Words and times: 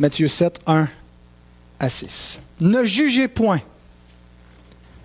Matthieu 0.00 0.28
7, 0.28 0.60
1 0.66 0.88
à 1.78 1.90
6. 1.90 2.40
Ne 2.62 2.84
jugez 2.84 3.28
point, 3.28 3.60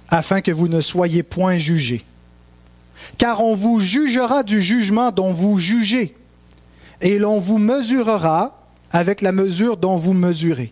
afin 0.08 0.40
que 0.40 0.52
vous 0.52 0.70
ne 0.70 0.80
soyez 0.80 1.22
point 1.22 1.58
jugés. 1.58 2.06
Car 3.18 3.44
on 3.44 3.56
vous 3.56 3.82
jugera 3.82 4.44
du 4.44 4.62
jugement 4.62 5.12
dont 5.12 5.34
vous 5.34 5.60
jugez, 5.60 6.16
et 7.02 7.20
l'on 7.20 7.40
vous 7.40 7.58
mesurera 7.58 8.58
avec 8.90 9.20
la 9.20 9.34
mesure 9.34 9.76
dont 9.76 9.98
vous 9.98 10.14
mesurez. 10.14 10.72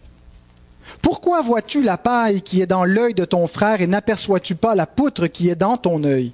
Pourquoi 1.01 1.41
vois-tu 1.41 1.83
la 1.83 1.97
paille 1.97 2.41
qui 2.41 2.61
est 2.61 2.67
dans 2.67 2.85
l'œil 2.85 3.13
de 3.13 3.25
ton 3.25 3.45
frère 3.45 3.81
et 3.81 3.87
n'aperçois-tu 3.87 4.55
pas 4.55 4.73
la 4.73 4.87
poutre 4.87 5.27
qui 5.27 5.49
est 5.49 5.57
dans 5.57 5.75
ton 5.75 6.01
œil? 6.05 6.31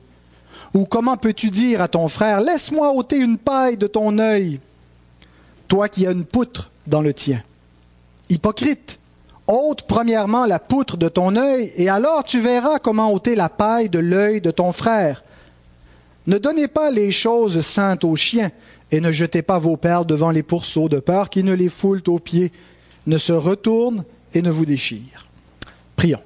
Ou 0.76 0.86
comment 0.86 1.18
peux-tu 1.18 1.50
dire 1.50 1.82
à 1.82 1.88
ton 1.88 2.08
frère, 2.08 2.40
laisse-moi 2.40 2.92
ôter 2.94 3.18
une 3.18 3.40
paille 3.40 3.78
de 3.78 3.88
ton 3.88 4.20
œil, 4.20 4.60
toi 5.68 5.90
qui 5.90 6.06
as 6.06 6.12
une 6.12 6.26
poutre 6.26 6.70
dans 6.86 7.02
le 7.02 7.16
tien 7.16 7.42
Hypocrite, 8.30 9.00
ôte 9.48 9.84
premièrement 9.88 10.46
la 10.46 10.60
poutre 10.60 10.98
de 10.98 11.10
ton 11.10 11.36
œil, 11.36 11.72
et 11.76 11.90
alors 11.90 12.24
tu 12.24 12.40
verras 12.40 12.80
comment 12.80 13.12
ôter 13.12 13.36
la 13.36 13.50
paille 13.50 13.90
de 13.90 14.00
l'œil 14.00 14.42
de 14.42 14.52
ton 14.52 14.72
frère. 14.72 15.24
Ne 16.28 16.38
donnez 16.38 16.68
pas 16.68 16.92
les 16.92 17.12
choses 17.12 17.62
saintes 17.62 18.04
aux 18.04 18.16
chiens, 18.16 18.52
et 18.92 19.02
ne 19.02 19.12
jetez 19.12 19.42
pas 19.42 19.60
vos 19.60 19.78
perles 19.78 20.06
devant 20.06 20.32
les 20.32 20.44
pourceaux, 20.44 20.90
de 20.90 21.00
peur 21.00 21.30
qu'ils 21.30 21.46
ne 21.46 21.54
les 21.54 21.70
foulent 21.70 22.04
aux 22.08 22.20
pieds, 22.20 22.52
ne 23.08 23.18
se 23.18 23.34
retournent 23.34 24.04
et 24.34 24.42
ne 24.42 24.52
vous 24.52 24.66
déchirent. 24.66 25.26
Prions. 25.96 26.22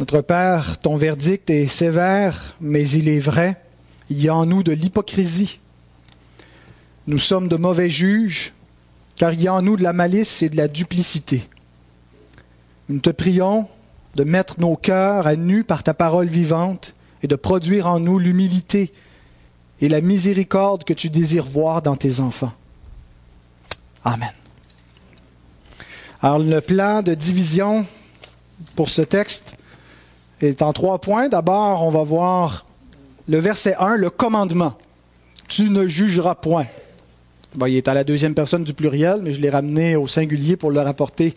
Notre 0.00 0.20
Père, 0.22 0.78
ton 0.78 0.96
verdict 0.96 1.48
est 1.50 1.68
sévère, 1.68 2.56
mais 2.60 2.88
il 2.88 3.08
est 3.08 3.20
vrai. 3.20 3.60
Il 4.10 4.20
y 4.20 4.28
a 4.28 4.34
en 4.34 4.44
nous 4.44 4.64
de 4.64 4.72
l'hypocrisie. 4.72 5.60
Nous 7.06 7.18
sommes 7.18 7.46
de 7.46 7.56
mauvais 7.56 7.90
juges, 7.90 8.52
car 9.16 9.32
il 9.32 9.42
y 9.42 9.48
a 9.48 9.54
en 9.54 9.62
nous 9.62 9.76
de 9.76 9.82
la 9.82 9.92
malice 9.92 10.42
et 10.42 10.48
de 10.48 10.56
la 10.56 10.68
duplicité. 10.68 11.48
Nous 12.88 13.00
te 13.00 13.10
prions 13.10 13.68
de 14.14 14.24
mettre 14.24 14.60
nos 14.60 14.76
cœurs 14.76 15.26
à 15.26 15.36
nu 15.36 15.64
par 15.64 15.82
ta 15.82 15.94
parole 15.94 16.28
vivante 16.28 16.94
et 17.22 17.26
de 17.26 17.36
produire 17.36 17.86
en 17.86 18.00
nous 18.00 18.18
l'humilité 18.18 18.92
et 19.80 19.88
la 19.88 20.00
miséricorde 20.00 20.84
que 20.84 20.92
tu 20.92 21.10
désires 21.10 21.44
voir 21.44 21.82
dans 21.82 21.96
tes 21.96 22.20
enfants. 22.20 22.52
Amen. 24.04 24.32
Alors 26.22 26.38
le 26.38 26.60
plan 26.60 27.02
de 27.02 27.14
division 27.14 27.86
pour 28.76 28.88
ce 28.88 29.02
texte 29.02 29.56
est 30.40 30.62
en 30.62 30.72
trois 30.72 31.00
points. 31.00 31.28
D'abord, 31.28 31.82
on 31.82 31.90
va 31.90 32.02
voir 32.02 32.66
le 33.28 33.38
verset 33.38 33.74
1, 33.78 33.96
le 33.96 34.10
commandement. 34.10 34.76
Tu 35.48 35.70
ne 35.70 35.86
jugeras 35.86 36.34
point. 36.34 36.66
Il 37.66 37.76
est 37.76 37.88
à 37.88 37.94
la 37.94 38.04
deuxième 38.04 38.34
personne 38.34 38.64
du 38.64 38.74
pluriel, 38.74 39.20
mais 39.22 39.32
je 39.32 39.40
l'ai 39.40 39.50
ramené 39.50 39.96
au 39.96 40.06
singulier 40.06 40.56
pour 40.56 40.70
le 40.70 40.80
rapporter, 40.80 41.34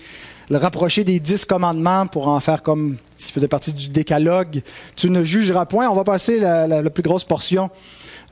le 0.49 0.57
rapprocher 0.57 1.03
des 1.03 1.19
dix 1.19 1.45
commandements 1.45 2.07
pour 2.07 2.27
en 2.27 2.39
faire 2.39 2.63
comme 2.63 2.97
s'il 3.17 3.31
faisait 3.31 3.47
partie 3.47 3.73
du 3.73 3.89
décalogue. 3.89 4.61
Tu 4.95 5.09
ne 5.09 5.23
jugeras 5.23 5.65
point. 5.65 5.89
On 5.89 5.95
va 5.95 6.03
passer 6.03 6.39
la, 6.39 6.89
plus 6.89 7.03
grosse 7.03 7.23
portion 7.23 7.69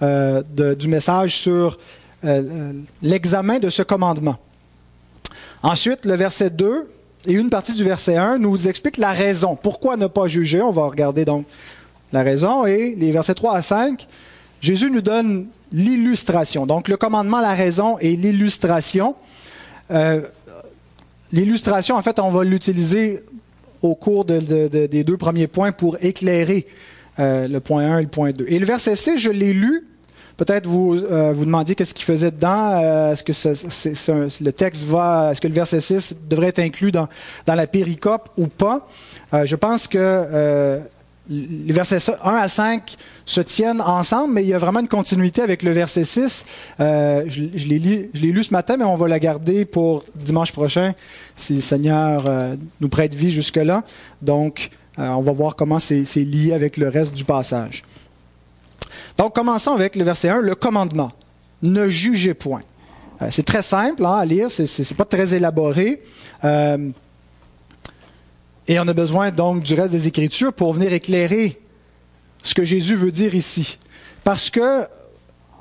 euh, 0.02 0.44
du 0.76 0.88
message 0.88 1.38
sur 1.38 1.78
euh, 2.24 2.74
l'examen 3.02 3.60
de 3.60 3.70
ce 3.70 3.84
commandement. 3.84 4.38
Ensuite, 5.64 6.06
le 6.06 6.16
verset 6.16 6.50
2 6.50 6.90
et 7.28 7.34
une 7.34 7.50
partie 7.50 7.74
du 7.74 7.84
verset 7.84 8.18
1 8.18 8.38
nous 8.38 8.68
explique 8.68 8.98
la 8.98 9.12
raison. 9.12 9.56
Pourquoi 9.56 9.98
ne 9.98 10.08
pas 10.08 10.28
juger? 10.28 10.62
On 10.62 10.72
va 10.72 10.86
regarder 10.86 11.26
donc 11.26 11.46
la 12.14 12.24
raison. 12.24 12.66
Et 12.66 12.96
les 12.96 13.12
versets 13.12 13.34
3 13.34 13.56
à 13.56 13.62
5, 13.62 14.08
Jésus 14.62 14.92
nous 14.92 15.02
donne 15.02 15.48
l'illustration. 15.72 16.66
Donc 16.66 16.88
le 16.88 16.98
commandement, 16.98 17.40
la 17.40 17.54
raison 17.54 17.98
et 18.00 18.16
l'illustration. 18.16 19.16
Euh, 19.92 20.22
l'illustration, 21.32 21.96
en 21.96 22.02
fait, 22.02 22.20
on 22.20 22.30
va 22.30 22.44
l'utiliser 22.44 23.24
au 23.82 23.96
cours 23.96 24.26
des 24.26 25.04
deux 25.04 25.18
premiers 25.18 25.48
points 25.48 25.72
pour 25.72 25.98
éclairer 26.02 26.68
euh, 27.20 27.48
le 27.48 27.60
point 27.60 27.86
1 27.86 28.00
et 28.00 28.02
le 28.04 28.08
point 28.08 28.32
2. 28.32 28.46
Et 28.48 28.60
le 28.60 28.66
verset 28.66 28.96
6, 28.96 29.18
je 29.18 29.30
l'ai 29.30 29.54
lu 29.54 29.88
Peut-être 30.38 30.68
vous 30.68 30.96
euh, 30.96 31.32
vous 31.34 31.46
demandiez 31.46 31.76
qu'est-ce 31.76 31.94
qu'il 31.94 32.04
faisait 32.04 32.30
dedans. 32.30 32.82
Euh, 32.84 33.14
est-ce 33.14 33.24
que 33.24 34.44
le 34.44 34.52
texte 34.52 34.84
va, 34.84 35.30
est-ce 35.32 35.40
que 35.40 35.48
le 35.48 35.54
verset 35.54 35.80
6 35.80 36.18
devrait 36.30 36.48
être 36.48 36.60
inclus 36.60 36.92
dans, 36.92 37.08
dans 37.46 37.56
la 37.56 37.68
péricope 37.68 38.28
ou 38.36 38.48
pas? 38.48 38.86
Je 39.32 39.56
pense 39.56 39.88
que 39.88 40.82
les 41.30 41.74
versets 41.74 41.98
1 42.24 42.36
à 42.36 42.48
5 42.48 42.96
se 43.26 43.42
tiennent 43.42 43.82
ensemble, 43.82 44.34
mais 44.34 44.44
il 44.44 44.50
y 44.50 44.54
a 44.54 44.58
vraiment 44.58 44.80
une 44.80 44.88
continuité 44.88 45.42
avec 45.42 45.64
le 45.64 45.72
verset 45.72 46.06
6. 46.06 46.46
je, 46.80 47.24
je 47.28 47.68
l'ai 47.68 48.32
lu 48.32 48.44
ce 48.44 48.52
matin, 48.52 48.78
mais 48.78 48.86
on 48.86 48.96
va 48.96 49.08
la 49.08 49.20
garder 49.20 49.66
pour 49.66 50.04
dimanche 50.16 50.52
prochain, 50.52 50.94
si 51.36 51.56
le 51.56 51.62
Seigneur 51.62 52.26
nous 52.80 52.90
prête 52.90 53.14
vie 53.16 53.32
jusque-là. 53.32 53.84
Donc, 54.22 54.70
on 54.98 55.22
va 55.22 55.32
voir 55.32 55.56
comment 55.56 55.80
c'est 55.80 56.04
lié 56.16 56.54
avec 56.54 56.78
le 56.78 56.90
reste 56.90 57.14
du 57.14 57.26
passage. 57.26 57.84
Donc, 59.18 59.34
commençons 59.34 59.72
avec 59.72 59.96
le 59.96 60.04
verset 60.04 60.30
1, 60.30 60.42
le 60.42 60.56
commandement. 60.56 61.12
Ne 61.62 61.88
jugez 61.88 62.34
point. 62.34 62.62
Euh, 63.22 63.28
c'est 63.32 63.46
très 63.46 63.62
simple 63.62 64.06
hein, 64.06 64.16
à 64.16 64.26
lire, 64.26 64.52
c'est 64.52 64.98
pas 64.98 65.06
très 65.06 65.34
élaboré. 65.34 66.02
Euh, 68.70 68.74
et 68.74 68.80
on 68.80 68.88
a 68.88 68.94
besoin 68.94 69.32
donc 69.32 69.64
du 69.64 69.74
reste 69.74 69.92
des 69.92 70.08
Écritures 70.08 70.54
pour 70.54 70.74
venir 70.74 70.94
éclairer 70.94 71.62
ce 72.44 72.54
que 72.54 72.64
Jésus 72.64 72.96
veut 72.96 73.12
dire 73.12 73.36
ici. 73.36 73.78
Parce 74.24 74.50
que 74.50 74.86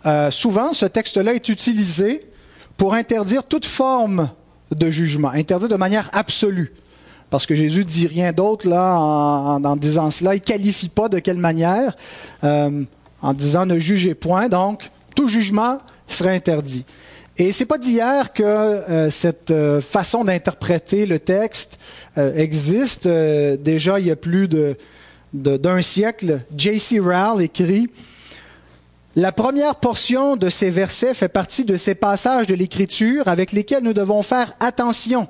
euh, 0.07 0.31
souvent, 0.31 0.73
ce 0.73 0.87
texte-là 0.87 1.35
est 1.35 1.49
utilisé 1.49 2.23
pour 2.77 2.95
interdire 2.95 3.45
toute 3.45 3.65
forme 3.65 4.31
de 4.71 4.91
jugement, 4.91 5.31
interdire 5.31 5.69
de 5.69 5.77
manière 5.77 6.11
absolue. 6.13 6.73
Parce 7.31 7.47
que 7.47 7.55
Jésus 7.55 7.85
dit 7.85 8.07
rien 8.07 8.33
d'autre 8.33 8.69
là 8.69 8.97
en, 8.97 9.77
disant 9.77 10.11
cela. 10.11 10.35
Il 10.35 10.41
qualifie 10.41 10.89
pas 10.89 11.09
de 11.09 11.19
quelle 11.19 11.39
manière 11.39 11.97
en 12.43 13.33
disant 13.33 13.67
ne 13.67 13.79
jugez 13.79 14.15
point, 14.15 14.49
donc 14.49 14.91
tout 15.17 15.27
jugement 15.27 15.79
serait 16.07 16.35
interdit. 16.35 16.85
Et 17.37 17.51
c'est 17.51 17.67
pas 17.67 17.79
d'hier 17.79 18.33
que 18.33 18.45
euh, 18.45 19.11
cette 19.11 19.51
euh, 19.51 19.81
façon 19.81 20.25
d'interpréter 20.25 21.05
le 21.05 21.19
texte 21.19 21.81
euh, 22.17 22.33
existe. 22.35 23.09
déjà, 23.09 23.99
il 23.99 24.07
y 24.07 24.11
a 24.13 24.17
plus 24.17 24.49
d'un 25.33 25.83
siècle, 25.83 26.43
J.C. 26.57 27.01
Rowell 27.01 27.43
écrit 27.43 27.89
La 29.17 29.33
première 29.33 29.75
portion 29.75 30.37
de 30.37 30.49
ces 30.49 30.71
versets 30.71 31.13
fait 31.13 31.29
partie 31.29 31.65
de 31.65 31.77
ces 31.77 31.97
passages 31.97 32.47
de 32.47 32.55
l'Écriture 32.55 33.27
avec 33.27 33.51
lesquels 33.51 33.83
nous 33.83 33.95
devons 33.95 34.23
faire 34.23 34.55
attention 34.61 35.27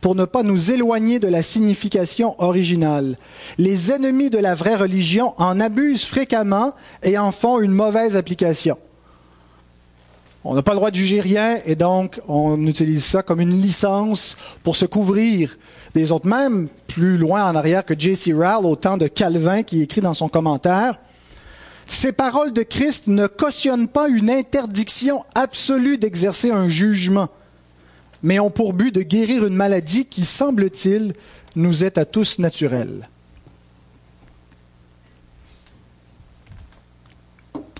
pour 0.00 0.14
ne 0.14 0.26
pas 0.26 0.44
nous 0.44 0.70
éloigner 0.70 1.18
de 1.18 1.26
la 1.26 1.42
signification 1.42 2.40
originale. 2.40 3.16
Les 3.58 3.90
ennemis 3.90 4.30
de 4.30 4.38
la 4.38 4.54
vraie 4.54 4.76
religion 4.76 5.34
en 5.38 5.58
abusent 5.58 6.04
fréquemment 6.04 6.72
et 7.02 7.18
en 7.18 7.32
font 7.32 7.58
une 7.58 7.72
mauvaise 7.72 8.16
application. 8.16 8.78
On 10.50 10.54
n'a 10.54 10.62
pas 10.62 10.72
le 10.72 10.76
droit 10.76 10.90
de 10.90 10.96
juger 10.96 11.20
rien 11.20 11.60
et 11.66 11.76
donc 11.76 12.22
on 12.26 12.66
utilise 12.66 13.04
ça 13.04 13.22
comme 13.22 13.38
une 13.38 13.60
licence 13.60 14.38
pour 14.62 14.76
se 14.76 14.86
couvrir 14.86 15.58
des 15.92 16.10
autres. 16.10 16.26
Même 16.26 16.68
plus 16.86 17.18
loin 17.18 17.44
en 17.44 17.54
arrière 17.54 17.84
que 17.84 17.92
J.C. 17.96 18.32
Rowell 18.32 18.64
au 18.64 18.74
temps 18.74 18.96
de 18.96 19.08
Calvin 19.08 19.62
qui 19.62 19.82
écrit 19.82 20.00
dans 20.00 20.14
son 20.14 20.30
commentaire, 20.30 20.98
ces 21.86 22.12
paroles 22.12 22.54
de 22.54 22.62
Christ 22.62 23.08
ne 23.08 23.26
cautionnent 23.26 23.88
pas 23.88 24.08
une 24.08 24.30
interdiction 24.30 25.22
absolue 25.34 25.98
d'exercer 25.98 26.50
un 26.50 26.66
jugement 26.66 27.28
mais 28.22 28.40
ont 28.40 28.50
pour 28.50 28.72
but 28.72 28.94
de 28.94 29.02
guérir 29.02 29.46
une 29.46 29.54
maladie 29.54 30.06
qui, 30.06 30.24
semble-t-il, 30.24 31.12
nous 31.56 31.84
est 31.84 31.98
à 31.98 32.06
tous 32.06 32.38
naturelle. 32.38 33.06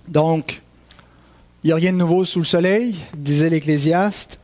Donc, 0.07 0.62
il 1.65 1.69
n'y 1.69 1.73
a 1.73 1.77
rien 1.77 1.93
de 1.93 1.99
nouveau 1.99 2.25
sous 2.25 2.39
le 2.39 2.45
soleil, 2.45 2.95
disait 3.17 3.51
l'Ecclésiaste. 3.51 4.39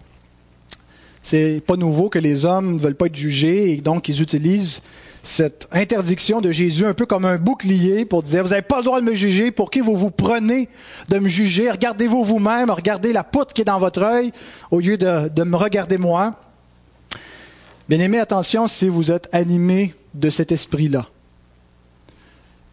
C'est 1.22 1.62
pas 1.66 1.76
nouveau 1.76 2.08
que 2.08 2.18
les 2.18 2.44
hommes 2.44 2.74
ne 2.74 2.78
veulent 2.78 2.96
pas 2.96 3.06
être 3.06 3.16
jugés 3.16 3.72
et 3.72 3.76
donc 3.78 4.08
ils 4.08 4.20
utilisent 4.20 4.82
cette 5.22 5.68
interdiction 5.72 6.42
de 6.42 6.52
Jésus 6.52 6.84
un 6.84 6.92
peu 6.92 7.06
comme 7.06 7.24
un 7.24 7.38
bouclier 7.38 8.04
pour 8.04 8.22
dire, 8.22 8.42
vous 8.42 8.50
n'avez 8.50 8.62
pas 8.62 8.78
le 8.78 8.84
droit 8.84 9.00
de 9.00 9.06
me 9.06 9.14
juger, 9.14 9.50
pour 9.50 9.70
qui 9.70 9.80
vous 9.80 9.96
vous 9.96 10.10
prenez 10.10 10.68
de 11.08 11.18
me 11.18 11.28
juger? 11.28 11.70
Regardez-vous 11.70 12.24
vous-même, 12.24 12.70
regardez 12.70 13.12
la 13.12 13.24
poutre 13.24 13.54
qui 13.54 13.62
est 13.62 13.64
dans 13.64 13.78
votre 13.78 14.02
œil 14.02 14.32
au 14.70 14.80
lieu 14.80 14.98
de, 14.98 15.44
me 15.44 15.56
regarder 15.56 15.96
moi. 15.96 16.34
Bien 17.88 18.00
aimé, 18.00 18.18
attention 18.18 18.66
si 18.66 18.88
vous 18.88 19.10
êtes 19.10 19.28
animé 19.32 19.94
de 20.12 20.28
cet 20.28 20.52
esprit-là. 20.52 21.06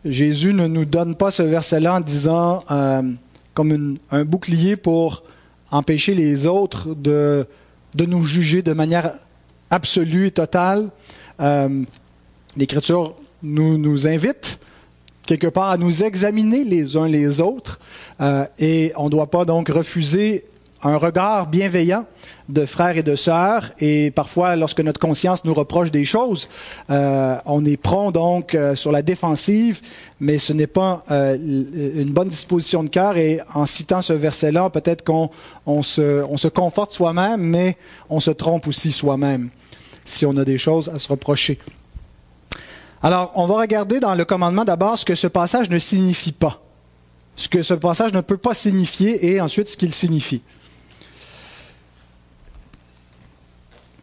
Jésus 0.04 0.54
ne 0.54 0.68
nous 0.68 0.86
donne 0.86 1.16
pas 1.16 1.32
ce 1.32 1.44
verset-là 1.44 1.96
en 1.96 2.00
disant 2.02 2.66
euh, 2.70 3.04
comme 3.54 3.98
un 4.12 4.26
bouclier 4.26 4.76
pour 4.76 5.24
empêcher 5.72 6.16
les 6.16 6.46
autres 6.46 6.94
de, 6.96 7.48
de 7.96 8.06
nous 8.06 8.26
juger 8.26 8.62
de 8.62 8.74
manière 8.74 9.14
absolue 9.70 10.28
et 10.28 10.32
totale. 10.32 10.90
Euh, 11.40 11.84
L'Écriture 12.58 13.16
nous, 13.42 13.78
nous 13.78 14.08
invite 14.08 14.60
quelque 15.26 15.48
part 15.48 15.70
à 15.70 15.78
nous 15.78 16.04
examiner 16.04 16.64
les 16.64 16.98
uns 16.98 17.08
les 17.08 17.40
autres 17.40 17.80
euh, 18.20 18.46
et 18.60 18.92
on 18.98 19.06
ne 19.06 19.10
doit 19.10 19.30
pas 19.30 19.46
donc 19.46 19.70
refuser 19.70 20.46
un 20.84 20.98
regard 20.98 21.48
bienveillant 21.48 22.06
de 22.50 22.66
frères 22.66 22.98
et 22.98 23.04
de 23.04 23.16
sœurs. 23.16 23.72
Et 23.80 24.12
parfois, 24.12 24.56
lorsque 24.56 24.80
notre 24.82 25.00
conscience 25.00 25.46
nous 25.46 25.54
reproche 25.54 25.92
des 25.92 26.06
choses, 26.06 26.50
euh, 26.90 27.38
on 27.46 27.64
est 27.66 27.78
prompt 27.78 28.12
donc 28.12 28.56
euh, 28.56 28.76
sur 28.76 28.92
la 28.92 29.02
défensive, 29.02 29.82
mais 30.20 30.38
ce 30.38 30.54
n'est 30.54 30.68
pas 30.68 31.04
euh, 31.12 31.38
une 31.38 32.12
bonne 32.12 32.28
disposition 32.28 32.84
de 32.84 32.90
cœur. 32.90 33.18
Et 33.18 33.40
en 33.54 33.66
citant 33.66 34.02
ce 34.02 34.14
verset-là, 34.14 34.70
peut-être 34.70 35.04
qu'on 35.04 35.30
on 35.66 35.82
se, 35.82 36.24
on 36.30 36.38
se 36.38 36.48
conforte 36.48 36.92
soi-même, 36.94 37.42
mais 37.42 37.78
on 38.10 38.20
se 38.20 38.32
trompe 38.32 38.68
aussi 38.68 38.92
soi-même 38.92 39.50
si 40.04 40.26
on 40.26 40.36
a 40.38 40.44
des 40.44 40.58
choses 40.58 40.90
à 40.90 41.00
se 41.00 41.08
reprocher. 41.08 41.60
Alors, 43.04 43.32
on 43.36 43.46
va 43.46 43.60
regarder 43.60 44.00
dans 44.00 44.14
le 44.14 44.26
commandement 44.26 44.66
d'abord 44.66 44.98
ce 44.98 45.06
que 45.06 45.16
ce 45.16 45.28
passage 45.28 45.70
ne 45.70 45.80
signifie 45.80 46.32
pas. 46.32 46.62
Ce 47.36 47.48
que 47.48 47.64
ce 47.64 47.74
passage 47.74 48.14
ne 48.14 48.22
peut 48.22 48.38
pas 48.38 48.54
signifier 48.54 49.26
et 49.34 49.42
ensuite 49.42 49.70
ce 49.70 49.78
qu'il 49.78 49.92
signifie. 49.92 50.42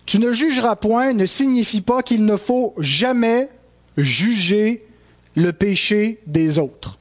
Tu 0.09 0.19
ne 0.21 0.33
jugeras 0.33 0.75
point 0.75 1.13
ne 1.13 1.27
signifie 1.27 1.83
pas 1.83 2.03
qu'il 2.03 2.25
ne 2.25 2.39
faut 2.39 2.73
jamais 2.79 3.51
juger 3.99 4.87
le 5.37 5.53
péché 5.53 6.19
des 6.27 6.59
autres. 6.59 6.99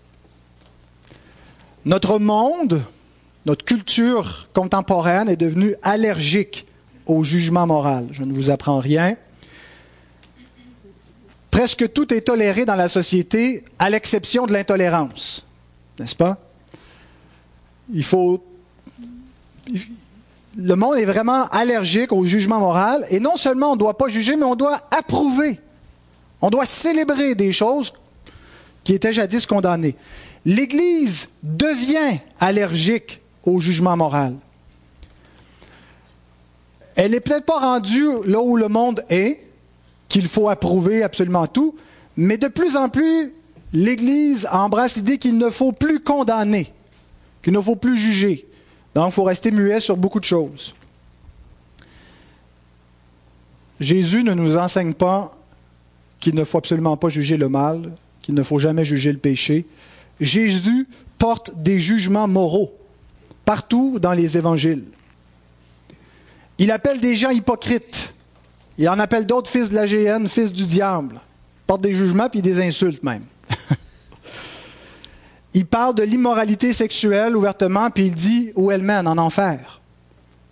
Notre 1.85 2.19
monde, 2.19 2.83
notre 3.45 3.63
culture 3.63 4.49
contemporaine 4.53 5.29
est 5.29 5.37
devenue 5.37 5.75
allergique 5.83 6.67
au 7.05 7.23
jugement 7.23 7.65
moral. 7.65 8.09
Je 8.11 8.23
ne 8.23 8.33
vous 8.33 8.49
apprends 8.49 8.79
rien. 8.79 9.15
Presque 11.49 11.93
tout 11.93 12.13
est 12.13 12.19
toléré 12.27 12.65
dans 12.65 12.75
la 12.75 12.89
société, 12.89 13.63
à 13.79 13.89
l'exception 13.89 14.45
de 14.47 14.51
l'intolérance. 14.51 15.47
N'est-ce 15.97 16.15
pas? 16.17 16.37
Il 17.89 18.03
faut. 18.03 18.43
Le 20.59 20.75
monde 20.75 20.97
est 20.97 21.05
vraiment 21.05 21.47
allergique 21.49 22.11
au 22.11 22.25
jugement 22.25 22.59
moral, 22.59 23.05
et 23.11 23.19
non 23.19 23.37
seulement 23.37 23.71
on 23.71 23.75
ne 23.75 23.79
doit 23.79 23.95
pas 23.95 24.07
juger, 24.07 24.35
mais 24.35 24.43
on 24.43 24.55
doit 24.55 24.81
approuver. 24.89 25.59
On 26.41 26.49
doit 26.49 26.65
célébrer 26.65 27.35
des 27.35 27.51
choses 27.51 27.93
qui 28.83 28.95
étaient 28.95 29.13
jadis 29.13 29.45
condamnées. 29.45 29.95
L'Église 30.45 31.29
devient 31.43 32.19
allergique 32.39 33.21
au 33.43 33.59
jugement 33.59 33.95
moral. 33.95 34.35
Elle 36.95 37.11
n'est 37.11 37.19
peut-être 37.19 37.45
pas 37.45 37.59
rendue 37.59 38.09
là 38.25 38.41
où 38.41 38.57
le 38.57 38.67
monde 38.67 39.03
est, 39.09 39.45
qu'il 40.09 40.27
faut 40.27 40.49
approuver 40.49 41.03
absolument 41.03 41.45
tout, 41.45 41.75
mais 42.15 42.39
de 42.39 42.47
plus 42.47 42.75
en 42.75 42.89
plus, 42.89 43.31
l'Église 43.73 44.47
embrasse 44.51 44.95
l'idée 44.95 45.19
qu'il 45.19 45.37
ne 45.37 45.51
faut 45.51 45.71
plus 45.71 45.99
condamner, 45.99 46.73
qu'il 47.43 47.53
ne 47.53 47.61
faut 47.61 47.75
plus 47.75 47.95
juger. 47.95 48.46
Donc, 48.97 49.11
il 49.11 49.13
faut 49.13 49.25
rester 49.25 49.51
muet 49.51 49.79
sur 49.79 49.95
beaucoup 49.95 50.19
de 50.19 50.25
choses. 50.25 50.73
Jésus 53.79 54.23
ne 54.23 54.33
nous 54.33 54.57
enseigne 54.57 54.95
pas 54.95 55.37
qu'il 56.19 56.33
ne 56.33 56.43
faut 56.43 56.57
absolument 56.57 56.97
pas 56.97 57.09
juger 57.09 57.37
le 57.37 57.47
mal, 57.47 57.91
qu'il 58.23 58.33
ne 58.33 58.41
faut 58.41 58.57
jamais 58.57 58.83
juger 58.83 59.11
le 59.11 59.19
péché. 59.19 59.67
Jésus 60.19 60.87
porte 61.19 61.51
des 61.61 61.79
jugements 61.79 62.27
moraux 62.27 62.75
partout 63.45 63.99
dans 63.99 64.13
les 64.13 64.35
évangiles. 64.35 64.85
Il 66.57 66.71
appelle 66.71 66.99
des 66.99 67.15
gens 67.15 67.29
hypocrites. 67.29 68.15
Il 68.79 68.89
en 68.89 68.97
appelle 68.97 69.27
d'autres 69.27 69.51
fils 69.51 69.69
de 69.69 69.75
la 69.75 69.85
GN, 69.85 70.25
fils 70.27 70.51
du 70.51 70.65
diable. 70.65 71.21
Porte 71.67 71.81
des 71.81 71.93
jugements 71.93 72.29
puis 72.29 72.41
des 72.41 72.59
insultes 72.59 73.03
même. 73.03 73.25
il 75.57 75.65
parle 75.65 75.95
de 75.95 76.03
l'immoralité 76.03 76.71
sexuelle 76.71 77.35
ouvertement, 77.35 77.89
puis 77.89 78.05
il 78.05 78.13
dit 78.13 78.51
où 78.53 78.69
elle 78.69 78.83
mène, 78.83 79.07
en 79.07 79.17
enfer. 79.17 79.81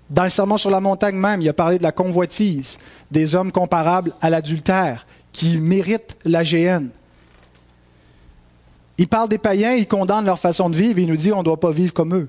Dans 0.09 0.23
le 0.23 0.31
sermon 0.31 0.57
sur 0.57 0.71
la 0.71 0.79
montagne 0.79 1.15
même, 1.15 1.43
il 1.43 1.49
a 1.49 1.53
parlé 1.53 1.77
de 1.77 1.83
la 1.83 1.91
convoitise, 1.91 2.79
des 3.11 3.35
hommes 3.35 3.51
comparables 3.51 4.13
à 4.19 4.31
l'adultère, 4.31 5.05
qui 5.31 5.57
méritent 5.57 6.17
la 6.25 6.43
GN. 6.43 6.87
Il 8.97 9.07
parle 9.07 9.29
des 9.29 9.37
païens, 9.37 9.73
il 9.73 9.87
condamne 9.87 10.25
leur 10.25 10.39
façon 10.39 10.71
de 10.71 10.75
vivre, 10.75 10.97
et 10.97 11.03
il 11.03 11.07
nous 11.07 11.17
dit 11.17 11.31
on 11.31 11.39
ne 11.39 11.43
doit 11.43 11.59
pas 11.59 11.69
vivre 11.69 11.93
comme 11.93 12.15
eux. 12.15 12.27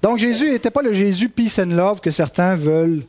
Donc 0.00 0.16
Jésus 0.16 0.50
n'était 0.50 0.70
pas 0.70 0.80
le 0.80 0.94
Jésus 0.94 1.28
peace 1.28 1.60
and 1.60 1.74
love 1.76 2.00
que 2.00 2.10
certains 2.10 2.54
veulent 2.54 3.02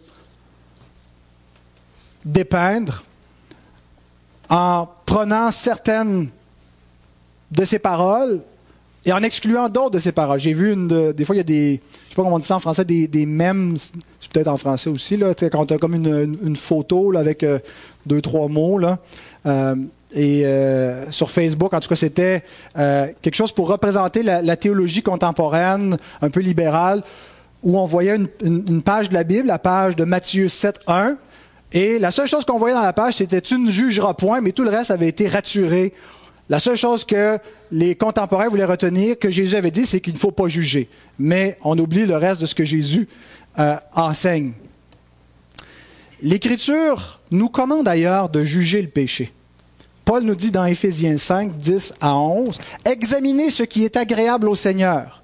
dépeindre 2.26 3.02
en 4.50 4.90
prenant 5.06 5.52
certaines 5.52 6.28
de 7.52 7.66
ses 7.66 7.80
paroles 7.80 8.42
et 9.06 9.14
en 9.14 9.24
excluant 9.24 9.70
d'autres 9.70 9.92
de 9.92 10.00
ses 10.00 10.12
paroles. 10.12 10.40
J'ai 10.40 10.54
vu 10.54 10.74
une 10.74 11.14
des 11.14 11.26
fois 11.26 11.36
il 11.36 11.40
y 11.40 11.42
a 11.42 11.44
des 11.44 11.82
je 12.06 12.10
sais 12.10 12.16
pas 12.16 12.24
comment 12.24 12.36
on 12.36 12.40
dit 12.40 12.46
ça 12.46 12.56
en 12.56 12.60
français 12.60 12.86
des, 12.86 13.08
des 13.08 13.26
mèmes 13.26 13.76
c'est 13.78 14.32
peut-être 14.32 14.48
en 14.48 14.58
français 14.58 14.90
aussi 14.90 15.18
là 15.18 15.34
quand 15.34 15.68
tu 15.68 15.74
as 15.74 15.78
comme 15.78 15.96
une, 15.96 16.56
photo 16.56 17.16
avec 17.16 17.44
euh, 17.44 17.60
deux 18.06 18.22
trois 18.22 18.48
mots 18.48 18.78
là 18.78 19.00
euh, 19.46 19.76
et 20.12 20.44
euh, 20.44 21.12
sur 21.12 21.30
Facebook, 21.30 21.72
en 21.72 21.80
tout 21.80 21.88
cas, 21.88 21.96
c'était 21.96 22.44
quelque 22.74 23.36
chose 23.36 23.52
pour 23.52 23.68
représenter 23.68 24.24
la, 24.24 24.56
théologie 24.56 25.04
contemporaine, 25.04 25.98
un 26.24 26.32
peu 26.32 26.40
libérale, 26.40 27.04
où 27.62 27.78
on 27.78 27.86
voyait 27.86 28.16
une, 28.16 28.28
une, 28.42 28.82
page 28.82 29.10
de 29.10 29.14
la 29.14 29.24
Bible, 29.24 29.48
la 29.48 29.60
page 29.60 29.96
de 29.96 30.06
Matthieu 30.06 30.50
7, 30.50 30.80
1, 30.88 31.16
et 31.72 32.00
la 32.00 32.10
seule 32.10 32.28
chose 32.28 32.46
qu'on 32.46 32.58
voyait 32.58 32.74
dans 32.74 32.82
la 32.82 32.94
page, 32.94 33.16
c'était 33.16 33.42
tu 33.42 33.60
ne 33.60 33.70
jugeras 33.70 34.16
point, 34.16 34.42
mais 34.42 34.52
tout 34.52 34.64
le 34.64 34.72
reste 34.72 34.90
avait 34.90 35.08
été 35.08 35.28
raturé. 35.28 35.94
La 36.50 36.58
seule 36.60 36.76
chose 36.76 37.06
que 37.06 37.38
les 37.72 37.96
contemporains 37.96 38.50
voulaient 38.50 38.66
retenir, 38.66 39.18
que 39.20 39.30
Jésus 39.30 39.56
avait 39.56 39.72
dit, 39.72 39.86
c'est 39.86 40.02
qu'il 40.02 40.14
ne 40.14 40.20
faut 40.20 40.32
pas 40.32 40.48
juger. 40.48 40.90
Mais 41.20 41.58
on 41.64 41.78
oublie 41.78 42.08
le 42.08 42.18
reste 42.18 42.42
de 42.42 42.48
ce 42.48 42.56
que 42.56 42.66
Jésus 42.66 43.08
euh, 43.60 43.76
enseigne. 43.94 44.54
L'Écriture 46.22 47.22
nous 47.32 47.50
commande 47.50 47.86
d'ailleurs 47.86 48.30
de 48.30 48.44
juger 48.44 48.82
le 48.82 48.88
péché. 48.88 49.32
Paul 50.04 50.24
nous 50.24 50.36
dit 50.36 50.50
dans 50.50 50.66
Éphésiens 50.66 51.18
5, 51.18 51.54
10 51.56 51.94
à 52.02 52.16
11, 52.16 52.60
examinez 52.84 53.52
ce 53.52 53.62
qui 53.62 53.86
est 53.86 53.96
agréable 53.96 54.50
au 54.50 54.56
Seigneur. 54.56 55.22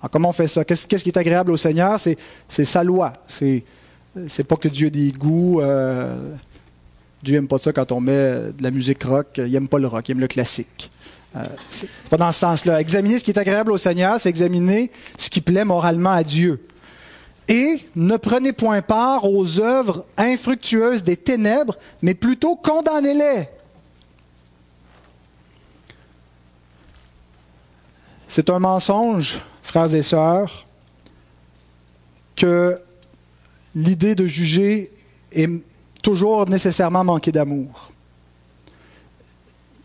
Alors, 0.00 0.10
comment 0.10 0.28
on 0.30 0.32
fait 0.32 0.46
ça? 0.46 0.64
Qu'est-ce 0.64 0.86
qui 0.86 1.08
est 1.10 1.16
agréable 1.18 1.50
au 1.50 1.56
Seigneur? 1.56 1.98
C'est 1.98 2.64
sa 2.64 2.84
loi. 2.84 3.12
C'est 3.26 3.64
c'est 4.28 4.44
pas 4.44 4.56
que 4.56 4.68
Dieu 4.68 4.88
a 4.88 4.90
des 4.90 5.12
goûts. 5.12 5.60
Euh, 5.60 6.34
Dieu 7.22 7.36
aime 7.36 7.48
pas 7.48 7.58
ça 7.58 7.72
quand 7.72 7.92
on 7.92 8.00
met 8.00 8.12
de 8.12 8.62
la 8.62 8.70
musique 8.70 9.02
rock. 9.04 9.38
Il 9.38 9.54
aime 9.54 9.68
pas 9.68 9.78
le 9.78 9.86
rock, 9.86 10.08
il 10.08 10.12
aime 10.12 10.20
le 10.20 10.28
classique. 10.28 10.90
Euh, 11.36 11.44
c'est 11.70 11.88
pas 12.08 12.16
dans 12.16 12.32
ce 12.32 12.40
sens-là. 12.40 12.80
Examiner 12.80 13.18
ce 13.18 13.24
qui 13.24 13.30
est 13.30 13.38
agréable 13.38 13.72
au 13.72 13.78
Seigneur, 13.78 14.18
c'est 14.18 14.28
examiner 14.28 14.90
ce 15.16 15.30
qui 15.30 15.40
plaît 15.40 15.64
moralement 15.64 16.10
à 16.10 16.24
Dieu. 16.24 16.66
Et 17.46 17.80
ne 17.96 18.16
prenez 18.16 18.52
point 18.52 18.82
part 18.82 19.24
aux 19.24 19.60
œuvres 19.60 20.06
infructueuses 20.16 21.02
des 21.02 21.16
ténèbres, 21.16 21.76
mais 22.00 22.14
plutôt 22.14 22.56
condamnez-les. 22.56 23.48
C'est 28.28 28.48
un 28.50 28.60
mensonge, 28.60 29.40
frères 29.62 29.92
et 29.92 30.02
sœurs, 30.02 30.66
que 32.36 32.80
l'idée 33.74 34.14
de 34.14 34.26
juger 34.26 34.90
est 35.32 35.50
toujours 36.02 36.48
nécessairement 36.48 37.04
manquer 37.04 37.32
d'amour. 37.32 37.90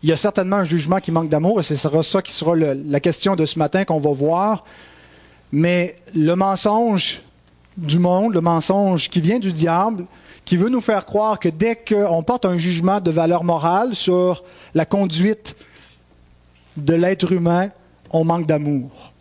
Il 0.02 0.08
y 0.08 0.12
a 0.12 0.16
certainement 0.16 0.56
un 0.56 0.64
jugement 0.64 1.00
qui 1.00 1.10
manque 1.10 1.28
d'amour, 1.28 1.60
et 1.60 1.62
ce 1.62 1.74
sera 1.74 2.02
ça 2.02 2.22
qui 2.22 2.32
sera 2.32 2.54
la 2.54 3.00
question 3.00 3.34
de 3.34 3.44
ce 3.44 3.58
matin 3.58 3.84
qu'on 3.84 3.98
va 3.98 4.12
voir. 4.12 4.64
Mais 5.52 5.96
le 6.14 6.34
mensonge 6.34 7.22
du 7.76 7.98
monde, 7.98 8.34
le 8.34 8.40
mensonge 8.40 9.08
qui 9.08 9.20
vient 9.20 9.38
du 9.38 9.52
diable, 9.52 10.06
qui 10.44 10.56
veut 10.56 10.68
nous 10.68 10.80
faire 10.80 11.04
croire 11.04 11.38
que 11.38 11.48
dès 11.48 11.76
qu'on 11.76 12.22
porte 12.22 12.44
un 12.44 12.56
jugement 12.56 13.00
de 13.00 13.10
valeur 13.10 13.42
morale 13.42 13.94
sur 13.94 14.44
la 14.74 14.84
conduite 14.84 15.56
de 16.76 16.94
l'être 16.94 17.32
humain, 17.32 17.70
on 18.10 18.24
manque 18.24 18.46
d'amour. 18.46 19.12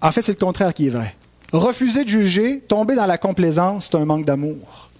En 0.00 0.12
fait, 0.12 0.22
c'est 0.22 0.32
le 0.32 0.44
contraire 0.44 0.72
qui 0.72 0.86
est 0.86 0.90
vrai. 0.90 1.14
Refuser 1.52 2.04
de 2.04 2.08
juger, 2.08 2.60
tomber 2.60 2.96
dans 2.96 3.06
la 3.06 3.18
complaisance, 3.18 3.88
c'est 3.90 3.96
un 3.96 4.04
manque 4.04 4.24
d'amour. 4.24 4.90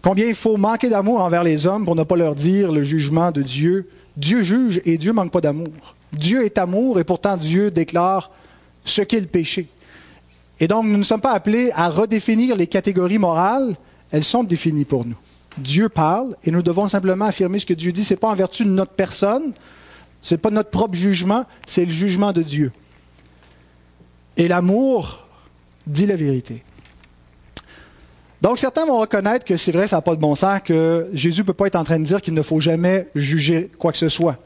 Combien 0.00 0.26
il 0.26 0.34
faut 0.34 0.56
manquer 0.56 0.88
d'amour 0.88 1.20
envers 1.20 1.44
les 1.44 1.66
hommes 1.66 1.84
pour 1.84 1.96
ne 1.96 2.02
pas 2.02 2.16
leur 2.16 2.34
dire 2.34 2.72
le 2.72 2.82
jugement 2.82 3.30
de 3.30 3.42
Dieu? 3.42 3.88
Dieu 4.16 4.42
juge 4.42 4.80
et 4.84 4.98
Dieu 4.98 5.12
manque 5.12 5.32
pas 5.32 5.40
d'amour. 5.40 5.96
Dieu 6.12 6.44
est 6.44 6.58
amour 6.58 7.00
et 7.00 7.04
pourtant 7.04 7.36
Dieu 7.36 7.70
déclare 7.70 8.30
ce 8.84 9.02
qu'est 9.02 9.20
le 9.20 9.26
péché. 9.26 9.66
Et 10.60 10.68
donc 10.68 10.86
nous 10.86 10.98
ne 10.98 11.02
sommes 11.02 11.20
pas 11.20 11.32
appelés 11.32 11.70
à 11.74 11.88
redéfinir 11.88 12.56
les 12.56 12.66
catégories 12.66 13.18
morales, 13.18 13.74
elles 14.10 14.24
sont 14.24 14.44
définies 14.44 14.84
pour 14.84 15.04
nous. 15.04 15.16
Dieu 15.58 15.88
parle 15.88 16.36
et 16.44 16.50
nous 16.50 16.62
devons 16.62 16.88
simplement 16.88 17.26
affirmer 17.26 17.58
ce 17.58 17.66
que 17.66 17.74
Dieu 17.74 17.92
dit. 17.92 18.04
Ce 18.04 18.14
n'est 18.14 18.18
pas 18.18 18.28
en 18.28 18.34
vertu 18.34 18.64
de 18.64 18.70
notre 18.70 18.92
personne, 18.92 19.52
ce 20.22 20.34
n'est 20.34 20.38
pas 20.38 20.50
notre 20.50 20.70
propre 20.70 20.94
jugement, 20.94 21.44
c'est 21.66 21.84
le 21.84 21.92
jugement 21.92 22.32
de 22.32 22.42
Dieu. 22.42 22.72
Et 24.36 24.48
l'amour 24.48 25.23
dit 25.86 26.06
la 26.06 26.16
vérité. 26.16 26.62
Donc 28.42 28.58
certains 28.58 28.84
vont 28.84 28.98
reconnaître 29.00 29.44
que 29.44 29.56
c'est 29.56 29.72
vrai, 29.72 29.88
ça 29.88 29.96
n'a 29.96 30.02
pas 30.02 30.14
de 30.14 30.20
bon 30.20 30.34
sens, 30.34 30.60
que 30.62 31.08
Jésus 31.14 31.40
ne 31.40 31.46
peut 31.46 31.54
pas 31.54 31.66
être 31.66 31.76
en 31.76 31.84
train 31.84 31.98
de 31.98 32.04
dire 32.04 32.20
qu'il 32.20 32.34
ne 32.34 32.42
faut 32.42 32.60
jamais 32.60 33.08
juger 33.14 33.70
quoi 33.78 33.90
que 33.90 33.98
ce 33.98 34.10
soit. 34.10 34.36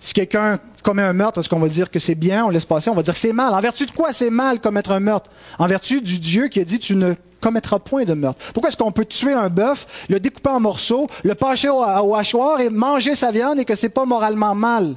Si 0.00 0.14
quelqu'un 0.14 0.58
commet 0.82 1.02
un 1.02 1.12
meurtre, 1.12 1.40
est-ce 1.40 1.48
qu'on 1.48 1.58
va 1.58 1.68
dire 1.68 1.90
que 1.90 1.98
c'est 1.98 2.14
bien, 2.14 2.44
on 2.44 2.50
laisse 2.50 2.64
passer, 2.64 2.90
on 2.90 2.94
va 2.94 3.02
dire 3.02 3.14
que 3.14 3.20
c'est 3.20 3.32
mal. 3.32 3.54
En 3.54 3.60
vertu 3.60 3.86
de 3.86 3.90
quoi 3.90 4.12
c'est 4.12 4.30
mal 4.30 4.60
commettre 4.60 4.90
un 4.90 5.00
meurtre? 5.00 5.30
En 5.58 5.66
vertu 5.66 6.00
du 6.00 6.18
Dieu 6.18 6.48
qui 6.48 6.60
a 6.60 6.64
dit 6.64 6.78
tu 6.78 6.94
ne 6.94 7.14
commettra 7.40 7.78
point 7.78 8.04
de 8.04 8.14
meurtre. 8.14 8.42
Pourquoi 8.54 8.68
est-ce 8.68 8.76
qu'on 8.76 8.92
peut 8.92 9.04
tuer 9.04 9.34
un 9.34 9.50
bœuf, 9.50 9.86
le 10.08 10.18
découper 10.18 10.48
en 10.48 10.60
morceaux, 10.60 11.08
le 11.24 11.34
pencher 11.34 11.68
au, 11.68 12.14
hachoir 12.14 12.60
et 12.60 12.70
manger 12.70 13.14
sa 13.14 13.30
viande 13.32 13.58
et 13.58 13.66
que 13.66 13.74
c'est 13.74 13.90
pas 13.90 14.06
moralement 14.06 14.54
mal? 14.54 14.94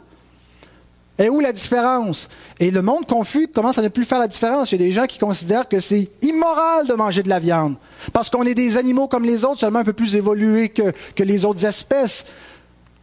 Et 1.20 1.30
où 1.30 1.40
la 1.40 1.52
différence? 1.52 2.30
Et 2.60 2.70
le 2.70 2.82
monde 2.82 3.08
confus 3.08 3.48
commence 3.48 3.78
à 3.78 3.82
ne 3.82 3.88
plus 3.88 4.04
faire 4.04 4.20
la 4.20 4.28
différence. 4.28 4.72
Il 4.72 4.80
y 4.80 4.84
a 4.84 4.86
des 4.86 4.92
gens 4.92 5.08
qui 5.08 5.18
considèrent 5.18 5.68
que 5.68 5.80
c'est 5.80 6.10
immoral 6.22 6.86
de 6.86 6.94
manger 6.94 7.24
de 7.24 7.30
la 7.30 7.40
viande. 7.40 7.76
Parce 8.14 8.30
qu'on 8.30 8.44
est 8.44 8.54
des 8.54 8.78
animaux 8.78 9.08
comme 9.08 9.24
les 9.24 9.44
autres, 9.44 9.60
seulement 9.60 9.80
un 9.80 9.84
peu 9.84 9.94
plus 9.94 10.16
évolués 10.16 10.70
que, 10.70 11.24
les 11.24 11.46
autres 11.46 11.66
espèces. 11.66 12.26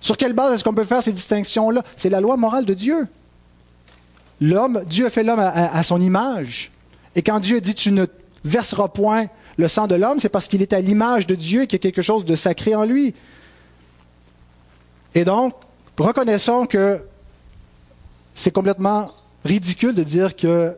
Sur 0.00 0.16
quelle 0.16 0.32
base 0.32 0.54
est-ce 0.54 0.64
qu'on 0.64 0.74
peut 0.74 0.84
faire 0.84 1.02
ces 1.02 1.12
distinctions-là? 1.12 1.82
C'est 1.96 2.10
la 2.10 2.20
loi 2.20 2.36
morale 2.36 2.64
de 2.64 2.74
Dieu. 2.74 3.08
L'homme, 4.40 4.84
Dieu 4.86 5.06
a 5.06 5.10
fait 5.10 5.24
l'homme 5.24 5.40
à 5.40 5.82
son 5.82 6.00
image. 6.00 6.70
Et 7.16 7.22
quand 7.22 7.40
Dieu 7.40 7.60
dit 7.60 7.74
tu 7.74 7.90
ne 7.92 8.06
versera 8.44 8.92
point 8.92 9.26
le 9.56 9.68
sang 9.68 9.86
de 9.86 9.94
l'homme, 9.94 10.18
c'est 10.18 10.28
parce 10.28 10.48
qu'il 10.48 10.62
est 10.62 10.72
à 10.72 10.80
l'image 10.80 11.26
de 11.26 11.34
Dieu 11.34 11.62
et 11.62 11.66
qu'il 11.66 11.78
y 11.78 11.80
a 11.80 11.84
quelque 11.90 12.02
chose 12.02 12.24
de 12.24 12.36
sacré 12.36 12.74
en 12.74 12.84
lui. 12.84 13.14
Et 15.14 15.24
donc, 15.24 15.54
reconnaissons 15.98 16.66
que 16.66 17.00
c'est 18.34 18.50
complètement 18.50 19.12
ridicule 19.44 19.94
de 19.94 20.02
dire 20.02 20.36
que 20.36 20.76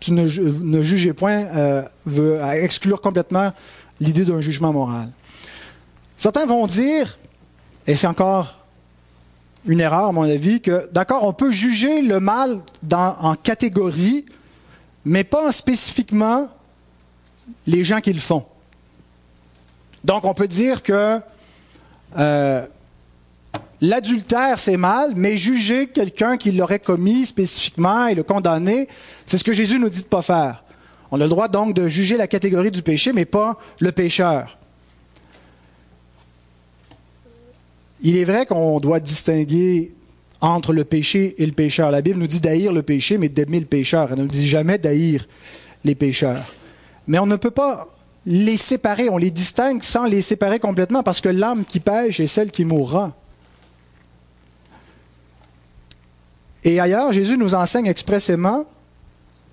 tu 0.00 0.12
ne, 0.12 0.24
ne 0.62 0.82
jugez 0.82 1.12
point 1.12 1.46
euh, 1.46 1.82
veut 2.04 2.40
exclure 2.52 3.00
complètement 3.00 3.52
l'idée 4.00 4.24
d'un 4.24 4.40
jugement 4.40 4.72
moral. 4.72 5.08
Certains 6.16 6.46
vont 6.46 6.66
dire, 6.66 7.18
et 7.86 7.94
c'est 7.94 8.06
encore 8.06 8.54
une 9.66 9.80
erreur 9.80 10.06
à 10.06 10.12
mon 10.12 10.22
avis, 10.22 10.60
que 10.60 10.88
d'accord, 10.92 11.24
on 11.24 11.32
peut 11.32 11.50
juger 11.50 12.02
le 12.02 12.20
mal 12.20 12.58
en 12.92 13.34
catégorie, 13.34 14.26
mais 15.04 15.24
pas 15.24 15.52
spécifiquement 15.52 16.48
les 17.66 17.84
gens 17.84 18.00
qui 18.00 18.12
le 18.12 18.20
font. 18.20 18.44
Donc, 20.04 20.24
on 20.24 20.34
peut 20.34 20.48
dire 20.48 20.82
que 20.82 21.20
euh, 22.16 22.66
l'adultère, 23.80 24.58
c'est 24.58 24.76
mal, 24.76 25.12
mais 25.16 25.36
juger 25.36 25.86
quelqu'un 25.88 26.36
qui 26.36 26.52
l'aurait 26.52 26.78
commis 26.78 27.26
spécifiquement 27.26 28.06
et 28.06 28.14
le 28.14 28.22
condamner, 28.22 28.88
c'est 29.24 29.38
ce 29.38 29.44
que 29.44 29.52
Jésus 29.52 29.78
nous 29.78 29.88
dit 29.88 30.00
de 30.00 30.04
ne 30.04 30.10
pas 30.10 30.22
faire. 30.22 30.64
On 31.10 31.20
a 31.20 31.24
le 31.24 31.28
droit 31.28 31.48
donc 31.48 31.74
de 31.74 31.86
juger 31.88 32.16
la 32.16 32.26
catégorie 32.26 32.70
du 32.70 32.82
péché, 32.82 33.12
mais 33.12 33.24
pas 33.24 33.58
le 33.80 33.92
pécheur. 33.92 34.58
Il 38.02 38.16
est 38.16 38.24
vrai 38.24 38.46
qu'on 38.46 38.78
doit 38.80 39.00
distinguer 39.00 39.94
entre 40.40 40.72
le 40.72 40.84
péché 40.84 41.34
et 41.38 41.46
le 41.46 41.52
pécheur. 41.52 41.90
La 41.90 42.02
Bible 42.02 42.18
nous 42.18 42.26
dit 42.26 42.40
d'haïr 42.40 42.72
le 42.72 42.82
péché, 42.82 43.18
mais 43.18 43.28
d'aimer 43.28 43.60
le 43.60 43.66
pécheur. 43.66 44.08
Elle 44.10 44.18
ne 44.18 44.22
nous 44.24 44.28
dit 44.28 44.46
jamais 44.46 44.78
d'haïr 44.78 45.26
les 45.84 45.94
pécheurs. 45.94 46.44
Mais 47.06 47.18
on 47.18 47.26
ne 47.26 47.36
peut 47.36 47.50
pas 47.50 47.88
les 48.26 48.56
séparer, 48.56 49.08
on 49.08 49.18
les 49.18 49.30
distingue 49.30 49.82
sans 49.82 50.04
les 50.04 50.20
séparer 50.20 50.58
complètement, 50.58 51.02
parce 51.02 51.20
que 51.20 51.28
l'âme 51.28 51.64
qui 51.64 51.80
pêche 51.80 52.20
est 52.20 52.26
celle 52.26 52.50
qui 52.50 52.64
mourra. 52.64 53.14
Et 56.64 56.80
ailleurs, 56.80 57.12
Jésus 57.12 57.36
nous 57.36 57.54
enseigne 57.54 57.86
expressément 57.86 58.66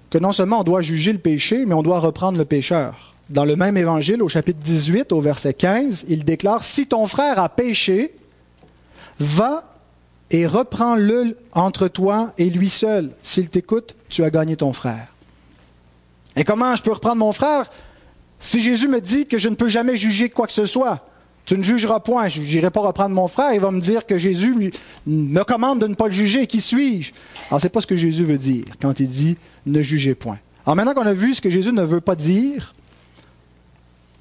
que 0.09 0.17
non 0.17 0.31
seulement 0.31 0.59
on 0.59 0.63
doit 0.63 0.81
juger 0.81 1.11
le 1.11 1.19
péché, 1.19 1.65
mais 1.65 1.73
on 1.73 1.83
doit 1.83 1.99
reprendre 1.99 2.37
le 2.37 2.45
pécheur. 2.45 3.13
Dans 3.29 3.45
le 3.45 3.55
même 3.55 3.77
évangile, 3.77 4.21
au 4.21 4.29
chapitre 4.29 4.59
18, 4.59 5.11
au 5.11 5.21
verset 5.21 5.53
15, 5.53 6.05
il 6.09 6.23
déclare, 6.23 6.63
Si 6.63 6.87
ton 6.87 7.07
frère 7.07 7.39
a 7.39 7.49
péché, 7.49 8.13
va 9.19 9.73
et 10.31 10.47
reprends-le 10.47 11.37
entre 11.51 11.87
toi 11.87 12.33
et 12.37 12.49
lui 12.49 12.69
seul. 12.69 13.11
S'il 13.21 13.49
t'écoute, 13.49 13.95
tu 14.09 14.23
as 14.23 14.29
gagné 14.29 14.55
ton 14.55 14.73
frère. 14.73 15.07
Et 16.35 16.43
comment 16.43 16.75
je 16.75 16.81
peux 16.81 16.91
reprendre 16.91 17.17
mon 17.17 17.31
frère 17.31 17.69
si 18.39 18.61
Jésus 18.61 18.87
me 18.87 18.99
dit 18.99 19.25
que 19.25 19.37
je 19.37 19.47
ne 19.47 19.55
peux 19.55 19.69
jamais 19.69 19.95
juger 19.95 20.29
quoi 20.29 20.47
que 20.47 20.53
ce 20.53 20.65
soit? 20.65 21.07
Tu 21.45 21.57
ne 21.57 21.63
jugeras 21.63 21.99
point. 21.99 22.27
Je 22.29 22.41
n'irai 22.41 22.71
pas 22.71 22.79
reprendre 22.79 23.13
mon 23.13 23.27
frère. 23.27 23.53
Il 23.53 23.59
va 23.59 23.71
me 23.71 23.81
dire 23.81 24.05
que 24.05 24.17
Jésus 24.17 24.71
me 25.05 25.43
commande 25.43 25.79
de 25.79 25.87
ne 25.87 25.95
pas 25.95 26.07
le 26.07 26.13
juger. 26.13 26.47
Qui 26.47 26.61
suis-je? 26.61 27.11
Alors, 27.49 27.59
ce 27.59 27.65
n'est 27.65 27.69
pas 27.69 27.81
ce 27.81 27.87
que 27.87 27.97
Jésus 27.97 28.23
veut 28.23 28.37
dire 28.37 28.65
quand 28.81 28.99
il 28.99 29.09
dit 29.09 29.37
ne 29.65 29.81
jugez 29.81 30.15
point. 30.15 30.39
Alors, 30.65 30.75
maintenant 30.75 30.93
qu'on 30.93 31.05
a 31.07 31.13
vu 31.13 31.33
ce 31.33 31.41
que 31.41 31.49
Jésus 31.49 31.73
ne 31.73 31.83
veut 31.83 32.01
pas 32.01 32.15
dire, 32.15 32.73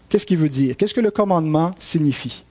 qu'est-ce 0.08 0.26
qu'il 0.26 0.38
veut 0.38 0.48
dire? 0.48 0.76
Qu'est-ce 0.76 0.94
que 0.94 1.00
le 1.00 1.12
commandement 1.12 1.70
signifie? 1.78 2.44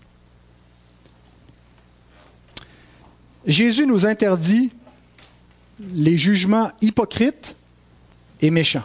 Jésus 3.46 3.86
nous 3.86 4.06
interdit 4.06 4.72
les 5.80 6.18
jugements 6.18 6.72
hypocrites 6.82 7.56
et 8.40 8.52
méchants. 8.52 8.84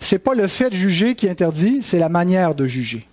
Ce 0.00 0.14
n'est 0.14 0.18
pas 0.18 0.34
le 0.34 0.46
fait 0.46 0.70
de 0.70 0.74
juger 0.74 1.14
qui 1.14 1.28
interdit, 1.28 1.80
c'est 1.82 1.98
la 1.98 2.08
manière 2.08 2.54
de 2.54 2.66
juger. 2.66 3.06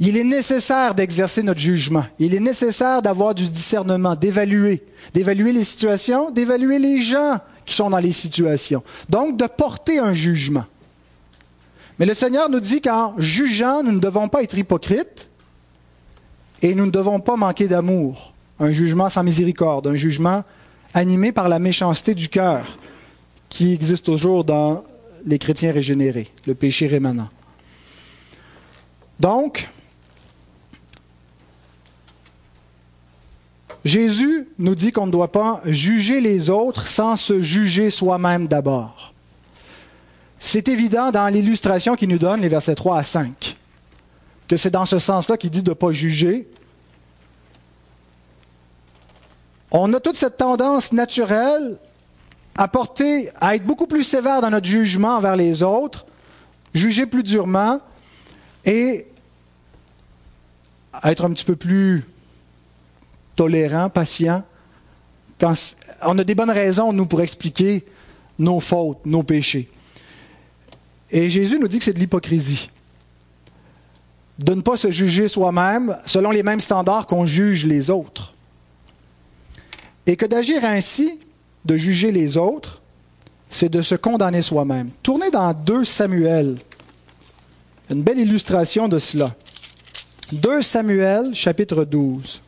Il 0.00 0.16
est 0.16 0.24
nécessaire 0.24 0.94
d'exercer 0.94 1.42
notre 1.42 1.60
jugement. 1.60 2.04
Il 2.18 2.34
est 2.34 2.40
nécessaire 2.40 3.00
d'avoir 3.00 3.34
du 3.34 3.48
discernement, 3.48 4.16
d'évaluer, 4.16 4.82
d'évaluer 5.12 5.52
les 5.52 5.62
situations, 5.62 6.30
d'évaluer 6.30 6.78
les 6.78 7.00
gens 7.00 7.38
qui 7.64 7.74
sont 7.74 7.90
dans 7.90 7.98
les 7.98 8.12
situations. 8.12 8.82
Donc, 9.08 9.36
de 9.36 9.46
porter 9.46 9.98
un 9.98 10.12
jugement. 10.12 10.64
Mais 11.98 12.06
le 12.06 12.14
Seigneur 12.14 12.50
nous 12.50 12.60
dit 12.60 12.80
qu'en 12.80 13.14
jugeant, 13.18 13.84
nous 13.84 13.92
ne 13.92 14.00
devons 14.00 14.28
pas 14.28 14.42
être 14.42 14.58
hypocrites 14.58 15.28
et 16.60 16.74
nous 16.74 16.86
ne 16.86 16.90
devons 16.90 17.20
pas 17.20 17.36
manquer 17.36 17.68
d'amour. 17.68 18.34
Un 18.58 18.72
jugement 18.72 19.08
sans 19.08 19.22
miséricorde, 19.22 19.86
un 19.86 19.96
jugement 19.96 20.42
animé 20.92 21.30
par 21.30 21.48
la 21.48 21.58
méchanceté 21.60 22.14
du 22.14 22.28
cœur, 22.28 22.64
qui 23.54 23.72
existe 23.72 24.04
toujours 24.04 24.42
dans 24.42 24.82
les 25.24 25.38
chrétiens 25.38 25.70
régénérés, 25.70 26.28
le 26.44 26.56
péché 26.56 26.88
rémanent. 26.88 27.28
Donc, 29.20 29.68
Jésus 33.84 34.48
nous 34.58 34.74
dit 34.74 34.90
qu'on 34.90 35.06
ne 35.06 35.12
doit 35.12 35.30
pas 35.30 35.62
juger 35.66 36.20
les 36.20 36.50
autres 36.50 36.88
sans 36.88 37.14
se 37.14 37.42
juger 37.42 37.90
soi-même 37.90 38.48
d'abord. 38.48 39.14
C'est 40.40 40.66
évident 40.66 41.12
dans 41.12 41.28
l'illustration 41.28 41.94
qu'il 41.94 42.08
nous 42.08 42.18
donne, 42.18 42.40
les 42.40 42.48
versets 42.48 42.74
3 42.74 42.98
à 42.98 43.02
5, 43.04 43.56
que 44.48 44.56
c'est 44.56 44.70
dans 44.70 44.84
ce 44.84 44.98
sens-là 44.98 45.36
qu'il 45.36 45.50
dit 45.50 45.62
de 45.62 45.70
ne 45.70 45.74
pas 45.74 45.92
juger. 45.92 46.48
On 49.70 49.92
a 49.92 50.00
toute 50.00 50.16
cette 50.16 50.38
tendance 50.38 50.92
naturelle 50.92 51.78
à 52.56 53.54
être 53.54 53.64
beaucoup 53.64 53.86
plus 53.86 54.04
sévère 54.04 54.40
dans 54.40 54.50
notre 54.50 54.66
jugement 54.66 55.16
envers 55.16 55.36
les 55.36 55.62
autres, 55.62 56.06
juger 56.72 57.06
plus 57.06 57.22
durement 57.22 57.80
et 58.64 59.06
être 61.02 61.24
un 61.24 61.32
petit 61.32 61.44
peu 61.44 61.56
plus 61.56 62.04
tolérant, 63.36 63.90
patient. 63.90 64.44
Quand 65.40 65.54
on 66.02 66.18
a 66.18 66.24
des 66.24 66.34
bonnes 66.34 66.50
raisons, 66.50 66.92
nous, 66.92 67.06
pour 67.06 67.20
expliquer 67.20 67.84
nos 68.38 68.60
fautes, 68.60 69.04
nos 69.04 69.22
péchés. 69.22 69.68
Et 71.10 71.28
Jésus 71.28 71.58
nous 71.58 71.68
dit 71.68 71.78
que 71.78 71.84
c'est 71.84 71.92
de 71.92 71.98
l'hypocrisie. 71.98 72.70
De 74.38 74.54
ne 74.54 74.62
pas 74.62 74.76
se 74.76 74.90
juger 74.90 75.28
soi-même 75.28 75.96
selon 76.06 76.30
les 76.30 76.42
mêmes 76.42 76.60
standards 76.60 77.06
qu'on 77.06 77.26
juge 77.26 77.66
les 77.66 77.90
autres. 77.90 78.34
Et 80.06 80.16
que 80.16 80.26
d'agir 80.26 80.64
ainsi, 80.64 81.20
de 81.64 81.76
juger 81.76 82.12
les 82.12 82.36
autres, 82.36 82.82
c'est 83.48 83.68
de 83.68 83.82
se 83.82 83.94
condamner 83.94 84.42
soi-même. 84.42 84.90
Tournez 85.02 85.30
dans 85.30 85.52
2 85.52 85.84
Samuel. 85.84 86.56
Une 87.90 88.02
belle 88.02 88.18
illustration 88.18 88.88
de 88.88 88.98
cela. 88.98 89.34
2 90.32 90.62
Samuel, 90.62 91.34
chapitre 91.34 91.84
12. 91.84 92.40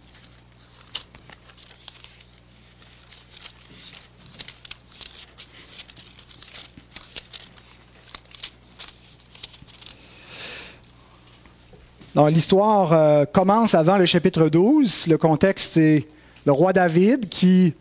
L'histoire 12.29 12.95
euh, 12.95 13.25
commence 13.27 13.75
avant 13.75 13.99
le 13.99 14.07
chapitre 14.07 14.49
12. 14.49 15.09
Le 15.09 15.19
contexte, 15.19 15.75
c'est 15.75 16.07
le 16.47 16.53
roi 16.53 16.73
David 16.73 17.29
qui 17.29 17.75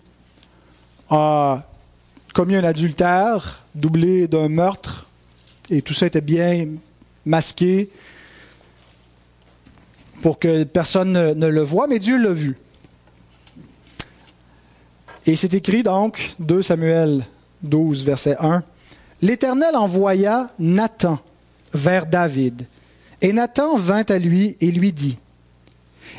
a 1.09 1.63
commis 2.33 2.55
un 2.55 2.63
adultère 2.63 3.63
doublé 3.73 4.27
d'un 4.27 4.49
meurtre, 4.49 5.07
et 5.69 5.81
tout 5.81 5.93
ça 5.93 6.07
était 6.07 6.21
bien 6.21 6.67
masqué 7.25 7.89
pour 10.21 10.39
que 10.39 10.63
personne 10.63 11.11
ne, 11.11 11.47
le 11.47 11.61
voie, 11.61 11.87
mais 11.87 11.99
Dieu 11.99 12.17
l'a 12.17 12.33
vu. 12.33 12.57
Et 15.25 15.35
c'est 15.35 15.53
écrit 15.53 15.83
donc, 15.83 16.35
2 16.39 16.61
Samuel 16.61 17.25
12, 17.63 18.05
verset 18.05 18.35
1, 18.39 18.63
L'Éternel 19.21 19.75
envoya 19.75 20.49
Nathan 20.59 21.19
vers 21.73 22.05
David, 22.05 22.67
et 23.21 23.33
Nathan 23.33 23.75
vint 23.75 24.05
à 24.09 24.19
lui 24.19 24.55
et 24.61 24.71
lui 24.71 24.93
dit, 24.93 25.17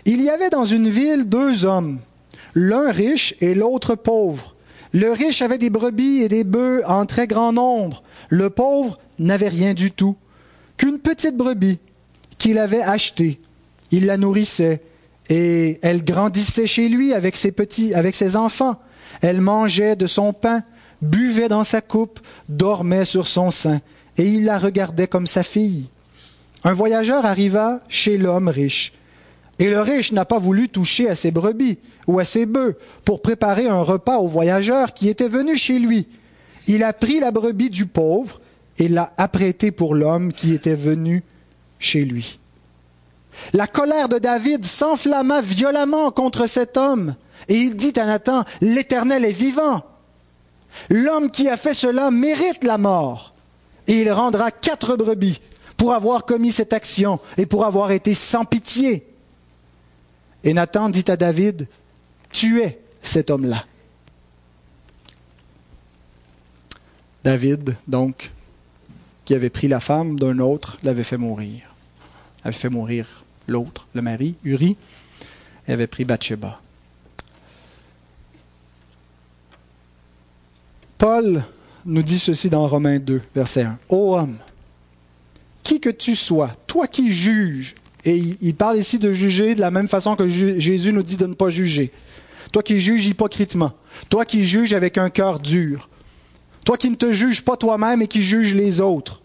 Il 0.04 0.22
y 0.22 0.30
avait 0.30 0.50
dans 0.50 0.64
une 0.64 0.88
ville 0.88 1.28
deux 1.28 1.64
hommes, 1.64 2.00
l'un 2.54 2.90
riche 2.90 3.34
et 3.40 3.54
l'autre 3.54 3.94
pauvre. 3.94 4.55
Le 4.92 5.12
riche 5.12 5.42
avait 5.42 5.58
des 5.58 5.70
brebis 5.70 6.22
et 6.22 6.28
des 6.28 6.44
bœufs 6.44 6.82
en 6.86 7.06
très 7.06 7.26
grand 7.26 7.52
nombre. 7.52 8.02
Le 8.28 8.50
pauvre 8.50 8.98
n'avait 9.18 9.48
rien 9.48 9.74
du 9.74 9.90
tout, 9.90 10.16
qu'une 10.76 10.98
petite 10.98 11.36
brebis 11.36 11.78
qu'il 12.38 12.58
avait 12.58 12.82
achetée. 12.82 13.40
Il 13.90 14.06
la 14.06 14.16
nourrissait 14.16 14.82
et 15.28 15.78
elle 15.82 16.04
grandissait 16.04 16.66
chez 16.66 16.88
lui 16.88 17.12
avec 17.12 17.36
ses 17.36 17.52
petits, 17.52 17.94
avec 17.94 18.14
ses 18.14 18.36
enfants. 18.36 18.76
Elle 19.22 19.40
mangeait 19.40 19.96
de 19.96 20.06
son 20.06 20.32
pain, 20.32 20.62
buvait 21.02 21.48
dans 21.48 21.64
sa 21.64 21.80
coupe, 21.80 22.20
dormait 22.48 23.04
sur 23.04 23.26
son 23.28 23.50
sein, 23.50 23.80
et 24.18 24.26
il 24.26 24.44
la 24.44 24.58
regardait 24.58 25.08
comme 25.08 25.26
sa 25.26 25.42
fille. 25.42 25.88
Un 26.64 26.72
voyageur 26.72 27.24
arriva 27.24 27.80
chez 27.88 28.18
l'homme 28.18 28.48
riche, 28.48 28.92
et 29.58 29.70
le 29.70 29.80
riche 29.80 30.12
n'a 30.12 30.24
pas 30.24 30.38
voulu 30.38 30.68
toucher 30.68 31.08
à 31.08 31.14
ses 31.14 31.30
brebis 31.30 31.78
ou 32.06 32.18
à 32.18 32.24
ses 32.24 32.46
bœufs 32.46 32.76
pour 33.04 33.22
préparer 33.22 33.68
un 33.68 33.82
repas 33.82 34.18
au 34.18 34.26
voyageur 34.26 34.92
qui 34.92 35.08
était 35.08 35.28
venu 35.28 35.56
chez 35.56 35.78
lui. 35.78 36.08
Il 36.66 36.84
a 36.84 36.92
pris 36.92 37.20
la 37.20 37.30
brebis 37.30 37.70
du 37.70 37.86
pauvre 37.86 38.40
et 38.78 38.88
l'a 38.88 39.12
apprêtée 39.16 39.70
pour 39.70 39.94
l'homme 39.94 40.32
qui 40.32 40.52
était 40.52 40.74
venu 40.74 41.22
chez 41.78 42.04
lui. 42.04 42.38
La 43.52 43.66
colère 43.66 44.08
de 44.08 44.18
David 44.18 44.64
s'enflamma 44.64 45.40
violemment 45.40 46.10
contre 46.10 46.46
cet 46.46 46.76
homme, 46.76 47.16
et 47.48 47.56
il 47.56 47.76
dit 47.76 47.92
à 47.96 48.06
Nathan, 48.06 48.44
L'Éternel 48.60 49.24
est 49.24 49.32
vivant. 49.32 49.84
L'homme 50.88 51.30
qui 51.30 51.48
a 51.48 51.56
fait 51.56 51.74
cela 51.74 52.10
mérite 52.10 52.64
la 52.64 52.78
mort, 52.78 53.34
et 53.86 54.00
il 54.00 54.10
rendra 54.10 54.50
quatre 54.50 54.96
brebis 54.96 55.40
pour 55.76 55.92
avoir 55.92 56.24
commis 56.24 56.52
cette 56.52 56.72
action 56.72 57.20
et 57.36 57.46
pour 57.46 57.64
avoir 57.64 57.90
été 57.90 58.14
sans 58.14 58.44
pitié. 58.44 59.06
Et 60.46 60.54
Nathan 60.54 60.88
dit 60.88 61.04
à 61.08 61.16
David, 61.16 61.66
Tuez 62.32 62.78
cet 63.02 63.30
homme-là. 63.30 63.66
David, 67.24 67.76
donc, 67.88 68.30
qui 69.24 69.34
avait 69.34 69.50
pris 69.50 69.66
la 69.66 69.80
femme 69.80 70.16
d'un 70.16 70.38
autre, 70.38 70.78
l'avait 70.84 71.02
fait 71.02 71.16
mourir. 71.16 71.62
Avait 72.44 72.54
fait 72.54 72.68
mourir 72.68 73.24
l'autre, 73.48 73.88
le 73.92 74.02
mari, 74.02 74.36
Uri, 74.44 74.76
et 75.66 75.72
avait 75.72 75.88
pris 75.88 76.04
Bathsheba. 76.04 76.60
Paul 80.96 81.44
nous 81.84 82.02
dit 82.02 82.20
ceci 82.20 82.50
dans 82.50 82.68
Romains 82.68 83.00
2, 83.00 83.20
verset 83.34 83.62
1. 83.62 83.78
Ô 83.88 84.16
homme, 84.16 84.36
qui 85.64 85.80
que 85.80 85.90
tu 85.90 86.14
sois, 86.14 86.52
toi 86.68 86.86
qui 86.86 87.10
juges, 87.10 87.74
et 88.06 88.22
il 88.40 88.54
parle 88.54 88.78
ici 88.78 89.00
de 89.00 89.12
juger 89.12 89.56
de 89.56 89.60
la 89.60 89.72
même 89.72 89.88
façon 89.88 90.14
que 90.14 90.28
Jésus 90.28 90.92
nous 90.92 91.02
dit 91.02 91.16
de 91.16 91.26
ne 91.26 91.34
pas 91.34 91.50
juger. 91.50 91.90
Toi 92.52 92.62
qui 92.62 92.80
juges 92.80 93.04
hypocritement, 93.06 93.72
toi 94.08 94.24
qui 94.24 94.46
juges 94.46 94.72
avec 94.72 94.96
un 94.96 95.10
cœur 95.10 95.40
dur, 95.40 95.88
toi 96.64 96.78
qui 96.78 96.88
ne 96.88 96.94
te 96.94 97.12
juges 97.12 97.42
pas 97.42 97.56
toi-même 97.56 98.02
et 98.02 98.08
qui 98.08 98.22
juges 98.22 98.54
les 98.54 98.80
autres. 98.80 99.20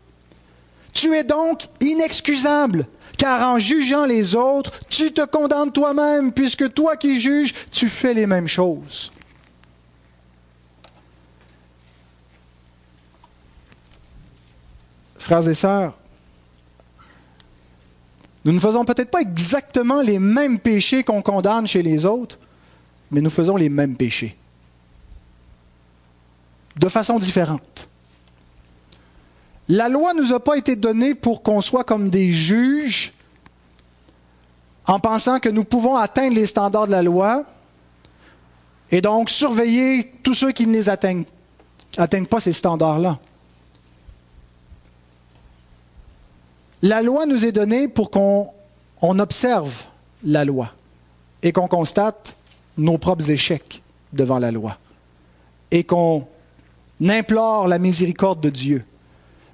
Tu 0.93 1.13
es 1.13 1.23
donc 1.23 1.67
inexcusable, 1.79 2.87
car 3.19 3.47
en 3.47 3.59
jugeant 3.59 4.05
les 4.05 4.35
autres, 4.35 4.71
tu 4.89 5.13
te 5.13 5.23
condamnes 5.25 5.71
toi-même, 5.71 6.33
puisque 6.33 6.73
toi 6.73 6.97
qui 6.97 7.21
juges, 7.21 7.53
tu 7.71 7.87
fais 7.87 8.15
les 8.15 8.25
mêmes 8.25 8.47
choses. 8.47 9.11
Frères 15.19 15.47
et 15.47 15.53
sœurs, 15.53 15.93
nous 18.43 18.51
ne 18.51 18.59
faisons 18.59 18.85
peut-être 18.85 19.11
pas 19.11 19.21
exactement 19.21 20.01
les 20.01 20.19
mêmes 20.19 20.59
péchés 20.59 21.03
qu'on 21.03 21.21
condamne 21.21 21.67
chez 21.67 21.83
les 21.83 22.05
autres, 22.05 22.39
mais 23.11 23.21
nous 23.21 23.29
faisons 23.29 23.55
les 23.55 23.69
mêmes 23.69 23.95
péchés. 23.95 24.35
De 26.77 26.89
façon 26.89 27.19
différente. 27.19 27.87
La 29.67 29.89
loi 29.89 30.13
ne 30.13 30.21
nous 30.21 30.33
a 30.33 30.39
pas 30.39 30.57
été 30.57 30.75
donnée 30.75 31.13
pour 31.13 31.43
qu'on 31.43 31.61
soit 31.61 31.83
comme 31.83 32.09
des 32.09 32.31
juges 32.31 33.13
en 34.85 34.99
pensant 34.99 35.39
que 35.39 35.49
nous 35.49 35.63
pouvons 35.63 35.95
atteindre 35.95 36.35
les 36.35 36.47
standards 36.47 36.87
de 36.87 36.91
la 36.91 37.03
loi 37.03 37.45
et 38.89 39.01
donc 39.01 39.29
surveiller 39.29 40.11
tous 40.23 40.33
ceux 40.33 40.51
qui 40.51 40.65
ne 40.65 40.73
les 40.73 40.89
atteignent, 40.89 41.25
atteignent 41.97 42.25
pas 42.25 42.39
ces 42.39 42.53
standards-là. 42.53 43.19
La 46.81 47.01
loi 47.03 47.25
nous 47.27 47.45
est 47.45 47.51
donnée 47.51 47.87
pour 47.87 48.09
qu'on 48.09 48.49
observe 49.01 49.85
la 50.23 50.45
loi 50.45 50.71
et 51.43 51.51
qu'on 51.51 51.67
constate 51.67 52.35
nos 52.77 52.97
propres 52.97 53.29
échecs 53.29 53.83
devant 54.13 54.39
la 54.39 54.51
loi 54.51 54.77
et 55.69 55.83
qu'on 55.83 56.27
implore 57.03 57.67
la 57.67 57.77
miséricorde 57.77 58.41
de 58.41 58.49
Dieu. 58.49 58.83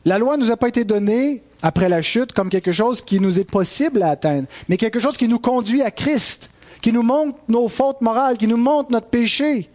La 0.06 0.18
loi 0.18 0.38
nous 0.38 0.52
a 0.52 0.58
pas 0.58 0.70
été 0.70 0.86
donnée 0.86 1.44
après 1.62 1.90
la 1.90 2.02
chute 2.02 2.32
comme 2.32 2.50
quelque 2.50 2.72
chose 2.72 3.02
qui 3.02 3.20
nous 3.20 3.40
est 3.40 3.50
possible 3.50 4.04
à 4.04 4.12
atteindre, 4.12 4.48
mais 4.70 4.78
quelque 4.78 5.00
chose 5.00 5.18
qui 5.18 5.28
nous 5.28 5.40
conduit 5.40 5.82
à 5.82 5.92
Christ, 5.92 6.50
qui 6.82 6.94
nous 6.94 7.04
montre 7.04 7.40
nos 7.50 7.68
fautes 7.68 8.02
morales, 8.02 8.38
qui 8.38 8.48
nous 8.48 8.58
montre 8.58 8.92
notre 8.92 9.08
péché. 9.08 9.70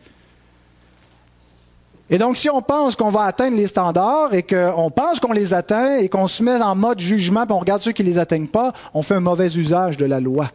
Et 2.13 2.19
donc, 2.19 2.37
si 2.37 2.51
on 2.51 2.61
pense 2.61 2.95
qu'on 2.95 3.09
va 3.09 3.23
atteindre 3.23 3.57
les 3.57 3.67
standards 3.67 4.35
et 4.35 4.43
qu'on 4.43 4.91
pense 4.91 5.19
qu'on 5.19 5.33
les 5.33 5.55
atteint 5.55 5.97
et 5.97 6.11
qu'on 6.11 6.27
se 6.27 6.43
met 6.43 6.61
en 6.61 6.77
mode 6.77 7.01
jugement 7.01 7.47
et 7.47 7.53
on 7.53 7.59
regarde 7.59 7.81
ceux 7.81 7.93
qui 7.93 8.03
ne 8.05 8.09
les 8.09 8.19
atteignent 8.19 8.49
pas, 8.49 8.75
on 8.93 9.01
fait 9.01 9.15
un 9.15 9.21
mauvais 9.21 9.47
usage 9.57 9.97
de 9.97 10.05
la 10.05 10.21
loi. 10.21 10.51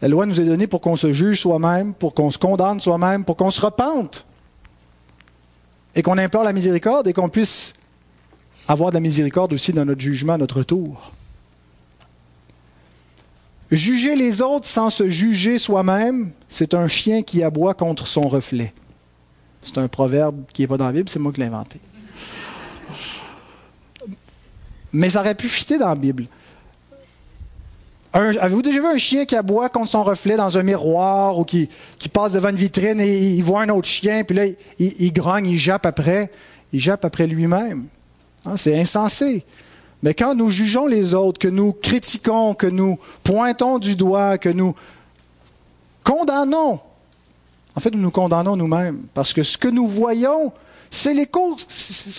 La 0.00 0.06
loi 0.06 0.24
nous 0.24 0.40
est 0.40 0.44
donnée 0.44 0.68
pour 0.68 0.80
qu'on 0.80 0.94
se 0.94 1.12
juge 1.12 1.40
soi-même, 1.40 1.94
pour 1.94 2.14
qu'on 2.14 2.30
se 2.30 2.38
condamne 2.38 2.78
soi-même, 2.78 3.24
pour 3.24 3.36
qu'on 3.36 3.50
se 3.50 3.60
repente 3.60 4.24
et 5.96 6.02
qu'on 6.02 6.16
implore 6.18 6.44
la 6.44 6.52
miséricorde 6.52 7.08
et 7.08 7.12
qu'on 7.12 7.28
puisse 7.28 7.72
avoir 8.68 8.90
de 8.90 8.94
la 8.94 9.00
miséricorde 9.00 9.52
aussi 9.52 9.72
dans 9.72 9.84
notre 9.84 10.00
jugement 10.00 10.34
à 10.34 10.38
notre 10.38 10.62
tour. 10.62 11.10
Juger 13.72 14.14
les 14.14 14.42
autres 14.42 14.68
sans 14.68 14.90
se 14.90 15.10
juger 15.10 15.58
soi-même, 15.58 16.30
c'est 16.46 16.72
un 16.72 16.86
chien 16.86 17.22
qui 17.22 17.42
aboie 17.42 17.74
contre 17.74 18.06
son 18.06 18.28
reflet. 18.28 18.72
C'est 19.64 19.78
un 19.78 19.88
proverbe 19.88 20.42
qui 20.52 20.62
n'est 20.62 20.68
pas 20.68 20.76
dans 20.76 20.86
la 20.86 20.92
Bible, 20.92 21.08
c'est 21.08 21.18
moi 21.18 21.32
qui 21.32 21.40
l'ai 21.40 21.46
inventé. 21.46 21.80
Mais 24.92 25.08
ça 25.08 25.20
aurait 25.20 25.34
pu 25.34 25.48
fitter 25.48 25.78
dans 25.78 25.88
la 25.88 25.94
Bible. 25.94 26.26
Avez-vous 28.12 28.62
déjà 28.62 28.78
vu 28.78 28.86
un 28.86 28.96
chien 28.96 29.24
qui 29.24 29.34
aboie 29.34 29.68
contre 29.68 29.88
son 29.88 30.04
reflet 30.04 30.36
dans 30.36 30.56
un 30.56 30.62
miroir 30.62 31.36
ou 31.36 31.44
qui, 31.44 31.68
passe 32.12 32.32
devant 32.32 32.50
une 32.50 32.56
vitrine 32.56 33.00
et 33.00 33.18
il 33.18 33.42
voit 33.42 33.62
un 33.62 33.70
autre 33.70 33.88
chien, 33.88 34.22
puis 34.22 34.36
là, 34.36 34.44
il, 34.78 35.12
grogne, 35.12 35.48
il 35.48 35.58
jappe 35.58 35.84
après. 35.84 36.30
Il 36.72 36.80
jappe 36.80 37.04
après 37.04 37.26
lui-même? 37.26 37.86
Hein, 38.44 38.56
c'est 38.56 38.78
insensé. 38.78 39.44
Mais 40.02 40.14
quand 40.14 40.34
nous 40.34 40.50
jugeons 40.50 40.86
les 40.86 41.14
autres, 41.14 41.40
que 41.40 41.48
nous 41.48 41.72
critiquons, 41.72 42.54
que 42.54 42.66
nous 42.66 42.98
pointons 43.24 43.78
du 43.78 43.96
doigt, 43.96 44.38
que 44.38 44.50
nous 44.50 44.74
condamnons, 46.04 46.78
en 47.76 47.80
fait, 47.80 47.90
nous 47.90 48.00
nous 48.00 48.10
condamnons 48.10 48.56
nous-mêmes. 48.56 49.02
Parce 49.14 49.32
que 49.32 49.42
ce 49.42 49.58
que 49.58 49.68
nous 49.68 49.86
voyons, 49.86 50.52
c'est 50.90 51.14
l'écho. 51.14 51.56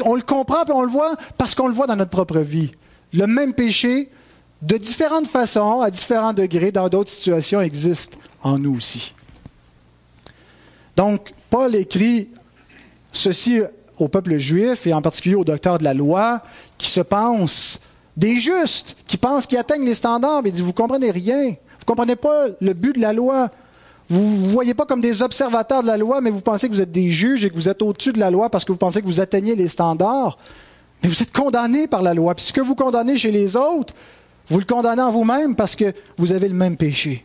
On 0.04 0.16
le 0.16 0.22
comprend 0.22 0.66
et 0.66 0.72
on 0.72 0.82
le 0.82 0.90
voit 0.90 1.16
parce 1.38 1.56
qu'on 1.56 1.68
le 1.68 1.74
voit 1.74 1.88
dans 1.88 1.96
notre 1.96 2.12
propre 2.12 2.40
vie. 2.40 2.72
Le 3.14 3.26
même 3.26 3.54
péché, 3.54 4.10
de 4.62 4.78
différentes 4.78 5.28
façons, 5.28 5.82
à 5.82 5.90
différents 5.90 6.34
degrés, 6.34 6.72
dans 6.72 6.90
d'autres 6.90 7.12
situations, 7.12 7.62
existe 7.62 8.18
en 8.44 8.60
nous 8.60 8.76
aussi. 8.76 9.14
Donc, 10.98 11.34
Paul 11.50 11.76
écrit 11.76 12.30
ceci 13.12 13.62
au 13.98 14.08
peuple 14.10 14.38
juif 14.38 14.88
et 14.88 14.94
en 14.94 15.02
particulier 15.02 15.36
aux 15.36 15.46
docteurs 15.46 15.78
de 15.78 15.84
la 15.84 15.94
loi 15.94 16.42
qui 16.78 16.88
se 16.88 17.02
pensent 17.02 17.80
des 18.18 18.38
justes, 18.38 18.98
qui 19.08 19.18
pensent 19.18 19.46
qu'ils 19.46 19.58
atteignent 19.58 19.86
les 19.86 19.94
standards, 19.94 20.44
mais 20.44 20.50
ils 20.50 20.54
disent, 20.54 20.64
vous 20.64 20.74
comprenez 20.74 21.12
rien. 21.12 21.50
Vous 21.50 21.82
ne 21.82 21.86
comprenez 21.86 22.16
pas 22.16 22.48
le 22.60 22.74
but 22.74 22.96
de 22.96 23.02
la 23.02 23.14
loi. 23.14 23.50
Vous 24.10 24.20
ne 24.20 24.48
voyez 24.50 24.74
pas 24.74 24.86
comme 24.86 25.02
des 25.02 25.22
observateurs 25.22 25.82
de 25.82 25.88
la 25.88 25.98
loi, 25.98 26.22
mais 26.22 26.30
vous 26.30 26.42
pensez 26.42 26.70
que 26.70 26.74
vous 26.74 26.82
êtes 26.82 26.92
des 26.92 27.12
juges 27.12 27.44
et 27.44 27.50
que 27.50 27.56
vous 27.56 27.70
êtes 27.70 27.82
au-dessus 27.82 28.14
de 28.14 28.20
la 28.20 28.30
loi 28.30 28.50
parce 28.50 28.64
que 28.64 28.72
vous 28.72 28.78
pensez 28.78 29.02
que 29.02 29.08
vous 29.08 29.20
atteignez 29.20 29.56
les 29.56 29.68
standards. 29.68 30.38
Mais 31.02 31.10
vous 31.10 31.24
êtes 31.24 31.34
condamnés 31.34 31.88
par 31.88 32.02
la 32.02 32.14
loi. 32.14 32.36
Puis 32.36 32.46
ce 32.46 32.54
que 32.54 32.62
vous 32.62 32.76
condamnez 32.76 33.18
chez 33.18 33.32
les 33.32 33.56
autres, 33.56 33.94
vous 34.50 34.60
le 34.60 34.66
condamnez 34.66 35.02
en 35.02 35.10
vous-même 35.10 35.56
parce 35.56 35.76
que 35.76 35.94
vous 36.18 36.32
avez 36.32 36.48
le 36.48 36.54
même 36.54 36.78
péché. 36.78 37.24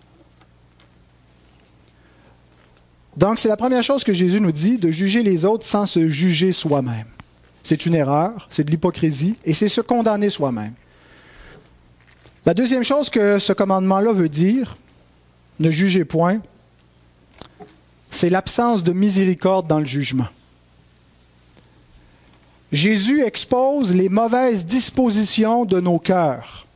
Donc 3.17 3.39
c'est 3.39 3.49
la 3.49 3.57
première 3.57 3.83
chose 3.83 4.03
que 4.03 4.15
Jésus 4.15 4.41
nous 4.41 4.53
dit, 4.53 4.79
de 4.79 4.91
juger 4.91 5.23
les 5.23 5.45
autres 5.45 5.67
sans 5.67 5.85
se 5.85 6.09
juger 6.09 6.53
soi-même. 6.53 7.07
C'est 7.63 7.85
une 7.85 7.95
erreur, 7.95 8.47
c'est 8.49 8.65
de 8.65 8.71
l'hypocrisie 8.71 9.37
et 9.45 9.53
c'est 9.53 9.69
se 9.69 9.83
condamner 9.83 10.31
soi-même. 10.31 10.73
La 12.47 12.55
deuxième 12.55 12.83
chose 12.83 13.11
que 13.11 13.39
ce 13.39 13.53
commandement-là 13.53 14.13
veut 14.13 14.31
dire, 14.31 14.77
ne 15.59 15.71
jugez 15.71 16.07
point, 16.07 16.41
c'est 18.11 18.31
l'absence 18.31 18.83
de 18.83 18.93
miséricorde 18.93 19.67
dans 19.67 19.79
le 19.79 19.85
jugement. 19.85 20.27
Jésus 22.73 23.23
expose 23.23 23.95
les 23.95 24.09
mauvaises 24.09 24.65
dispositions 24.65 25.65
de 25.65 25.81
nos 25.81 25.99
cœurs. 25.99 26.67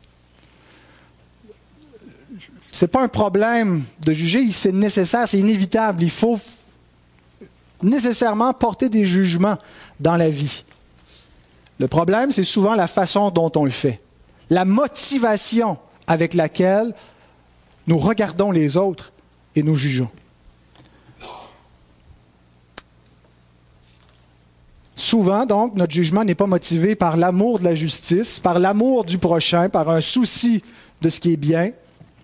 Ce 2.72 2.84
n'est 2.84 2.88
pas 2.88 3.02
un 3.02 3.08
problème 3.08 3.84
de 4.00 4.12
juger, 4.12 4.50
c'est 4.50 4.72
nécessaire, 4.72 5.28
c'est 5.28 5.38
inévitable. 5.38 6.02
Il 6.02 6.10
faut 6.10 6.38
nécessairement 7.82 8.52
porter 8.52 8.88
des 8.88 9.04
jugements 9.04 9.58
dans 10.00 10.16
la 10.16 10.30
vie. 10.30 10.64
Le 11.78 11.86
problème, 11.86 12.32
c'est 12.32 12.44
souvent 12.44 12.74
la 12.74 12.88
façon 12.88 13.30
dont 13.30 13.50
on 13.54 13.64
le 13.64 13.70
fait, 13.70 14.00
la 14.50 14.64
motivation 14.64 15.78
avec 16.06 16.34
laquelle 16.34 16.94
nous 17.86 17.98
regardons 17.98 18.50
les 18.50 18.76
autres 18.76 19.12
et 19.54 19.62
nous 19.62 19.76
jugeons. 19.76 20.10
Souvent, 25.04 25.44
donc, 25.44 25.74
notre 25.74 25.92
jugement 25.92 26.24
n'est 26.24 26.34
pas 26.34 26.46
motivé 26.46 26.94
par 26.94 27.18
l'amour 27.18 27.58
de 27.58 27.64
la 27.64 27.74
justice, 27.74 28.40
par 28.40 28.58
l'amour 28.58 29.04
du 29.04 29.18
prochain, 29.18 29.68
par 29.68 29.90
un 29.90 30.00
souci 30.00 30.62
de 31.02 31.10
ce 31.10 31.20
qui 31.20 31.34
est 31.34 31.36
bien. 31.36 31.72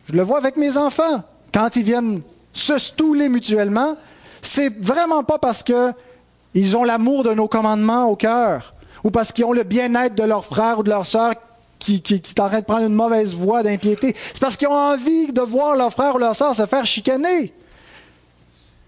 Je 0.08 0.14
le 0.14 0.22
vois 0.22 0.38
avec 0.38 0.56
mes 0.56 0.78
enfants. 0.78 1.22
Quand 1.52 1.76
ils 1.76 1.82
viennent 1.82 2.20
se 2.54 2.78
stouler 2.78 3.28
mutuellement, 3.28 3.98
c'est 4.40 4.74
vraiment 4.82 5.22
pas 5.24 5.36
parce 5.36 5.62
qu'ils 5.62 6.74
ont 6.74 6.84
l'amour 6.84 7.22
de 7.22 7.34
nos 7.34 7.48
commandements 7.48 8.06
au 8.06 8.16
cœur, 8.16 8.72
ou 9.04 9.10
parce 9.10 9.30
qu'ils 9.32 9.44
ont 9.44 9.52
le 9.52 9.64
bien-être 9.64 10.14
de 10.14 10.24
leur 10.24 10.46
frère 10.46 10.78
ou 10.78 10.82
de 10.82 10.88
leur 10.88 11.04
sœur 11.04 11.34
qui, 11.78 12.00
qui, 12.00 12.14
est 12.14 12.40
en 12.40 12.48
train 12.48 12.60
de 12.60 12.64
prendre 12.64 12.86
une 12.86 12.94
mauvaise 12.94 13.34
voie 13.34 13.62
d'impiété. 13.62 14.16
C'est 14.28 14.40
parce 14.40 14.56
qu'ils 14.56 14.68
ont 14.68 14.72
envie 14.72 15.34
de 15.34 15.42
voir 15.42 15.76
leur 15.76 15.92
frère 15.92 16.14
ou 16.14 16.18
leur 16.18 16.34
sœur 16.34 16.54
se 16.54 16.64
faire 16.64 16.86
chicaner. 16.86 17.52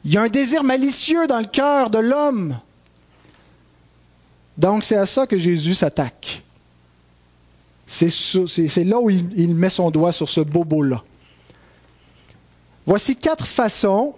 Il 0.06 0.14
y 0.14 0.16
a 0.16 0.22
un 0.22 0.28
désir 0.28 0.64
malicieux 0.64 1.26
dans 1.26 1.40
le 1.40 1.44
cœur 1.44 1.90
de 1.90 1.98
l'homme. 1.98 2.56
Donc 4.56 4.84
c'est 4.84 4.96
à 4.96 5.06
ça 5.06 5.26
que 5.26 5.38
Jésus 5.38 5.74
s'attaque. 5.74 6.42
C'est 7.86 8.84
là 8.84 8.98
où 8.98 9.10
il, 9.10 9.54
met 9.54 9.68
son 9.68 9.90
doigt 9.90 10.12
sur 10.12 10.28
ce 10.28 10.40
bobo-là. 10.40 11.02
Voici 12.86 13.16
quatre 13.16 13.46
façons 13.46 14.14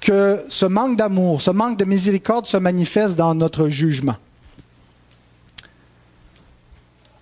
que 0.00 0.44
ce 0.48 0.66
manque 0.66 0.96
d'amour, 0.96 1.42
ce 1.42 1.50
manque 1.50 1.78
de 1.78 1.84
miséricorde 1.84 2.46
se 2.46 2.56
manifeste 2.56 3.16
dans 3.16 3.34
notre 3.34 3.68
jugement. 3.68 4.16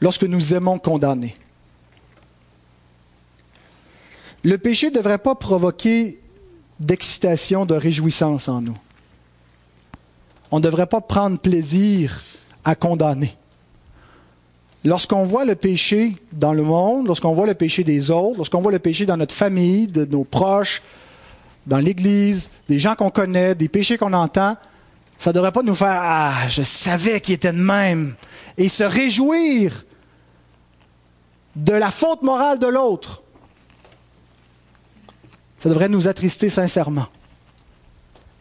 Lorsque 0.00 0.24
nous 0.24 0.52
aimons 0.52 0.78
condamner. 0.78 1.36
Le 4.42 4.58
péché 4.58 4.90
ne 4.90 4.96
devrait 4.96 5.18
pas 5.18 5.34
provoquer 5.34 6.20
d'excitation, 6.78 7.64
de 7.66 7.74
réjouissance 7.74 8.48
en 8.48 8.60
nous. 8.60 8.76
On 10.50 10.58
ne 10.58 10.62
devrait 10.62 10.86
pas 10.86 11.00
prendre 11.00 11.38
plaisir 11.38 12.22
à 12.64 12.74
condamner. 12.74 13.36
Lorsqu'on 14.84 15.24
voit 15.24 15.44
le 15.44 15.56
péché 15.56 16.14
dans 16.32 16.52
le 16.52 16.62
monde, 16.62 17.06
lorsqu'on 17.08 17.32
voit 17.32 17.46
le 17.46 17.54
péché 17.54 17.82
des 17.82 18.10
autres, 18.10 18.36
lorsqu'on 18.36 18.60
voit 18.60 18.70
le 18.70 18.78
péché 18.78 19.04
dans 19.04 19.16
notre 19.16 19.34
famille, 19.34 19.88
de 19.88 20.04
nos 20.04 20.24
proches, 20.24 20.82
dans 21.66 21.78
l'Église, 21.78 22.50
des 22.68 22.78
gens 22.78 22.94
qu'on 22.94 23.10
connaît, 23.10 23.54
des 23.54 23.68
péchés 23.68 23.98
qu'on 23.98 24.12
entend, 24.12 24.56
ça 25.18 25.30
ne 25.30 25.34
devrait 25.34 25.52
pas 25.52 25.62
nous 25.62 25.74
faire 25.74 26.00
Ah, 26.00 26.48
je 26.48 26.62
savais 26.62 27.20
qu'il 27.20 27.34
était 27.34 27.52
de 27.52 27.58
même. 27.58 28.14
Et 28.56 28.68
se 28.68 28.84
réjouir 28.84 29.84
de 31.56 31.72
la 31.72 31.90
faute 31.90 32.22
morale 32.22 32.58
de 32.58 32.66
l'autre. 32.66 33.22
Ça 35.58 35.68
devrait 35.68 35.88
nous 35.88 36.06
attrister 36.06 36.48
sincèrement. 36.48 37.06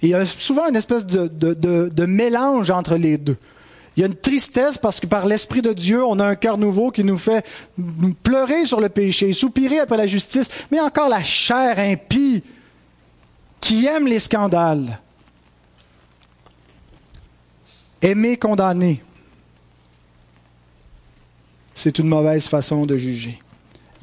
Il 0.05 0.09
y 0.09 0.13
a 0.13 0.25
souvent 0.25 0.69
une 0.69 0.75
espèce 0.75 1.03
de, 1.05 1.27
de, 1.27 2.05
mélange 2.05 2.69
entre 2.69 2.95
les 2.95 3.17
deux. 3.17 3.37
Il 3.97 4.01
y 4.01 4.03
a 4.03 4.07
une 4.07 4.15
tristesse 4.15 4.77
parce 4.77 4.99
que 4.99 5.07
par 5.07 5.25
l'Esprit 5.25 5.63
de 5.63 5.73
Dieu, 5.73 6.05
on 6.05 6.19
a 6.19 6.25
un 6.25 6.35
cœur 6.35 6.59
nouveau 6.59 6.91
qui 6.91 7.03
nous 7.03 7.17
fait 7.17 7.43
pleurer 8.21 8.65
sur 8.65 8.79
le 8.81 8.89
péché, 8.89 9.33
soupirer 9.33 9.79
après 9.79 9.97
la 9.97 10.05
justice, 10.05 10.47
mais 10.69 10.79
encore 10.79 11.09
la 11.09 11.23
chair 11.23 11.79
impie 11.79 12.43
qui 13.59 13.87
aime 13.87 14.05
les 14.05 14.19
scandales. 14.19 14.99
Aimer 18.01 18.37
condamner, 18.37 19.01
c'est 21.73 21.97
une 21.97 22.07
mauvaise 22.07 22.47
façon 22.47 22.85
de 22.85 22.95
juger. 22.95 23.39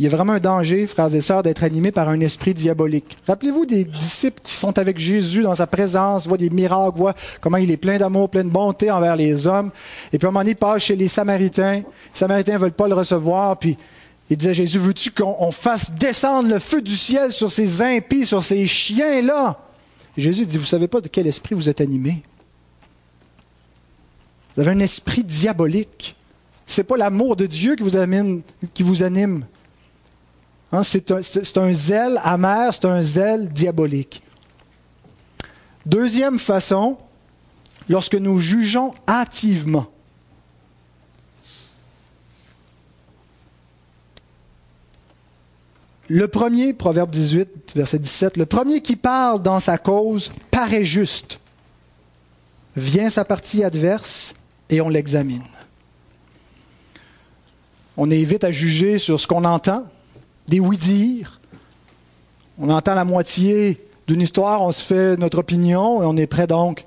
Il 0.02 0.06
y 0.06 0.08
a 0.08 0.16
vraiment 0.16 0.32
un 0.32 0.40
danger, 0.40 0.88
frères 0.88 1.14
et 1.14 1.20
sœurs, 1.20 1.44
d'être 1.44 1.62
animé 1.62 1.92
par 1.92 2.08
un 2.08 2.18
esprit 2.18 2.54
diabolique. 2.54 3.16
Rappelez-vous 3.24 3.66
des 3.66 3.84
disciples 3.84 4.40
qui 4.42 4.52
sont 4.52 4.76
avec 4.76 4.98
Jésus 4.98 5.42
dans 5.42 5.54
sa 5.54 5.68
présence, 5.68 6.26
voient 6.26 6.38
des 6.38 6.50
miracles, 6.50 6.98
voient 6.98 7.14
comment 7.40 7.58
il 7.58 7.70
est 7.70 7.76
plein 7.76 7.98
d'amour, 7.98 8.28
plein 8.28 8.42
de 8.42 8.48
bonté 8.48 8.90
envers 8.90 9.14
les 9.14 9.46
hommes. 9.46 9.70
Et 10.12 10.18
puis 10.18 10.26
à 10.26 10.30
un 10.30 10.32
moment 10.32 10.40
donné, 10.40 10.50
il 10.50 10.56
passe 10.56 10.82
chez 10.82 10.96
les 10.96 11.06
Samaritains. 11.06 11.74
Les 11.74 11.84
Samaritains 12.14 12.54
ne 12.54 12.58
veulent 12.58 12.72
pas 12.72 12.88
le 12.88 12.94
recevoir. 12.94 13.56
Puis 13.60 13.78
il 14.28 14.36
disait, 14.36 14.54
Jésus, 14.54 14.78
veux-tu 14.80 15.12
qu'on 15.12 15.52
fasse 15.52 15.92
descendre 15.92 16.48
le 16.48 16.58
feu 16.58 16.82
du 16.82 16.96
ciel 16.96 17.30
sur 17.30 17.52
ces 17.52 17.80
impies, 17.80 18.26
sur 18.26 18.42
ces 18.42 18.66
chiens-là? 18.66 19.56
Jésus 20.16 20.46
dit, 20.46 20.56
vous 20.56 20.64
ne 20.64 20.68
savez 20.68 20.88
pas 20.88 21.00
de 21.00 21.06
quel 21.06 21.28
esprit 21.28 21.54
vous 21.54 21.68
êtes 21.68 21.80
animé? 21.80 22.24
Vous 24.56 24.62
avez 24.62 24.72
un 24.72 24.80
esprit 24.80 25.22
diabolique. 25.22 26.16
Ce 26.66 26.80
n'est 26.80 26.86
pas 26.86 26.96
l'amour 26.96 27.36
de 27.36 27.46
Dieu 27.46 27.76
qui 27.76 27.84
vous, 27.84 28.42
qui 28.74 28.82
vous 28.82 29.04
anime. 29.04 29.44
Hein, 30.72 30.82
c'est 30.82 31.10
un, 31.58 31.72
zèle 31.74 32.18
amer, 32.24 32.72
c'est 32.72 32.86
un 32.86 33.02
zèle 33.02 33.48
diabolique. 33.48 34.22
Deuxième 35.84 36.38
façon, 36.38 36.96
lorsque 37.90 38.14
nous 38.14 38.38
jugeons 38.40 38.92
hâtivement. 39.06 39.86
Le 46.08 46.26
premier, 46.26 46.72
Proverbe 46.72 47.10
18, 47.10 47.72
verset 47.74 47.98
17, 47.98 48.36
le 48.38 48.46
premier 48.46 48.80
qui 48.80 48.96
parle 48.96 49.42
dans 49.42 49.60
sa 49.60 49.76
cause 49.76 50.32
paraît 50.50 50.84
juste. 50.84 51.38
Vient 52.76 53.10
sa 53.10 53.26
partie 53.26 53.62
adverse 53.62 54.34
et 54.70 54.80
on 54.80 54.88
l'examine. 54.88 55.44
On 57.98 58.10
est 58.10 58.24
vite 58.24 58.44
à 58.44 58.50
juger 58.50 58.96
sur 58.96 59.20
ce 59.20 59.26
qu'on 59.26 59.44
entend, 59.44 59.86
des 60.48 60.60
oui-dire. 60.60 61.40
On 62.58 62.70
entend 62.70 62.94
la 62.94 63.04
moitié 63.04 63.86
d'une 64.06 64.20
histoire, 64.20 64.62
on 64.62 64.72
se 64.72 64.84
fait 64.84 65.16
notre 65.16 65.38
opinion 65.38 66.02
et 66.02 66.06
on 66.06 66.16
est 66.16 66.26
prêt 66.26 66.46
donc, 66.46 66.84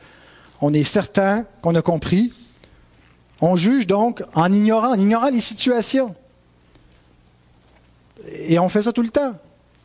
on 0.61 0.73
est 0.73 0.83
certain 0.83 1.45
qu'on 1.61 1.75
a 1.75 1.81
compris. 1.81 2.33
On 3.41 3.55
juge 3.55 3.87
donc 3.87 4.23
en 4.33 4.51
ignorant, 4.51 4.91
en 4.91 4.99
ignorant 4.99 5.29
les 5.29 5.41
situations. 5.41 6.15
Et 8.31 8.57
on 8.59 8.69
fait 8.69 8.81
ça 8.81 8.93
tout 8.93 9.01
le 9.01 9.09
temps. 9.09 9.33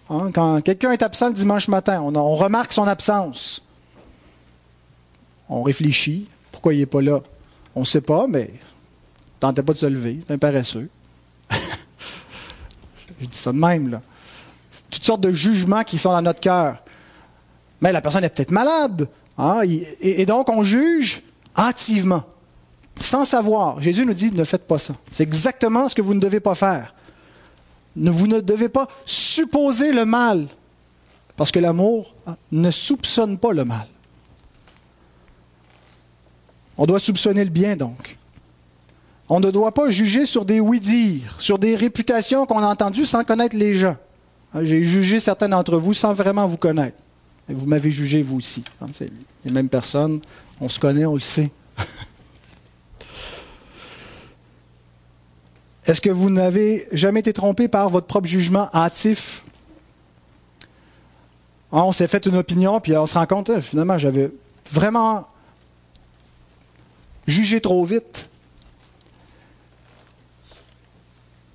Hein. 0.08 0.30
Quand 0.32 0.60
quelqu'un 0.60 0.92
est 0.92 1.02
absent 1.02 1.28
le 1.28 1.34
dimanche 1.34 1.68
matin, 1.68 2.00
on, 2.02 2.36
remarque 2.36 2.72
son 2.72 2.86
absence. 2.86 3.62
On 5.48 5.62
réfléchit. 5.62 6.28
Pourquoi 6.52 6.74
il 6.74 6.80
n'est 6.80 6.86
pas 6.86 7.02
là? 7.02 7.20
On 7.74 7.80
ne 7.80 7.84
sait 7.84 8.00
pas, 8.00 8.26
mais 8.28 8.50
tentait 9.38 9.62
pas 9.62 9.72
de 9.72 9.78
se 9.78 9.86
lever. 9.86 10.20
C'est 10.26 10.34
un 10.34 10.38
paresseux. 10.38 10.88
Je 13.20 13.26
dis 13.26 13.38
ça 13.38 13.52
de 13.52 13.58
même. 13.58 14.00
Toutes 14.90 15.04
sortes 15.04 15.20
de 15.20 15.32
jugements 15.32 15.84
qui 15.84 15.98
sont 15.98 16.10
dans 16.10 16.22
notre 16.22 16.40
cœur. 16.40 16.78
Mais 17.80 17.92
la 17.92 18.00
personne 18.00 18.24
est 18.24 18.30
peut-être 18.30 18.50
malade. 18.50 19.08
Hein. 19.38 19.62
Et, 19.64 20.22
et 20.22 20.26
donc, 20.26 20.48
on 20.48 20.62
juge 20.62 21.22
hâtivement, 21.56 22.24
sans 22.98 23.24
savoir. 23.24 23.80
Jésus 23.80 24.06
nous 24.06 24.14
dit 24.14 24.32
ne 24.32 24.44
faites 24.44 24.66
pas 24.66 24.78
ça. 24.78 24.94
C'est 25.10 25.22
exactement 25.22 25.88
ce 25.88 25.94
que 25.94 26.02
vous 26.02 26.14
ne 26.14 26.20
devez 26.20 26.40
pas 26.40 26.54
faire. 26.54 26.94
Vous 27.96 28.26
ne 28.26 28.40
devez 28.40 28.68
pas 28.68 28.88
supposer 29.04 29.92
le 29.92 30.04
mal, 30.04 30.46
parce 31.36 31.50
que 31.50 31.58
l'amour 31.58 32.14
ne 32.52 32.70
soupçonne 32.70 33.36
pas 33.36 33.52
le 33.52 33.64
mal. 33.64 33.86
On 36.78 36.86
doit 36.86 37.00
soupçonner 37.00 37.44
le 37.44 37.50
bien, 37.50 37.76
donc. 37.76 38.16
On 39.32 39.38
ne 39.38 39.52
doit 39.52 39.72
pas 39.72 39.88
juger 39.90 40.26
sur 40.26 40.44
des 40.44 40.58
oui-dire, 40.58 41.36
sur 41.38 41.60
des 41.60 41.76
réputations 41.76 42.46
qu'on 42.46 42.58
a 42.58 42.66
entendues 42.66 43.06
sans 43.06 43.22
connaître 43.22 43.56
les 43.56 43.76
gens. 43.76 43.96
J'ai 44.60 44.82
jugé 44.82 45.20
certains 45.20 45.48
d'entre 45.48 45.76
vous 45.76 45.94
sans 45.94 46.12
vraiment 46.12 46.48
vous 46.48 46.56
connaître. 46.56 46.96
Et 47.48 47.54
vous 47.54 47.68
m'avez 47.68 47.92
jugé, 47.92 48.22
vous 48.22 48.38
aussi. 48.38 48.64
C'est 48.92 49.08
les 49.44 49.52
mêmes 49.52 49.68
personnes. 49.68 50.20
On 50.60 50.68
se 50.68 50.80
connaît, 50.80 51.06
on 51.06 51.14
le 51.14 51.20
sait. 51.20 51.52
Est-ce 55.86 56.00
que 56.00 56.10
vous 56.10 56.30
n'avez 56.30 56.88
jamais 56.90 57.20
été 57.20 57.32
trompé 57.32 57.68
par 57.68 57.88
votre 57.88 58.08
propre 58.08 58.26
jugement 58.26 58.68
hâtif? 58.74 59.44
Ah, 61.70 61.84
on 61.84 61.92
s'est 61.92 62.08
fait 62.08 62.26
une 62.26 62.36
opinion, 62.36 62.80
puis 62.80 62.96
on 62.96 63.06
se 63.06 63.14
rend 63.14 63.26
compte, 63.26 63.50
eh, 63.50 63.60
finalement, 63.60 63.96
j'avais 63.96 64.32
vraiment 64.72 65.28
jugé 67.28 67.60
trop 67.60 67.84
vite. 67.84 68.29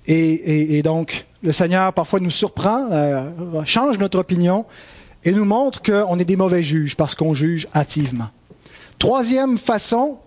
Et, 0.08 0.82
donc, 0.82 1.26
le 1.42 1.52
Seigneur 1.52 1.92
parfois 1.92 2.20
nous 2.20 2.30
surprend, 2.30 2.88
euh, 2.92 3.28
change 3.64 3.98
notre 3.98 4.18
opinion 4.18 4.64
et 5.24 5.32
nous 5.32 5.44
montre 5.44 5.82
qu'on 5.82 6.18
est 6.18 6.24
des 6.24 6.36
mauvais 6.36 6.62
juges 6.62 6.96
parce 6.96 7.14
qu'on 7.14 7.34
juge 7.34 7.66
hâtivement. 7.74 8.28
Troisième 8.98 9.58
façon 9.58 10.18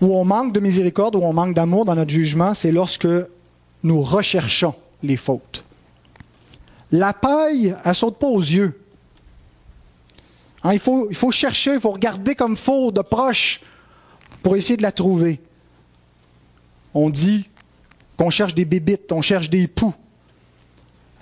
où 0.00 0.16
on 0.16 0.24
manque 0.24 0.52
de 0.52 0.60
miséricorde, 0.60 1.14
où 1.14 1.22
on 1.22 1.32
manque 1.32 1.54
d'amour 1.54 1.84
dans 1.84 1.94
notre 1.94 2.10
jugement, 2.10 2.54
c'est 2.54 2.72
lorsque 2.72 3.08
nous 3.82 4.02
recherchons 4.02 4.74
les 5.02 5.16
fautes. 5.16 5.64
La 6.90 7.12
paille, 7.12 7.76
elle 7.84 7.94
saute 7.94 8.18
pas 8.18 8.26
aux 8.26 8.40
yeux. 8.40 8.80
Hein, 10.64 10.72
il, 10.72 10.78
faut, 10.78 11.08
il 11.10 11.16
faut 11.16 11.30
chercher, 11.30 11.74
il 11.74 11.80
faut 11.80 11.90
regarder 11.90 12.34
comme 12.34 12.56
faux 12.56 12.92
de 12.92 13.02
proche 13.02 13.60
pour 14.42 14.56
essayer 14.56 14.76
de 14.76 14.82
la 14.82 14.92
trouver. 14.92 15.40
On 16.94 17.10
dit 17.10 17.48
qu'on 18.22 18.30
cherche 18.30 18.54
des 18.54 18.64
bébites, 18.64 19.10
on 19.10 19.20
cherche 19.20 19.50
des 19.50 19.66
poux. 19.66 19.92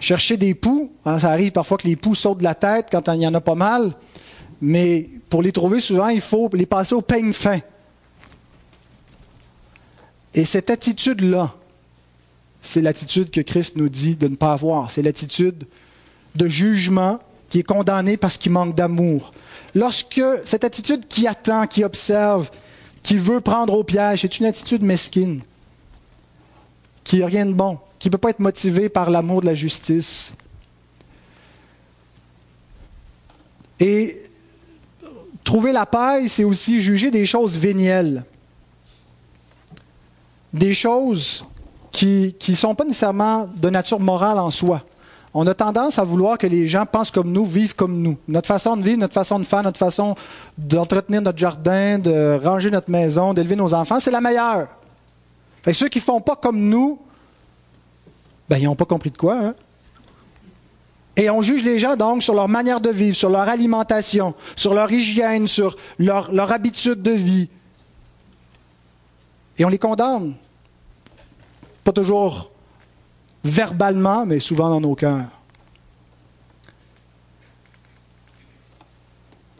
Chercher 0.00 0.36
des 0.36 0.54
poux, 0.54 0.92
hein, 1.06 1.18
ça 1.18 1.30
arrive 1.30 1.50
parfois 1.50 1.78
que 1.78 1.88
les 1.88 1.96
poux 1.96 2.14
sautent 2.14 2.40
de 2.40 2.44
la 2.44 2.54
tête 2.54 2.88
quand 2.90 3.10
il 3.14 3.22
y 3.22 3.26
en 3.26 3.32
a 3.32 3.40
pas 3.40 3.54
mal, 3.54 3.94
mais 4.60 5.08
pour 5.30 5.40
les 5.40 5.50
trouver, 5.50 5.80
souvent, 5.80 6.08
il 6.08 6.20
faut 6.20 6.50
les 6.52 6.66
passer 6.66 6.94
au 6.94 7.00
peigne 7.00 7.32
fin. 7.32 7.58
Et 10.34 10.44
cette 10.44 10.68
attitude-là, 10.68 11.54
c'est 12.60 12.82
l'attitude 12.82 13.30
que 13.30 13.40
Christ 13.40 13.76
nous 13.76 13.88
dit 13.88 14.16
de 14.16 14.28
ne 14.28 14.36
pas 14.36 14.52
avoir. 14.52 14.90
C'est 14.90 15.00
l'attitude 15.00 15.66
de 16.34 16.48
jugement 16.48 17.18
qui 17.48 17.60
est 17.60 17.62
condamné 17.62 18.18
parce 18.18 18.36
qu'il 18.36 18.52
manque 18.52 18.74
d'amour. 18.74 19.32
Lorsque 19.74 20.20
cette 20.44 20.64
attitude 20.64 21.08
qui 21.08 21.26
attend, 21.26 21.66
qui 21.66 21.82
observe, 21.82 22.50
qui 23.02 23.16
veut 23.16 23.40
prendre 23.40 23.72
au 23.72 23.84
piège, 23.84 24.20
c'est 24.20 24.38
une 24.38 24.44
attitude 24.44 24.82
mesquine, 24.82 25.40
qui 27.04 27.20
n'a 27.20 27.26
rien 27.26 27.46
de 27.46 27.52
bon, 27.52 27.78
qui 27.98 28.08
ne 28.08 28.12
peut 28.12 28.18
pas 28.18 28.30
être 28.30 28.40
motivée 28.40 28.88
par 28.88 29.10
l'amour 29.10 29.40
de 29.40 29.46
la 29.46 29.54
justice. 29.54 30.34
Et 33.78 34.22
trouver 35.42 35.72
la 35.72 35.86
paille, 35.86 36.28
c'est 36.28 36.44
aussi 36.44 36.80
juger 36.80 37.10
des 37.10 37.26
choses 37.26 37.58
vénielles 37.58 38.24
des 40.52 40.74
choses 40.74 41.44
qui 41.92 42.34
ne 42.48 42.54
sont 42.54 42.74
pas 42.74 42.84
nécessairement 42.84 43.48
de 43.54 43.70
nature 43.70 44.00
morale 44.00 44.38
en 44.38 44.50
soi. 44.50 44.82
On 45.32 45.46
a 45.46 45.54
tendance 45.54 45.98
à 45.98 46.04
vouloir 46.04 46.38
que 46.38 46.46
les 46.46 46.66
gens 46.66 46.86
pensent 46.86 47.12
comme 47.12 47.30
nous, 47.30 47.46
vivent 47.46 47.76
comme 47.76 48.00
nous. 48.00 48.16
Notre 48.26 48.48
façon 48.48 48.76
de 48.76 48.82
vivre, 48.82 48.98
notre 48.98 49.14
façon 49.14 49.38
de 49.38 49.44
faire, 49.44 49.62
notre 49.62 49.78
façon 49.78 50.16
d'entretenir 50.58 51.22
notre 51.22 51.38
jardin, 51.38 51.98
de 51.98 52.40
ranger 52.42 52.70
notre 52.70 52.90
maison, 52.90 53.32
d'élever 53.32 53.54
nos 53.54 53.72
enfants, 53.72 54.00
c'est 54.00 54.10
la 54.10 54.20
meilleure. 54.20 54.68
Ceux 55.72 55.88
qui 55.88 55.98
ne 55.98 56.04
font 56.04 56.20
pas 56.20 56.36
comme 56.36 56.58
nous, 56.68 57.00
ben, 58.48 58.58
ils 58.58 58.64
n'ont 58.64 58.76
pas 58.76 58.84
compris 58.84 59.10
de 59.10 59.16
quoi. 59.16 59.38
Hein? 59.38 59.54
Et 61.16 61.28
on 61.28 61.42
juge 61.42 61.62
les 61.62 61.78
gens 61.78 61.96
donc 61.96 62.22
sur 62.22 62.34
leur 62.34 62.48
manière 62.48 62.80
de 62.80 62.90
vivre, 62.90 63.16
sur 63.16 63.30
leur 63.30 63.48
alimentation, 63.48 64.34
sur 64.56 64.74
leur 64.74 64.90
hygiène, 64.90 65.46
sur 65.46 65.76
leur, 65.98 66.32
leur 66.32 66.50
habitude 66.52 67.02
de 67.02 67.10
vie. 67.10 67.48
Et 69.58 69.64
on 69.64 69.68
les 69.68 69.78
condamne. 69.78 70.34
Pas 71.84 71.92
toujours 71.92 72.50
verbalement, 73.44 74.24
mais 74.24 74.38
souvent 74.38 74.68
dans 74.70 74.80
nos 74.80 74.94
cœurs. 74.94 75.28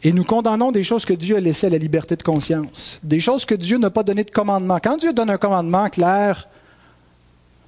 Et 0.03 0.13
nous 0.13 0.23
condamnons 0.23 0.71
des 0.71 0.83
choses 0.83 1.05
que 1.05 1.13
Dieu 1.13 1.37
a 1.37 1.39
laissées 1.39 1.67
à 1.67 1.69
la 1.69 1.77
liberté 1.77 2.15
de 2.15 2.23
conscience, 2.23 2.99
des 3.03 3.19
choses 3.19 3.45
que 3.45 3.53
Dieu 3.53 3.77
n'a 3.77 3.91
pas 3.91 4.03
donné 4.03 4.23
de 4.23 4.31
commandement. 4.31 4.79
Quand 4.83 4.97
Dieu 4.97 5.13
donne 5.13 5.29
un 5.29 5.37
commandement 5.37 5.89
clair, 5.89 6.47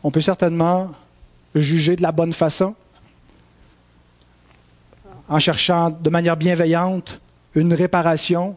on 0.01 0.09
peut 0.09 0.21
certainement 0.21 0.91
juger 1.53 1.95
de 1.95 2.01
la 2.01 2.11
bonne 2.11 2.33
façon, 2.33 2.73
en 5.29 5.39
cherchant 5.39 5.91
de 5.91 6.09
manière 6.09 6.35
bienveillante 6.35 7.21
une 7.55 7.73
réparation, 7.73 8.55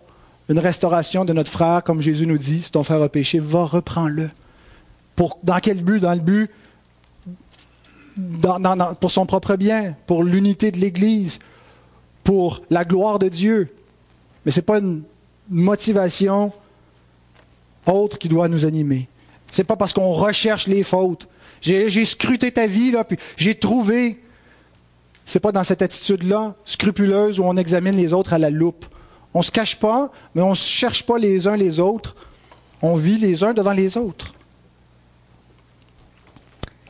une 0.49 0.59
restauration 0.59 1.25
de 1.25 1.33
notre 1.33 1.51
frère, 1.51 1.83
comme 1.85 2.01
Jésus 2.01 2.27
nous 2.27 2.39
dit, 2.39 2.63
si 2.63 2.71
ton 2.71 2.83
frère 2.83 3.03
a 3.03 3.09
péché, 3.09 3.39
va, 3.39 3.65
reprends-le. 3.65 4.31
Pour, 5.15 5.39
dans 5.43 5.59
quel 5.61 5.83
but? 5.83 6.01
Dans 6.01 6.15
le 6.15 6.21
but 6.21 6.51
pour 9.01 9.11
son 9.11 9.27
propre 9.27 9.57
bien, 9.57 9.95
pour 10.07 10.25
l'unité 10.25 10.71
de 10.71 10.79
l'Église, 10.79 11.39
pour 12.27 12.63
la 12.71 12.85
gloire 12.85 13.21
de 13.21 13.29
Dieu. 13.29 13.73
Mais 14.45 14.51
ce 14.51 14.59
n'est 14.59 14.65
pas 14.65 14.81
une 14.81 15.05
motivation 15.49 16.53
autre 17.87 18.19
qui 18.19 18.29
doit 18.29 18.49
nous 18.49 18.67
animer. 18.67 19.09
Ce 19.53 19.61
n'est 19.61 19.65
pas 19.65 19.77
parce 19.77 19.93
qu'on 19.93 20.13
recherche 20.13 20.67
les 20.67 20.83
fautes. 20.83 21.29
J'ai 21.61 22.05
scruté 22.05 22.51
ta 22.51 22.67
vie, 22.67 22.91
là, 22.91 23.05
puis 23.05 23.17
j'ai 23.37 23.55
trouvé. 23.55 24.21
Ce 25.25 25.39
n'est 25.39 25.41
pas 25.41 25.53
dans 25.53 25.63
cette 25.63 25.83
attitude-là, 25.83 26.57
scrupuleuse, 26.65 27.39
où 27.39 27.45
on 27.45 27.57
examine 27.57 27.97
les 27.97 28.13
autres 28.13 28.33
à 28.33 28.39
la 28.39 28.51
loupe. 28.51 28.87
On 29.33 29.39
ne 29.39 29.45
se 29.45 29.53
cache 29.53 29.77
pas, 29.77 30.11
mais 30.35 30.43
on 30.43 30.51
ne 30.51 30.55
cherche 30.55 31.05
pas 31.05 31.19
les 31.19 31.47
uns 31.47 31.57
les 31.57 31.79
autres. 31.79 32.17
On 32.83 32.97
vit 32.97 33.19
les 33.19 33.45
uns 33.45 33.55
devant 33.55 33.73
les 33.73 33.97
autres. 33.97 34.35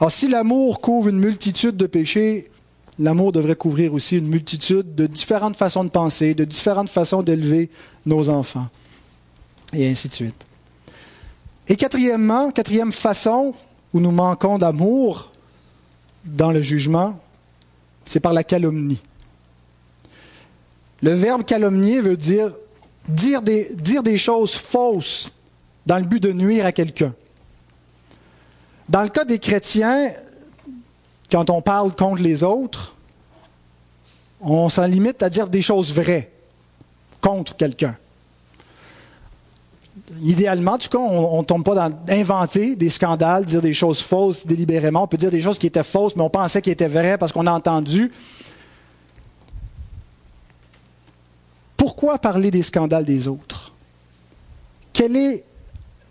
Alors 0.01 0.11
si 0.11 0.29
l'amour 0.29 0.81
couvre 0.81 1.09
une 1.09 1.19
multitude 1.19 1.77
de 1.77 1.87
péchés, 1.87 2.51
l'amour 2.99 3.33
devrait 3.33 3.57
couvrir 3.57 3.95
aussi 3.95 4.19
une 4.19 4.29
multitude 4.29 4.95
de 4.95 5.07
différentes 5.07 5.57
façons 5.57 5.85
de 5.85 5.91
penser, 5.91 6.35
de 6.35 6.45
différentes 6.45 6.91
façons 6.91 7.23
d'élever 7.23 7.71
nos 8.05 8.29
enfants, 8.29 8.69
et 9.73 9.89
ainsi 9.89 10.09
de 10.09 10.15
suite. 10.15 10.47
Et 11.69 11.77
quatrièmement, 11.77 12.51
quatrième 12.51 12.93
façon 12.93 13.55
où 13.93 14.01
nous 14.01 14.13
manquons 14.13 14.59
d'amour 14.59 15.33
dans 16.25 16.53
le 16.53 16.63
jugement, 16.63 17.19
c'est 18.05 18.21
par 18.21 18.33
la 18.33 18.45
calomnie. 18.45 19.01
Le 21.03 21.13
verbe 21.13 21.45
calomnier 21.45 22.01
veut 22.01 22.17
dire 22.17 22.53
dire 23.09 23.43
des, 23.43 23.75
dire 23.75 24.03
des 24.03 24.19
choses 24.19 24.55
fausses 24.55 25.31
dans 25.85 25.99
le 25.99 26.05
but 26.05 26.23
de 26.23 26.33
nuire 26.33 26.67
à 26.67 26.73
quelqu'un. 26.73 27.15
Dans 28.89 29.03
le 29.03 29.09
cas 29.09 29.25
des 29.25 29.39
chrétiens, 29.39 30.11
quand 31.31 31.51
on 31.51 31.61
parle 31.61 31.95
contre 31.95 32.23
les 32.23 32.43
autres, 32.43 32.95
on 34.41 34.69
s'en 34.69 34.87
limite 34.87 35.23
à 35.23 35.31
dire 35.31 35.49
des 35.49 35.63
choses 35.63 35.93
vraies 35.93 36.31
contre 37.21 37.57
quelqu'un. 37.57 37.97
Idéalement, 40.23 40.73
en 40.73 40.79
tout 40.79 40.97
on 40.99 41.39
ne 41.39 41.45
tombe 41.45 41.65
pas 41.65 41.75
dans 41.75 41.99
inventer 42.09 42.77
des 42.77 42.91
scandales, 42.91 43.45
dire 43.45 43.63
des 43.63 43.75
choses 43.75 44.03
fausses 44.03 44.47
délibérément. 44.47 45.03
On 45.03 45.07
peut 45.07 45.17
dire 45.17 45.31
des 45.31 45.41
choses 45.41 45.59
qui 45.59 45.67
étaient 45.67 45.83
fausses, 45.83 46.15
mais 46.15 46.23
on 46.23 46.31
pensait 46.31 46.63
qu'elles 46.63 46.75
étaient 46.75 46.87
vraies 46.87 47.19
parce 47.19 47.33
qu'on 47.33 47.47
a 47.47 47.53
entendu. 47.53 48.13
Pourquoi 51.77 52.19
parler 52.19 52.51
des 52.51 52.63
scandales 52.63 53.05
des 53.05 53.27
autres? 53.27 53.73
Quelle 54.93 55.17
est 55.17 55.45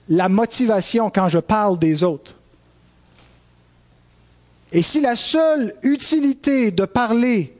la 0.10 0.30
motivation 0.30 1.10
quand 1.10 1.30
je 1.30 1.40
parle 1.40 1.80
des 1.80 2.04
autres? 2.04 2.36
Et 4.72 4.82
si 4.82 5.02
la 5.02 5.16
seule 5.16 5.74
utilité 5.84 6.72
de 6.72 6.86
parler 6.86 7.56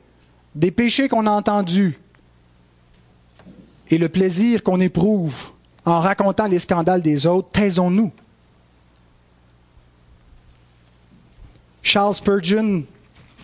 des 0.54 0.70
péchés 0.70 1.08
qu'on 1.08 1.26
a 1.26 1.30
entendus 1.30 1.98
et 3.88 3.98
le 3.98 4.08
plaisir 4.08 4.62
qu'on 4.62 4.80
éprouve 4.80 5.50
en 5.84 6.00
racontant 6.00 6.46
les 6.46 6.58
scandales 6.58 7.02
des 7.02 7.26
autres, 7.26 7.48
taisons-nous. 7.50 8.10
Charles 11.82 12.14
Spurgeon 12.14 12.84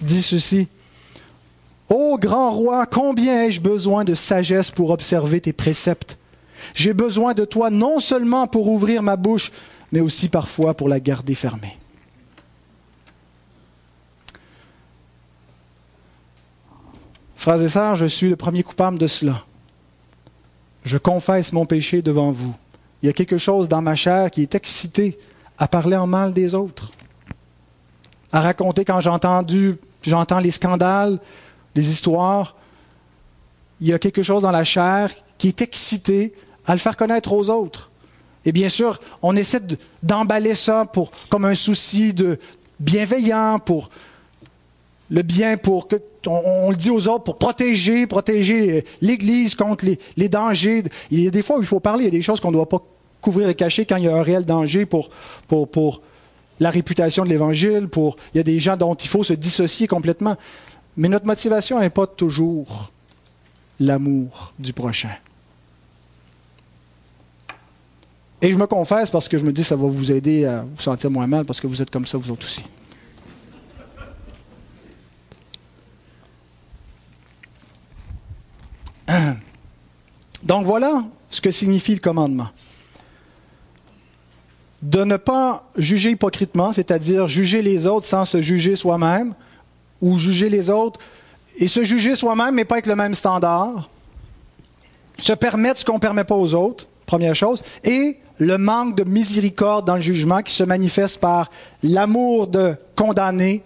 dit 0.01 0.23
ceci. 0.23 0.67
Ô 1.89 2.19
grand 2.19 2.51
roi, 2.51 2.87
combien 2.87 3.45
ai-je 3.45 3.61
besoin 3.61 4.03
de 4.03 4.15
sagesse 4.15 4.71
pour 4.71 4.91
observer 4.91 5.41
tes 5.41 5.53
préceptes? 5.53 6.19
J'ai 6.75 6.95
besoin 6.95 7.35
de 7.35 7.45
toi 7.45 7.71
non 7.71 8.01
seulement 8.01 8.47
pour 8.49 8.67
ouvrir 8.67 9.03
ma 9.03 9.17
bouche, 9.17 9.53
mais 9.93 10.01
aussi 10.01 10.29
parfois 10.29 10.75
pour 10.75 10.89
la 10.89 10.99
garder 10.99 11.35
fermée. 11.35 11.79
Frères 17.43 17.61
et 17.61 17.69
sœurs, 17.69 17.97
je 17.97 18.07
suis 18.07 18.29
le 18.29 18.37
premier 18.37 18.63
coupable 18.63 18.99
de 18.99 19.09
cela. 19.09 19.45
Je 20.85 20.97
confesse 20.97 21.53
mon 21.53 21.67
péché 21.67 22.01
devant 22.01 22.31
vous. 22.31 22.55
Il 23.03 23.07
y 23.07 23.09
a 23.09 23.13
quelque 23.13 23.37
chose 23.37 23.69
dans 23.69 23.83
ma 23.83 23.97
chair 23.97 24.31
qui 24.31 24.43
est 24.43 24.55
excité 24.55 25.19
à 25.59 25.67
parler 25.67 25.97
en 25.97 26.07
mal 26.07 26.33
des 26.35 26.55
autres, 26.55 26.93
à 28.31 28.43
raconter 28.43 28.85
quand 28.85 29.01
j'entends 29.01 30.39
les 30.39 30.51
scandales, 30.53 31.19
les 31.75 31.91
histoires, 31.91 32.55
il 33.81 33.89
y 33.89 33.93
a 33.93 33.99
quelque 33.99 34.23
chose 34.23 34.43
dans 34.43 34.53
la 34.53 34.63
chair 34.63 35.11
qui 35.37 35.49
est 35.49 35.63
excité 35.63 36.35
à 36.65 36.75
le 36.75 36.79
faire 36.79 36.97
connaître 36.97 37.33
aux 37.33 37.51
autres. 37.51 37.91
Et 38.45 38.53
bien 38.53 38.69
sûr, 38.69 39.01
on 39.21 39.35
essaie 39.35 39.63
d'emballer 40.05 40.55
ça 40.55 40.87
comme 41.29 41.45
un 41.45 41.57
souci 41.57 42.15
de 42.15 42.39
bienveillant, 42.79 43.59
pour 43.59 43.91
le 45.11 45.23
bien, 45.23 45.57
pour 45.57 45.89
que, 45.89 45.97
on, 46.27 46.71
le 46.71 46.77
dit 46.77 46.91
aux 46.91 47.09
autres, 47.09 47.25
pour 47.25 47.39
protéger, 47.39 48.07
protéger 48.07 48.79
euh, 48.79 48.83
l'Église 49.01 49.55
contre 49.55 49.85
les, 49.85 49.99
les, 50.17 50.29
dangers. 50.29 50.85
Il 51.11 51.21
y 51.21 51.27
a 51.27 51.31
des 51.31 51.43
fois 51.43 51.59
où 51.59 51.61
il 51.61 51.67
faut 51.67 51.81
parler, 51.81 52.05
il 52.05 52.07
y 52.07 52.09
a 52.09 52.11
des 52.11 52.23
choses 52.23 52.41
qu'on 52.41 52.51
ne 52.51 52.57
doit 52.57 52.69
pas 52.69 52.79
couvrir 53.21 53.49
et 53.49 53.55
cacher 53.55 53.87
quand 53.87 53.97
il 53.97 54.05
y 54.05 54.09
a 54.09 54.17
un 54.17 54.23
réel 54.23 54.45
danger 54.45 54.87
pour, 54.87 55.11
pour, 55.49 55.69
pour 55.69 56.03
la 56.61 56.71
réputation 56.71 57.25
de 57.25 57.31
l'Évangile, 57.31 57.89
pour, 57.89 58.17
il 58.35 58.39
y 58.39 58.41
a 58.41 58.45
des 58.45 58.59
gens 58.59 58.77
dont 58.77 58.95
il 58.95 59.09
faut 59.09 59.25
se 59.25 59.33
dissocier 59.33 59.87
complètement. 59.87 60.37
Mais 60.97 61.09
notre 61.09 61.27
motivation 61.27 61.81
n'est 61.81 61.91
pas 61.91 62.07
toujours 62.07 62.93
l'amour 63.81 64.53
du 64.59 64.73
prochain. 64.73 65.11
Et 68.43 68.51
je 68.51 68.59
me 68.59 68.67
confesse 68.67 69.11
parce 69.11 69.29
que 69.29 69.39
je 69.39 69.45
me 69.45 69.53
dis 69.53 69.63
que 69.63 69.69
ça 69.69 69.77
va 69.77 69.87
vous 69.87 70.11
aider 70.11 70.45
à 70.45 70.63
vous 70.63 70.83
sentir 70.83 71.11
moins 71.11 71.27
mal 71.27 71.45
parce 71.45 71.61
que 71.61 71.67
vous 71.67 71.81
êtes 71.81 71.91
comme 71.91 72.07
ça 72.07 72.19
vous 72.19 72.31
autres 72.33 72.45
aussi. 72.45 72.65
Donc 80.43 80.65
voilà 80.65 81.05
ce 81.31 81.41
que 81.41 81.51
signifie 81.51 81.95
le 81.95 82.01
commandement. 82.01 82.49
De 84.83 85.05
ne 85.05 85.17
pas 85.17 85.65
juger 85.77 86.11
hypocritement, 86.11 86.73
c'est-à-dire 86.73 87.29
juger 87.29 87.63
les 87.63 87.87
autres 87.87 88.07
sans 88.07 88.25
se 88.25 88.43
juger 88.43 88.75
soi-même, 88.75 89.35
ou 90.01 90.19
juger 90.19 90.51
les 90.51 90.69
autres 90.69 91.01
et 91.57 91.69
se 91.69 91.85
juger 91.85 92.17
soi-même, 92.17 92.55
mais 92.55 92.65
pas 92.65 92.75
avec 92.75 92.87
le 92.87 92.97
même 92.97 93.15
standard. 93.15 93.89
Se 95.19 95.33
permettre 95.33 95.81
ce 95.81 95.85
qu'on 95.85 95.95
ne 95.95 96.01
permet 96.01 96.25
pas 96.25 96.35
aux 96.35 96.55
autres, 96.55 96.87
première 97.07 97.37
chose. 97.37 97.63
Et 97.85 98.19
le 98.39 98.59
manque 98.59 98.97
de 98.97 99.05
miséricorde 99.05 99.87
dans 99.87 99.95
le 99.95 100.01
jugement 100.01 100.43
qui 100.43 100.53
se 100.53 100.65
manifeste 100.65 101.19
par 101.19 101.51
l'amour 101.83 102.49
de 102.49 102.75
condamner, 102.97 103.63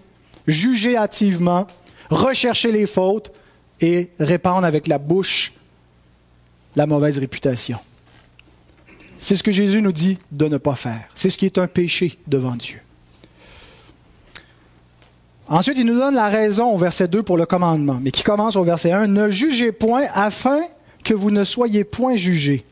juger 0.47 0.97
hâtivement, 0.97 1.67
rechercher 2.11 2.73
les 2.73 2.87
fautes 2.87 3.33
et 3.81 4.11
répandre 4.19 4.65
avec 4.65 4.87
la 4.87 4.99
bouche 4.99 5.53
la 6.77 6.87
mauvaise 6.87 7.19
réputation. 7.19 7.79
C'est 9.19 9.37
ce 9.37 9.43
que 9.43 9.53
Jésus 9.53 9.81
nous 9.81 9.93
dit 9.93 10.19
de 10.31 10.47
ne 10.47 10.59
pas 10.59 10.75
faire. 10.75 11.09
C'est 11.15 11.31
ce 11.31 11.39
qui 11.39 11.47
est 11.47 11.59
un 11.59 11.67
péché 11.67 12.19
devant 12.27 12.55
Dieu. 12.55 12.81
Ensuite, 15.49 15.79
il 15.79 15.87
nous 15.87 15.99
donne 15.99 16.15
la 16.15 16.29
raison 16.29 16.73
au 16.73 16.77
verset 16.77 17.09
2 17.09 17.23
pour 17.23 17.37
le 17.37 17.47
commandement, 17.47 17.99
mais 18.03 18.11
qui 18.11 18.23
commence 18.23 18.57
au 18.57 18.65
verset 18.65 18.93
1. 18.93 19.07
Ne 19.07 19.31
jugez 19.31 19.73
point 19.73 20.05
afin 20.13 20.61
que 21.05 21.15
vous 21.15 21.31
ne 21.31 21.45
soyez 21.45 21.85
point 21.85 22.17
jugés. 22.17 22.65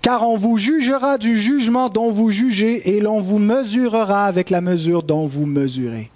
Car 0.00 0.26
on 0.26 0.36
vous 0.36 0.58
jugera 0.58 1.18
du 1.18 1.38
jugement 1.38 1.88
dont 1.88 2.10
vous 2.10 2.30
jugez 2.30 2.96
et 2.96 3.00
l'on 3.00 3.20
vous 3.20 3.38
mesurera 3.38 4.24
avec 4.26 4.48
la 4.48 4.60
mesure 4.60 5.02
dont 5.02 5.26
vous 5.26 5.46
mesurez. 5.46 6.10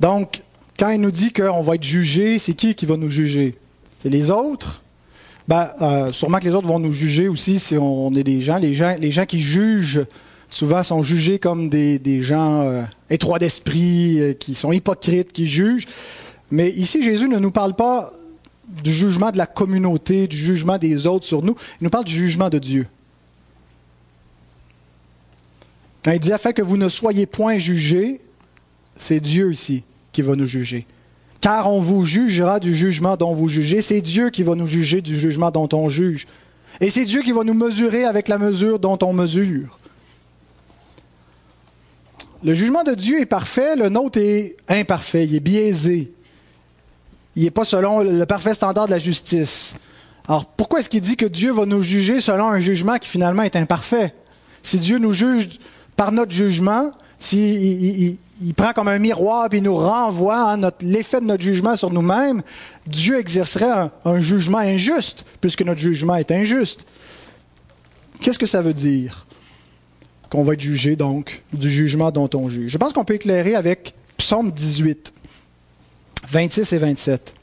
Donc, 0.00 0.42
quand 0.78 0.90
il 0.90 1.00
nous 1.00 1.10
dit 1.10 1.32
qu'on 1.32 1.60
va 1.60 1.74
être 1.74 1.84
jugé, 1.84 2.38
c'est 2.38 2.54
qui 2.54 2.74
qui 2.74 2.86
va 2.86 2.96
nous 2.96 3.10
juger? 3.10 3.58
C'est 4.02 4.08
les 4.08 4.30
autres? 4.30 4.82
Ben, 5.48 5.72
euh, 5.80 6.12
Sûrement 6.12 6.38
que 6.38 6.44
les 6.44 6.54
autres 6.54 6.68
vont 6.68 6.78
nous 6.78 6.92
juger 6.92 7.26
aussi 7.28 7.58
si 7.58 7.76
on 7.76 8.12
est 8.12 8.22
des 8.22 8.40
gens. 8.42 8.58
Les 8.58 8.74
gens, 8.74 9.26
qui 9.26 9.40
jugent 9.40 10.04
souvent 10.48 10.82
sont 10.82 11.02
jugés 11.02 11.38
comme 11.38 11.68
des, 11.68 12.22
gens 12.22 12.62
euh, 12.62 12.82
étroits 13.10 13.38
d'esprit, 13.38 14.20
euh, 14.20 14.32
qui 14.34 14.54
sont 14.54 14.72
hypocrites, 14.72 15.32
qui 15.32 15.48
jugent. 15.48 15.86
Mais 16.50 16.70
ici, 16.70 17.02
Jésus 17.02 17.28
ne 17.28 17.38
nous 17.38 17.50
parle 17.50 17.74
pas 17.74 18.12
du 18.68 18.92
jugement 18.92 19.30
de 19.32 19.38
la 19.38 19.46
communauté, 19.46 20.28
du 20.28 20.36
jugement 20.36 20.78
des 20.78 21.06
autres 21.06 21.26
sur 21.26 21.42
nous. 21.42 21.56
Il 21.80 21.84
nous 21.84 21.90
parle 21.90 22.04
du 22.04 22.14
jugement 22.14 22.50
de 22.50 22.58
Dieu. 22.58 22.86
Quand 26.04 26.12
il 26.12 26.20
dit 26.20 26.32
afin 26.32 26.52
que 26.52 26.62
vous 26.62 26.76
ne 26.76 26.88
soyez 26.88 27.26
point 27.26 27.58
jugés, 27.58 28.20
c'est 28.98 29.20
Dieu 29.20 29.52
ici 29.52 29.84
qui 30.12 30.22
va 30.22 30.34
nous 30.34 30.46
juger. 30.46 30.86
Car 31.40 31.70
on 31.70 31.80
vous 31.80 32.04
jugera 32.04 32.58
du 32.60 32.74
jugement 32.74 33.16
dont 33.16 33.32
vous 33.32 33.48
jugez. 33.48 33.80
C'est 33.80 34.00
Dieu 34.00 34.30
qui 34.30 34.42
va 34.42 34.56
nous 34.56 34.66
juger 34.66 35.00
du 35.00 35.18
jugement 35.18 35.50
dont 35.50 35.68
on 35.72 35.88
juge. 35.88 36.26
Et 36.80 36.90
c'est 36.90 37.04
Dieu 37.04 37.22
qui 37.22 37.32
va 37.32 37.44
nous 37.44 37.54
mesurer 37.54 38.04
avec 38.04 38.28
la 38.28 38.38
mesure 38.38 38.78
dont 38.78 38.98
on 39.02 39.12
mesure. 39.12 39.78
Le 42.42 42.54
jugement 42.54 42.84
de 42.84 42.94
Dieu 42.94 43.20
est 43.20 43.26
parfait, 43.26 43.74
le 43.74 43.88
nôtre 43.88 44.18
est 44.18 44.56
imparfait, 44.68 45.24
il 45.24 45.34
est 45.34 45.40
biaisé. 45.40 46.12
Il 47.34 47.44
n'est 47.44 47.50
pas 47.50 47.64
selon 47.64 48.00
le 48.00 48.26
parfait 48.26 48.54
standard 48.54 48.86
de 48.86 48.92
la 48.92 48.98
justice. 48.98 49.74
Alors 50.28 50.46
pourquoi 50.46 50.80
est-ce 50.80 50.88
qu'il 50.88 51.00
dit 51.00 51.16
que 51.16 51.26
Dieu 51.26 51.52
va 51.52 51.66
nous 51.66 51.80
juger 51.80 52.20
selon 52.20 52.48
un 52.48 52.60
jugement 52.60 52.98
qui 52.98 53.08
finalement 53.08 53.42
est 53.42 53.56
imparfait? 53.56 54.14
Si 54.62 54.78
Dieu 54.78 54.98
nous 54.98 55.12
juge 55.12 55.58
par 55.96 56.12
notre 56.12 56.32
jugement, 56.32 56.92
s'il 57.18 58.18
il, 58.40 58.54
prend 58.54 58.72
comme 58.72 58.88
un 58.88 58.98
miroir 58.98 59.48
et 59.52 59.60
nous 59.60 59.76
renvoie 59.76 60.52
hein, 60.52 60.70
l'effet 60.82 61.20
de 61.20 61.26
notre 61.26 61.42
jugement 61.42 61.76
sur 61.76 61.90
nous-mêmes, 61.90 62.42
Dieu 62.86 63.18
exercerait 63.18 63.70
un, 63.70 63.90
un 64.04 64.20
jugement 64.20 64.58
injuste, 64.58 65.24
puisque 65.40 65.62
notre 65.62 65.80
jugement 65.80 66.16
est 66.16 66.30
injuste. 66.30 66.86
Qu'est-ce 68.20 68.38
que 68.38 68.46
ça 68.46 68.62
veut 68.62 68.74
dire? 68.74 69.26
Qu'on 70.30 70.42
va 70.42 70.54
être 70.54 70.60
jugé, 70.60 70.96
donc, 70.96 71.42
du 71.52 71.70
jugement 71.70 72.10
dont 72.10 72.28
on 72.34 72.48
juge. 72.48 72.70
Je 72.70 72.78
pense 72.78 72.92
qu'on 72.92 73.04
peut 73.04 73.14
éclairer 73.14 73.54
avec 73.54 73.94
Psaume 74.16 74.50
18, 74.50 75.12
26 76.28 76.72
et 76.72 76.78
27. 76.78 77.34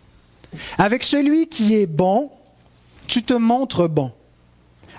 Avec 0.78 1.04
celui 1.04 1.48
qui 1.48 1.76
est 1.76 1.88
bon, 1.88 2.30
tu 3.08 3.24
te 3.24 3.34
montres 3.34 3.90
bon. 3.90 4.12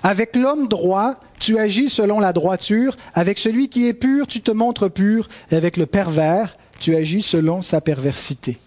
Avec 0.03 0.35
l'homme 0.35 0.67
droit, 0.67 1.15
tu 1.39 1.57
agis 1.57 1.89
selon 1.89 2.19
la 2.19 2.33
droiture. 2.33 2.97
Avec 3.13 3.37
celui 3.37 3.69
qui 3.69 3.87
est 3.87 3.93
pur, 3.93 4.27
tu 4.27 4.41
te 4.41 4.51
montres 4.51 4.89
pur. 4.89 5.29
Et 5.51 5.55
avec 5.55 5.77
le 5.77 5.85
pervers, 5.85 6.55
tu 6.79 6.95
agis 6.95 7.21
selon 7.21 7.61
sa 7.61 7.81
perversité. 7.81 8.57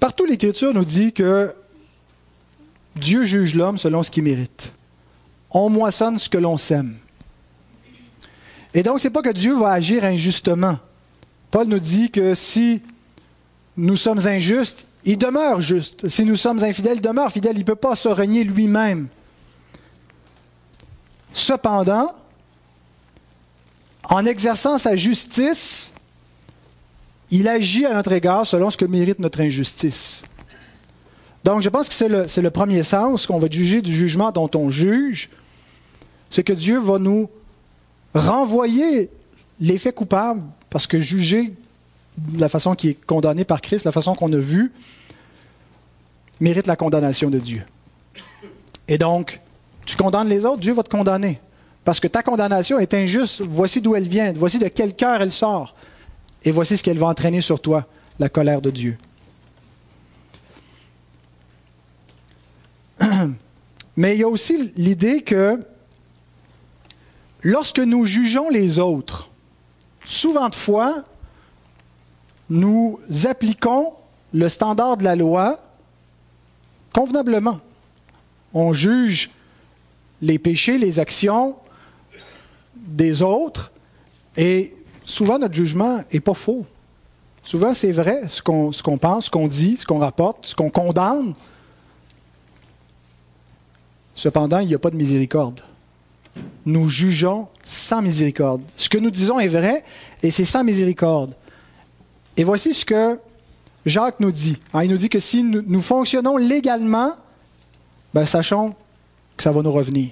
Partout, 0.00 0.26
l'Écriture 0.26 0.74
nous 0.74 0.84
dit 0.84 1.12
que 1.12 1.54
Dieu 2.96 3.24
juge 3.24 3.54
l'homme 3.54 3.78
selon 3.78 4.02
ce 4.02 4.10
qu'il 4.10 4.24
mérite. 4.24 4.72
On 5.50 5.70
moissonne 5.70 6.18
ce 6.18 6.28
que 6.28 6.38
l'on 6.38 6.56
sème. 6.56 6.96
Et 8.74 8.82
donc, 8.82 9.00
ce 9.00 9.08
n'est 9.08 9.12
pas 9.12 9.22
que 9.22 9.32
Dieu 9.32 9.56
va 9.58 9.70
agir 9.70 10.04
injustement. 10.04 10.78
Paul 11.50 11.66
nous 11.66 11.78
dit 11.78 12.10
que 12.10 12.34
si 12.34 12.82
nous 13.76 13.96
sommes 13.96 14.26
injustes, 14.26 14.86
il 15.04 15.16
demeure 15.16 15.60
juste. 15.60 16.08
Si 16.08 16.24
nous 16.24 16.36
sommes 16.36 16.62
infidèles, 16.62 16.96
il 16.96 17.02
demeure 17.02 17.30
fidèle. 17.30 17.56
Il 17.56 17.60
ne 17.60 17.64
peut 17.64 17.74
pas 17.74 17.96
se 17.96 18.08
renier 18.08 18.44
lui-même. 18.44 19.08
Cependant, 21.36 22.14
en 24.08 24.24
exerçant 24.24 24.78
sa 24.78 24.96
justice, 24.96 25.92
il 27.30 27.46
agit 27.46 27.84
à 27.84 27.92
notre 27.92 28.12
égard 28.12 28.46
selon 28.46 28.70
ce 28.70 28.78
que 28.78 28.86
mérite 28.86 29.18
notre 29.18 29.42
injustice. 29.42 30.24
Donc, 31.44 31.60
je 31.60 31.68
pense 31.68 31.90
que 31.90 31.94
c'est 31.94 32.08
le, 32.08 32.24
le, 32.40 32.50
premier 32.50 32.82
sens 32.82 33.26
qu'on 33.26 33.38
va 33.38 33.48
juger 33.50 33.82
du 33.82 33.94
jugement 33.94 34.32
dont 34.32 34.48
on 34.54 34.70
juge, 34.70 35.28
c'est 36.30 36.42
que 36.42 36.54
Dieu 36.54 36.78
va 36.78 36.98
nous 36.98 37.28
renvoyer 38.14 39.10
les 39.60 39.76
faits 39.76 39.94
coupables, 39.94 40.42
parce 40.70 40.86
que 40.86 40.98
juger 40.98 41.52
la 42.38 42.48
façon 42.48 42.74
qui 42.74 42.88
est 42.88 43.06
condamnée 43.06 43.44
par 43.44 43.60
Christ, 43.60 43.84
la 43.84 43.92
façon 43.92 44.14
qu'on 44.14 44.32
a 44.32 44.38
vue, 44.38 44.72
mérite 46.40 46.66
la 46.66 46.76
condamnation 46.76 47.28
de 47.28 47.38
Dieu. 47.38 47.62
Et 48.88 48.96
donc, 48.96 49.42
tu 49.86 49.96
condamnes 49.96 50.28
les 50.28 50.44
autres, 50.44 50.60
Dieu 50.60 50.74
va 50.74 50.82
te 50.82 50.90
condamner. 50.90 51.40
Parce 51.84 52.00
que 52.00 52.08
ta 52.08 52.22
condamnation 52.24 52.78
est 52.80 52.92
injuste. 52.92 53.42
Voici 53.48 53.80
d'où 53.80 53.94
elle 53.94 54.08
vient. 54.08 54.32
Voici 54.34 54.58
de 54.58 54.66
quel 54.68 54.94
cœur 54.94 55.22
elle 55.22 55.32
sort. 55.32 55.76
Et 56.42 56.50
voici 56.50 56.76
ce 56.76 56.82
qu'elle 56.82 56.98
va 56.98 57.06
entraîner 57.06 57.40
sur 57.40 57.60
toi, 57.60 57.86
la 58.18 58.28
colère 58.28 58.60
de 58.60 58.70
Dieu. 58.70 58.98
Mais 63.96 64.16
il 64.16 64.20
y 64.20 64.24
a 64.24 64.28
aussi 64.28 64.72
l'idée 64.76 65.22
que 65.22 65.60
lorsque 67.42 67.78
nous 67.78 68.04
jugeons 68.04 68.50
les 68.50 68.80
autres, 68.80 69.30
souvent 70.04 70.48
de 70.48 70.54
fois, 70.56 71.04
nous 72.50 72.98
appliquons 73.24 73.92
le 74.34 74.48
standard 74.48 74.96
de 74.96 75.04
la 75.04 75.14
loi 75.14 75.60
convenablement. 76.92 77.58
On 78.52 78.72
juge 78.72 79.30
les 80.22 80.38
péchés, 80.38 80.78
les 80.78 80.98
actions 80.98 81.56
des 82.74 83.22
autres, 83.22 83.72
et 84.36 84.74
souvent 85.04 85.38
notre 85.38 85.54
jugement 85.54 86.02
n'est 86.12 86.20
pas 86.20 86.34
faux. 86.34 86.66
Souvent 87.42 87.74
c'est 87.74 87.92
vrai 87.92 88.22
ce 88.28 88.42
qu'on 88.42 88.98
pense, 88.98 89.26
ce 89.26 89.30
qu'on 89.30 89.48
dit, 89.48 89.76
ce 89.76 89.86
qu'on 89.86 89.98
rapporte, 89.98 90.46
ce 90.46 90.54
qu'on 90.54 90.70
condamne. 90.70 91.34
Cependant, 94.14 94.60
il 94.60 94.68
n'y 94.68 94.74
a 94.74 94.78
pas 94.78 94.90
de 94.90 94.96
miséricorde 94.96 95.62
nous 96.64 96.88
jugeons 96.88 97.46
sans 97.62 98.02
miséricorde. 98.02 98.62
Ce 98.76 98.88
que 98.88 98.98
nous 98.98 99.10
disons 99.10 99.38
est 99.38 99.48
vrai 99.48 99.84
et 100.22 100.30
c'est 100.30 100.44
sans 100.44 100.64
miséricorde. 100.64 101.34
Et 102.36 102.44
voici 102.44 102.74
ce 102.74 102.84
que 102.84 103.18
Jacques 103.86 104.20
nous 104.20 104.32
dit. 104.32 104.58
Hein, 104.74 104.84
il 104.84 104.90
nous 104.90 104.96
dit 104.96 105.08
que 105.08 105.20
si 105.20 105.44
nous, 105.44 105.80
fonctionnons 105.80 106.36
légalement, 106.36 107.12
ben, 108.12 108.26
sachons 108.26 108.74
que 109.36 109.42
ça 109.42 109.52
va 109.52 109.62
nous 109.62 109.72
revenir. 109.72 110.10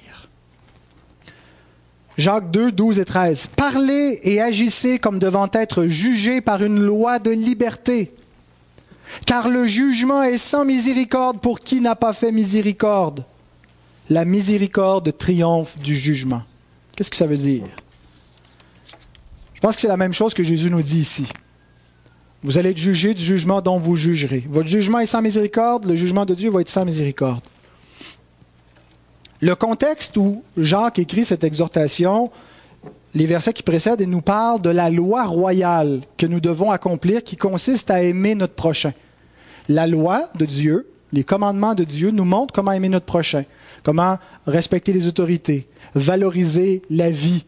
Jacques 2.17 2.51
2, 2.51 2.71
12 2.73 3.01
et 3.01 3.05
13. 3.05 3.49
Parlez 3.57 4.21
et 4.23 4.41
agissez 4.41 4.99
comme 4.99 5.19
devant 5.19 5.49
être 5.53 5.87
jugés 5.87 6.41
par 6.41 6.63
une 6.63 6.81
loi 6.81 7.19
de 7.19 7.31
liberté. 7.31 8.15
Car 9.27 9.49
le 9.49 9.65
jugement 9.65 10.23
est 10.23 10.39
sans 10.39 10.65
miséricorde 10.65 11.41
pour 11.41 11.61
qui 11.61 11.81
n'a 11.81 11.97
pas 11.97 12.13
fait 12.13 12.33
miséricorde 12.33 13.25
la 14.11 14.25
miséricorde 14.25 15.17
triomphe 15.17 15.79
du 15.79 15.97
jugement. 15.97 16.43
Qu'est-ce 16.95 17.11
que 17.11 17.17
ça 17.17 17.27
veut 17.27 17.37
dire? 17.37 17.65
Je 19.55 19.61
pense 19.61 19.77
que 19.77 19.81
c'est 19.81 19.89
la 19.89 19.97
même 19.97 20.13
chose 20.13 20.35
que 20.35 20.45
Jésus 20.45 20.71
nous 20.71 20.83
dit 20.83 20.99
ici. 20.99 21.27
Vous 22.43 22.59
allez 22.59 22.71
être 22.71 22.79
jugés 22.79 23.15
du 23.15 23.25
jugement 23.25 23.63
dont 23.63 23.79
vous 23.79 23.97
jugerez. 23.97 24.45
Votre 24.49 24.69
jugement 24.69 24.99
est 24.99 25.07
sans 25.07 25.23
miséricorde, 25.23 25.87
le 25.87 25.97
jugement 25.97 26.27
de 26.27 26.35
Dieu 26.35 26.51
va 26.51 26.61
être 26.61 26.69
sans 26.69 26.85
miséricorde. 26.85 27.41
Le 29.45 29.55
contexte 29.55 30.17
où 30.17 30.43
Jacques 30.57 30.99
écrit 30.99 31.27
cette 31.27 31.45
exhortation, 31.45 32.31
les 33.13 33.27
versets 33.27 33.53
qui 33.53 33.63
précèdent 33.63 34.01
et 34.01 34.07
nous 34.07 34.23
parlent 34.23 34.63
de 34.63 34.71
la 34.71 34.89
loi 34.89 35.27
royale 35.27 36.01
que 36.17 36.25
nous 36.25 36.41
devons 36.41 36.71
accomplir 36.71 37.23
qui 37.23 37.37
consiste 37.37 37.91
à 37.91 38.03
aimer 38.03 38.35
notre 38.35 38.55
prochain. 38.55 38.95
La 39.69 39.87
loi 39.87 40.31
de 40.35 40.47
Dieu, 40.47 40.89
les 41.13 41.25
commandements 41.25 41.75
de 41.75 41.85
Dieu 41.85 42.11
nous 42.11 42.25
montrent 42.25 42.55
comment 42.55 42.73
aimer 42.73 42.89
notre 42.89 43.05
prochain, 43.05 43.45
comment 43.83 44.17
respecter 44.47 44.95
les 44.95 45.09
autorités, 45.09 45.69
valoriser 45.95 46.81
la 46.89 47.11
vie, 47.11 47.45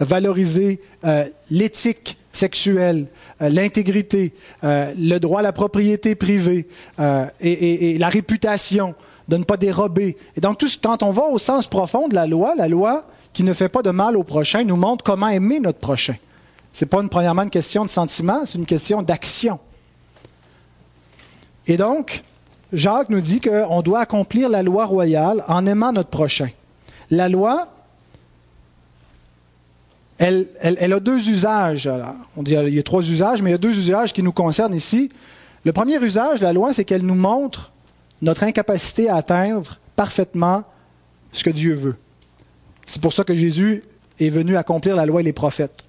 valoriser 0.00 0.80
euh, 1.04 1.26
l'éthique 1.50 2.16
sexuelle, 2.32 3.08
euh, 3.42 3.50
l'intégrité, 3.50 4.32
euh, 4.64 4.94
le 4.96 5.18
droit 5.18 5.40
à 5.40 5.42
la 5.42 5.52
propriété 5.52 6.14
privée 6.14 6.68
et, 7.42 7.98
la 7.98 8.08
réputation 8.08 8.94
de 9.28 9.36
ne 9.36 9.44
pas 9.44 9.56
dérober. 9.56 10.16
Et 10.36 10.40
donc, 10.40 10.62
quand 10.82 11.02
on 11.02 11.10
va 11.10 11.24
au 11.24 11.38
sens 11.38 11.66
profond 11.66 12.08
de 12.08 12.14
la 12.14 12.26
loi, 12.26 12.54
la 12.56 12.68
loi 12.68 13.04
qui 13.32 13.42
ne 13.42 13.52
fait 13.52 13.68
pas 13.68 13.82
de 13.82 13.90
mal 13.90 14.16
au 14.16 14.24
prochain 14.24 14.64
nous 14.64 14.76
montre 14.76 15.04
comment 15.04 15.28
aimer 15.28 15.60
notre 15.60 15.78
prochain. 15.78 16.14
Ce 16.72 16.84
n'est 16.84 16.88
pas 16.88 17.02
premièrement 17.04 17.42
une 17.42 17.50
question 17.50 17.84
de 17.84 17.90
sentiment, 17.90 18.44
c'est 18.44 18.58
une 18.58 18.66
question 18.66 19.02
d'action. 19.02 19.58
Et 21.66 21.76
donc, 21.76 22.22
Jacques 22.72 23.08
nous 23.08 23.20
dit 23.20 23.40
qu'on 23.40 23.82
doit 23.82 24.00
accomplir 24.00 24.48
la 24.48 24.62
loi 24.62 24.84
royale 24.84 25.44
en 25.48 25.66
aimant 25.66 25.92
notre 25.92 26.10
prochain. 26.10 26.48
La 27.10 27.28
loi, 27.28 27.68
elle, 30.18 30.48
a 30.62 31.00
deux 31.00 31.28
usages. 31.28 31.90
on 32.36 32.42
dit 32.42 32.54
qu'il 32.54 32.74
y 32.74 32.78
a 32.78 32.82
trois 32.82 33.02
usages, 33.02 33.42
mais 33.42 33.50
il 33.50 33.52
y 33.52 33.56
a 33.56 33.58
deux 33.58 33.76
usages 33.78 34.12
qui 34.12 34.22
nous 34.22 34.32
concernent 34.32 34.74
ici. 34.74 35.10
Le 35.64 35.72
premier 35.72 35.98
usage 36.02 36.40
de 36.40 36.44
la 36.44 36.52
loi, 36.52 36.72
c'est 36.72 36.84
qu'elle 36.84 37.04
nous 37.04 37.14
montre 37.14 37.72
notre 38.22 38.44
incapacité 38.44 39.08
à 39.08 39.16
atteindre 39.16 39.78
parfaitement 39.94 40.64
ce 41.32 41.44
que 41.44 41.50
Dieu 41.50 41.74
veut. 41.74 41.96
C'est 42.86 43.02
pour 43.02 43.12
ça 43.12 43.24
que 43.24 43.34
Jésus 43.34 43.82
est 44.18 44.30
venu 44.30 44.56
accomplir 44.56 44.96
la 44.96 45.06
loi 45.06 45.20
et 45.20 45.24
les 45.24 45.32
prophètes. 45.32 45.84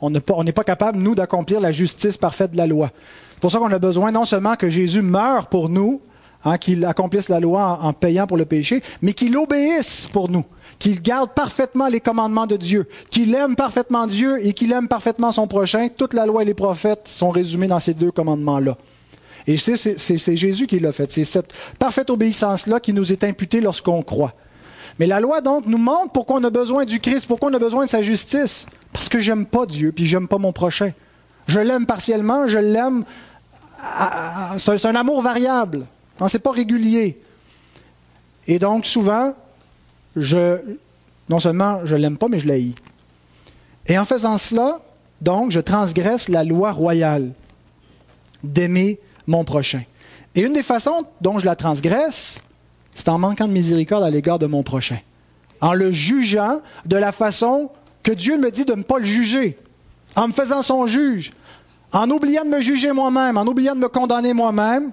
On 0.00 0.10
n'est 0.10 0.20
pas, 0.20 0.64
capable, 0.64 0.98
nous, 0.98 1.14
d'accomplir 1.14 1.60
la 1.60 1.70
justice 1.70 2.16
parfaite 2.16 2.50
de 2.50 2.56
la 2.56 2.66
loi. 2.66 2.90
C'est 3.34 3.40
pour 3.40 3.52
ça 3.52 3.58
qu'on 3.58 3.70
a 3.70 3.78
besoin 3.78 4.10
non 4.10 4.24
seulement 4.24 4.56
que 4.56 4.68
Jésus 4.68 5.00
meure 5.00 5.46
pour 5.46 5.68
nous, 5.68 6.00
hein, 6.44 6.58
qu'il 6.58 6.84
accomplisse 6.84 7.28
la 7.28 7.38
loi 7.38 7.78
en, 7.80 7.92
payant 7.92 8.26
pour 8.26 8.36
le 8.36 8.44
péché, 8.44 8.82
mais 9.00 9.12
qu'il 9.12 9.36
obéisse 9.36 10.08
pour 10.12 10.28
nous, 10.28 10.44
qu'il 10.80 11.00
garde 11.00 11.30
parfaitement 11.34 11.86
les 11.86 12.00
commandements 12.00 12.46
de 12.46 12.56
Dieu, 12.56 12.88
qu'il 13.10 13.32
aime 13.34 13.54
parfaitement 13.54 14.08
Dieu 14.08 14.44
et 14.44 14.54
qu'il 14.54 14.72
aime 14.72 14.88
parfaitement 14.88 15.30
son 15.30 15.46
prochain. 15.46 15.88
Toute 15.88 16.14
la 16.14 16.26
loi 16.26 16.42
et 16.42 16.46
les 16.46 16.54
prophètes 16.54 17.06
sont 17.06 17.30
résumés 17.30 17.68
dans 17.68 17.78
ces 17.78 17.94
deux 17.94 18.10
commandements-là. 18.10 18.76
Et 19.46 19.56
c'est 19.56 20.36
Jésus 20.36 20.66
qui 20.66 20.78
l'a 20.78 20.92
fait. 20.92 21.10
C'est 21.10 21.24
cette 21.24 21.52
parfaite 21.78 22.10
obéissance-là 22.10 22.80
qui 22.80 22.92
nous 22.92 23.12
est 23.12 23.24
imputée 23.24 23.60
lorsqu'on 23.60 24.02
croit. 24.02 24.34
Mais 24.98 25.06
la 25.06 25.20
loi, 25.20 25.40
donc, 25.40 25.66
nous 25.66 25.78
montre 25.78 26.12
pourquoi 26.12 26.36
on 26.36 26.44
a 26.44 26.50
besoin 26.50 26.84
du 26.84 27.00
Christ, 27.00 27.26
pourquoi 27.26 27.50
on 27.50 27.54
a 27.54 27.58
besoin 27.58 27.86
de 27.86 27.90
sa 27.90 28.02
justice. 28.02 28.66
Parce 28.92 29.08
que 29.08 29.18
j'aime 29.20 29.46
pas 29.46 29.66
Dieu, 29.66 29.90
puis 29.90 30.06
j'aime 30.06 30.28
pas 30.28 30.38
mon 30.38 30.52
prochain. 30.52 30.92
Je 31.46 31.60
l'aime 31.60 31.86
partiellement, 31.86 32.46
je 32.46 32.58
l'aime. 32.58 33.04
C'est 34.58 34.84
un 34.84 34.94
amour 34.94 35.22
variable. 35.22 35.86
C'est 36.28 36.38
pas 36.38 36.52
régulier. 36.52 37.18
Et 38.46 38.58
donc, 38.58 38.86
souvent, 38.86 39.34
je, 40.14 40.58
non 41.28 41.40
seulement 41.40 41.80
je 41.84 41.96
l'aime 41.96 42.16
pas, 42.16 42.28
mais 42.28 42.38
je 42.38 42.46
l'haïs. 42.46 42.74
Et 43.86 43.98
en 43.98 44.04
faisant 44.04 44.38
cela, 44.38 44.80
donc, 45.20 45.50
je 45.50 45.60
transgresse 45.60 46.28
la 46.28 46.44
loi 46.44 46.72
royale 46.72 47.32
d'aimer 48.44 49.00
mon 49.26 49.44
prochain. 49.44 49.82
Et 50.34 50.42
une 50.42 50.52
des 50.52 50.62
façons 50.62 51.04
dont 51.20 51.38
je 51.38 51.44
la 51.44 51.56
transgresse, 51.56 52.40
c'est 52.94 53.08
en 53.08 53.18
manquant 53.18 53.46
de 53.46 53.52
miséricorde 53.52 54.04
à 54.04 54.10
l'égard 54.10 54.38
de 54.38 54.46
mon 54.46 54.62
prochain. 54.62 54.98
En 55.60 55.74
le 55.74 55.92
jugeant 55.92 56.60
de 56.86 56.96
la 56.96 57.12
façon 57.12 57.70
que 58.02 58.12
Dieu 58.12 58.36
me 58.36 58.50
dit 58.50 58.64
de 58.64 58.74
ne 58.74 58.82
pas 58.82 58.98
le 58.98 59.04
juger. 59.04 59.58
En 60.16 60.28
me 60.28 60.32
faisant 60.32 60.62
son 60.62 60.86
juge. 60.86 61.32
En 61.92 62.10
oubliant 62.10 62.44
de 62.44 62.50
me 62.50 62.60
juger 62.60 62.92
moi-même, 62.92 63.36
en 63.36 63.46
oubliant 63.46 63.74
de 63.74 63.80
me 63.80 63.88
condamner 63.88 64.32
moi-même, 64.32 64.92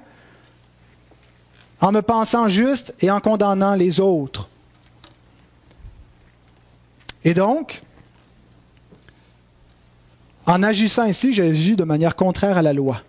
en 1.81 1.91
me 1.91 2.01
pensant 2.01 2.47
juste 2.47 2.93
et 2.99 3.09
en 3.09 3.19
condamnant 3.19 3.75
les 3.75 3.99
autres. 3.99 4.49
Et 7.23 7.33
donc, 7.33 7.81
en 10.45 10.63
agissant 10.63 11.03
ainsi, 11.03 11.33
j'agis 11.33 11.75
de 11.75 11.83
manière 11.83 12.15
contraire 12.15 12.57
à 12.57 12.61
la 12.61 12.73
loi. 12.73 13.01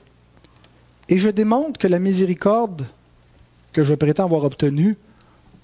Et 1.10 1.18
je 1.18 1.28
démontre 1.28 1.78
que 1.78 1.88
la 1.88 1.98
miséricorde 1.98 2.86
que 3.72 3.82
je 3.82 3.94
prétends 3.94 4.24
avoir 4.24 4.44
obtenue 4.44 4.96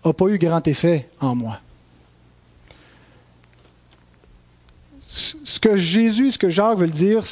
n'a 0.05 0.13
pas 0.13 0.27
eu 0.27 0.39
grand 0.39 0.67
effet 0.67 1.09
en 1.21 1.37
moi. 1.37 1.61
Ce 5.09 5.59
que 5.61 5.77
Jésus, 5.77 6.33
ce 6.33 6.39
que 6.39 6.51
Jacques 6.51 6.79
veut 6.79 6.89
dire 6.89 7.23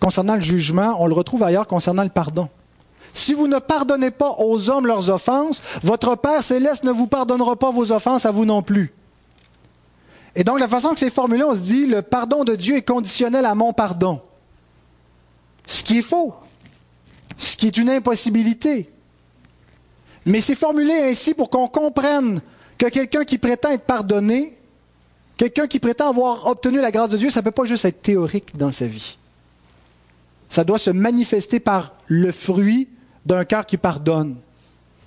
concernant 0.00 0.34
le 0.34 0.40
jugement, 0.40 0.96
on 0.98 1.06
le 1.06 1.14
retrouve 1.14 1.42
ailleurs 1.42 1.66
concernant 1.66 2.02
le 2.02 2.08
pardon. 2.08 2.48
Si 3.12 3.34
vous 3.34 3.46
ne 3.46 3.58
pardonnez 3.58 4.10
pas 4.10 4.34
aux 4.38 4.70
hommes 4.70 4.86
leurs 4.86 5.10
offenses, 5.10 5.62
votre 5.82 6.16
Père 6.16 6.42
céleste 6.42 6.82
ne 6.82 6.90
vous 6.90 7.06
pardonnera 7.06 7.56
pas 7.56 7.70
vos 7.70 7.92
offenses 7.92 8.26
à 8.26 8.30
vous 8.30 8.46
non 8.46 8.62
plus. 8.62 8.92
Et 10.34 10.44
donc 10.44 10.60
la 10.60 10.68
façon 10.68 10.90
que 10.90 11.00
c'est 11.00 11.10
formulé, 11.10 11.44
on 11.44 11.54
se 11.54 11.60
dit, 11.60 11.86
le 11.86 12.00
pardon 12.00 12.44
de 12.44 12.54
Dieu 12.54 12.76
est 12.76 12.82
conditionnel 12.82 13.44
à 13.44 13.54
mon 13.54 13.72
pardon. 13.72 14.20
Ce 15.66 15.82
qui 15.82 15.98
est 15.98 16.02
faux 16.02 16.34
ce 17.38 17.56
qui 17.56 17.66
est 17.66 17.78
une 17.78 17.88
impossibilité. 17.88 18.90
Mais 20.26 20.40
c'est 20.40 20.54
formulé 20.54 20.92
ainsi 20.92 21.32
pour 21.32 21.48
qu'on 21.48 21.68
comprenne 21.68 22.40
que 22.76 22.86
quelqu'un 22.86 23.24
qui 23.24 23.38
prétend 23.38 23.70
être 23.70 23.86
pardonné, 23.86 24.58
quelqu'un 25.36 25.66
qui 25.66 25.78
prétend 25.78 26.10
avoir 26.10 26.46
obtenu 26.46 26.80
la 26.80 26.90
grâce 26.90 27.08
de 27.08 27.16
Dieu, 27.16 27.30
ça 27.30 27.40
ne 27.40 27.44
peut 27.44 27.50
pas 27.50 27.64
juste 27.64 27.86
être 27.86 28.02
théorique 28.02 28.56
dans 28.56 28.70
sa 28.70 28.86
vie. 28.86 29.16
Ça 30.50 30.64
doit 30.64 30.78
se 30.78 30.90
manifester 30.90 31.60
par 31.60 31.92
le 32.06 32.32
fruit 32.32 32.88
d'un 33.24 33.44
cœur 33.44 33.64
qui 33.64 33.76
pardonne. 33.76 34.36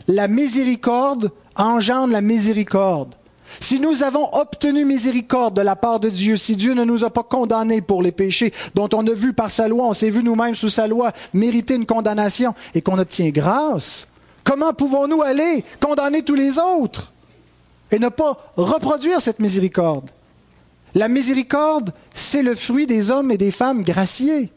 La 0.07 0.27
miséricorde 0.27 1.31
engendre 1.55 2.13
la 2.13 2.21
miséricorde. 2.21 3.15
Si 3.59 3.79
nous 3.79 4.03
avons 4.03 4.33
obtenu 4.33 4.85
miséricorde 4.85 5.55
de 5.55 5.61
la 5.61 5.75
part 5.75 5.99
de 5.99 6.09
Dieu, 6.09 6.37
si 6.37 6.55
Dieu 6.55 6.73
ne 6.73 6.83
nous 6.83 7.03
a 7.03 7.09
pas 7.09 7.23
condamnés 7.23 7.81
pour 7.81 8.01
les 8.01 8.11
péchés 8.11 8.53
dont 8.75 8.89
on 8.93 9.05
a 9.07 9.13
vu 9.13 9.33
par 9.33 9.51
sa 9.51 9.67
loi, 9.67 9.87
on 9.87 9.93
s'est 9.93 10.09
vu 10.09 10.23
nous-mêmes 10.23 10.55
sous 10.55 10.69
sa 10.69 10.87
loi 10.87 11.11
mériter 11.33 11.75
une 11.75 11.85
condamnation 11.85 12.53
et 12.73 12.81
qu'on 12.81 12.97
obtient 12.97 13.29
grâce, 13.29 14.07
comment 14.43 14.73
pouvons-nous 14.73 15.21
aller 15.21 15.63
condamner 15.79 16.23
tous 16.23 16.35
les 16.35 16.57
autres 16.57 17.11
et 17.91 17.99
ne 17.99 18.09
pas 18.09 18.51
reproduire 18.55 19.21
cette 19.21 19.39
miséricorde? 19.39 20.09
La 20.93 21.07
miséricorde, 21.07 21.93
c'est 22.13 22.43
le 22.43 22.55
fruit 22.55 22.85
des 22.85 23.11
hommes 23.11 23.31
et 23.31 23.37
des 23.37 23.51
femmes 23.51 23.83
graciés. 23.83 24.51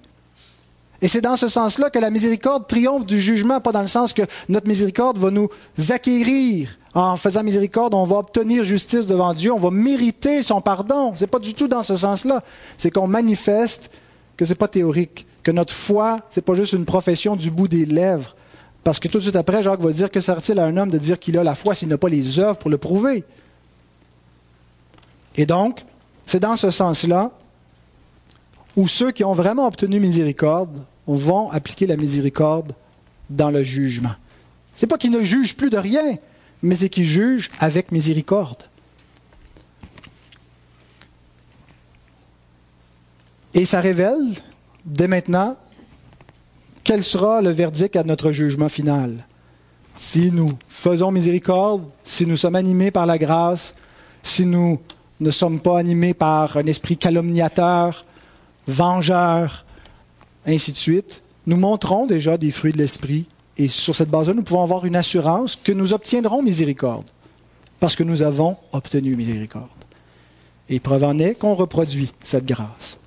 Et 1.01 1.09
c'est 1.09 1.20
dans 1.20 1.36
ce 1.36 1.49
sens-là 1.49 1.90
que 1.90 1.99
la 1.99 2.11
miséricorde 2.11 2.66
triomphe 2.66 3.05
du 3.05 3.20
jugement, 3.20 3.61
pas 3.61 3.72
dans 3.72 3.82
le 3.82 3.88
sens 3.88 4.12
que 4.12 4.22
notre 4.49 4.66
miséricorde 4.66 5.18
va 5.18 5.30
nous 5.30 5.49
acquérir. 5.90 6.78
En 6.95 7.16
faisant 7.16 7.42
miséricorde, 7.42 7.92
on 7.92 8.05
va 8.05 8.18
obtenir 8.18 8.62
justice 8.62 9.05
devant 9.05 9.34
Dieu, 9.34 9.53
on 9.53 9.59
va 9.59 9.70
mériter 9.70 10.45
son 10.45 10.61
pardon. 10.61 11.12
C'est 11.16 11.26
pas 11.26 11.40
du 11.40 11.53
tout 11.53 11.66
dans 11.66 11.82
ce 11.82 11.97
sens-là. 11.97 12.45
C'est 12.76 12.90
qu'on 12.90 13.09
manifeste 13.09 13.90
que 14.36 14.45
c'est 14.45 14.55
pas 14.55 14.68
théorique, 14.68 15.26
que 15.42 15.51
notre 15.51 15.74
foi, 15.74 16.20
c'est 16.30 16.42
pas 16.42 16.55
juste 16.55 16.72
une 16.72 16.84
profession 16.84 17.34
du 17.34 17.51
bout 17.51 17.66
des 17.66 17.84
lèvres. 17.84 18.36
Parce 18.84 19.01
que 19.01 19.09
tout 19.09 19.18
de 19.18 19.22
suite 19.24 19.36
après, 19.36 19.62
Jacques 19.62 19.80
va 19.80 19.90
dire 19.90 20.11
que 20.11 20.20
sert-il 20.20 20.59
à 20.59 20.66
un 20.66 20.76
homme 20.76 20.90
de 20.90 20.99
dire 20.99 21.18
qu'il 21.18 21.36
a 21.36 21.42
la 21.42 21.55
foi 21.55 21.74
s'il 21.74 21.88
n'a 21.88 21.99
pas 21.99 22.09
les 22.09 22.38
œuvres 22.38 22.59
pour 22.59 22.70
le 22.70 22.78
prouver? 22.78 23.24
Et 25.36 25.47
donc, 25.47 25.84
c'est 26.26 26.40
dans 26.40 26.57
ce 26.57 26.70
sens-là 26.70 27.32
où 28.76 28.86
ceux 28.86 29.11
qui 29.11 29.24
ont 29.24 29.32
vraiment 29.32 29.66
obtenu 29.66 29.99
miséricorde 29.99 30.84
vont 31.07 31.51
appliquer 31.51 31.86
la 31.86 31.97
miséricorde 31.97 32.72
dans 33.30 33.51
le 33.51 33.62
jugement. 33.62 34.14
C'est 34.74 34.86
pas 34.86 34.99
qu'ils 34.99 35.11
ne 35.11 35.22
jugent 35.22 35.57
plus 35.57 35.70
de 35.70 35.78
rien, 35.78 36.16
mais 36.64 36.76
c'est 36.76 37.02
jugent 37.02 37.50
avec 37.60 37.92
miséricorde. 37.92 38.64
Et 43.52 43.66
ça 43.66 43.82
révèle, 43.82 44.32
dès 44.86 45.06
maintenant, 45.06 45.56
quel 46.82 47.04
sera 47.04 47.42
le 47.42 47.50
verdict 47.50 47.96
à 47.96 48.02
notre 48.02 48.32
jugement 48.32 48.70
final. 48.70 49.26
Si 49.94 50.32
nous 50.32 50.52
faisons 50.70 51.12
miséricorde, 51.12 51.84
si 52.02 52.26
nous 52.26 52.38
sommes 52.38 52.56
animés 52.56 52.90
par 52.90 53.04
la 53.04 53.18
grâce, 53.18 53.74
si 54.22 54.46
nous 54.46 54.80
ne 55.20 55.30
sommes 55.30 55.60
pas 55.60 55.78
animés 55.78 56.14
par 56.14 56.56
un 56.56 56.66
esprit 56.66 56.96
calomniateur, 56.96 58.06
vengeur, 58.66 59.66
ainsi 60.46 60.72
de 60.72 60.78
suite, 60.78 61.22
nous 61.46 61.58
montrons 61.58 62.06
déjà 62.06 62.38
des 62.38 62.50
fruits 62.50 62.72
de 62.72 62.78
l'esprit 62.78 63.28
et 63.57 63.68
sur 63.68 63.94
cette 63.94 64.11
base-là, 64.11 64.34
nous 64.34 64.42
pouvons 64.42 64.62
avoir 64.62 64.84
une 64.84 64.96
assurance 64.96 65.57
que 65.57 65.72
nous 65.72 65.92
obtiendrons 65.92 66.42
miséricorde 66.42 67.05
parce 67.80 67.96
que 67.96 68.02
nous 68.02 68.22
avons 68.22 68.57
obtenu 68.72 69.16
miséricorde. 69.16 69.68
Et 70.68 70.80
preuve 70.80 71.05
en 71.05 71.18
est 71.18 71.34
qu'on 71.34 71.55
reproduit 71.55 72.11
cette 72.22 72.46
grâce. 72.46 72.98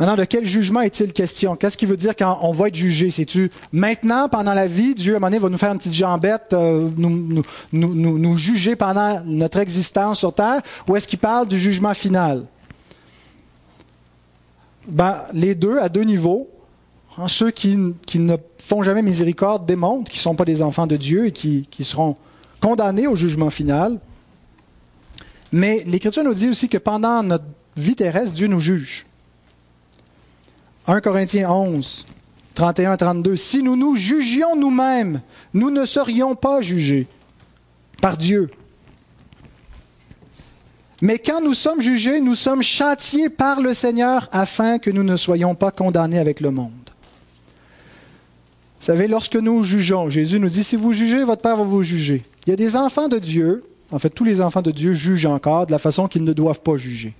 Maintenant, 0.00 0.16
de 0.16 0.24
quel 0.24 0.44
jugement 0.44 0.80
est-il 0.80 1.12
question? 1.12 1.54
Qu'est-ce 1.54 1.76
qui 1.76 1.86
veut 1.86 1.96
dire 1.96 2.16
quand 2.16 2.38
on 2.42 2.52
va 2.52 2.66
être 2.66 2.74
jugé? 2.74 3.12
C'est-tu 3.12 3.50
maintenant, 3.72 4.28
pendant 4.28 4.52
la 4.52 4.66
vie, 4.66 4.94
Dieu, 4.96 5.14
à 5.14 5.16
un 5.16 5.20
moment 5.20 5.28
donné, 5.28 5.38
va 5.38 5.48
nous 5.48 5.56
faire 5.56 5.70
une 5.70 5.78
petite 5.78 5.94
jambette, 5.94 6.52
euh, 6.52 6.90
nous, 6.96 7.44
nous, 7.72 8.18
nous, 8.18 8.36
juger 8.36 8.74
pendant 8.74 9.22
notre 9.24 9.58
existence 9.58 10.18
sur 10.18 10.34
Terre, 10.34 10.62
ou 10.88 10.96
est-ce 10.96 11.06
qu'il 11.06 11.20
parle 11.20 11.46
du 11.46 11.58
jugement 11.58 11.94
final? 11.94 12.44
ben, 14.88 15.22
les 15.32 15.54
deux 15.54 15.78
à 15.78 15.88
deux 15.88 16.02
niveaux. 16.02 16.48
Hein, 17.16 17.28
ceux 17.28 17.50
qui, 17.50 17.76
ne 17.76 18.36
font 18.58 18.82
jamais 18.82 19.02
miséricorde 19.02 19.66
démontrent 19.66 20.10
qu'ils 20.10 20.18
ne 20.18 20.22
sont 20.22 20.34
pas 20.34 20.44
des 20.44 20.62
enfants 20.62 20.86
de 20.86 20.96
Dieu 20.96 21.26
et 21.26 21.32
qui, 21.32 21.66
qui 21.70 21.84
seront 21.84 22.16
condamnés 22.60 23.06
au 23.06 23.14
jugement 23.14 23.50
final. 23.50 24.00
Mais 25.52 25.84
l'Écriture 25.86 26.24
nous 26.24 26.34
dit 26.34 26.48
aussi 26.48 26.68
que 26.68 26.78
pendant 26.78 27.22
notre 27.22 27.44
vie 27.76 27.94
terrestre, 27.94 28.32
Dieu 28.32 28.48
nous 28.48 28.60
juge. 28.60 29.06
1 30.86 31.00
Corinthiens 31.00 31.50
11, 31.50 32.06
31 32.54 32.96
32. 32.96 33.36
Si 33.36 33.62
nous 33.62 33.76
nous 33.76 33.96
jugions 33.96 34.56
nous-mêmes, 34.56 35.20
nous 35.54 35.70
ne 35.70 35.84
serions 35.84 36.34
pas 36.34 36.60
jugés 36.60 37.06
par 38.02 38.16
Dieu. 38.16 38.50
Mais 41.00 41.18
quand 41.18 41.40
nous 41.40 41.54
sommes 41.54 41.80
jugés, 41.80 42.20
nous 42.20 42.34
sommes 42.34 42.62
châtiés 42.62 43.28
par 43.28 43.60
le 43.60 43.74
Seigneur 43.74 44.28
afin 44.32 44.78
que 44.78 44.90
nous 44.90 45.02
ne 45.02 45.16
soyons 45.16 45.54
pas 45.54 45.70
condamnés 45.70 46.18
avec 46.18 46.40
le 46.40 46.50
monde. 46.50 46.83
Vous 48.84 48.92
savez, 48.92 49.08
lorsque 49.08 49.36
nous 49.36 49.64
jugeons, 49.64 50.10
Jésus 50.10 50.38
nous 50.38 50.50
dit, 50.50 50.62
si 50.62 50.76
vous 50.76 50.92
jugez, 50.92 51.24
votre 51.24 51.40
Père 51.40 51.56
va 51.56 51.64
vous 51.64 51.82
juger. 51.82 52.22
Il 52.46 52.50
y 52.50 52.52
a 52.52 52.56
des 52.56 52.76
enfants 52.76 53.08
de 53.08 53.18
Dieu, 53.18 53.64
en 53.90 53.98
fait 53.98 54.10
tous 54.10 54.24
les 54.24 54.42
enfants 54.42 54.60
de 54.60 54.70
Dieu 54.70 54.92
jugent 54.92 55.24
encore 55.24 55.64
de 55.64 55.72
la 55.72 55.78
façon 55.78 56.06
qu'ils 56.06 56.22
ne 56.22 56.34
doivent 56.34 56.60
pas 56.60 56.76
juger. 56.76 57.14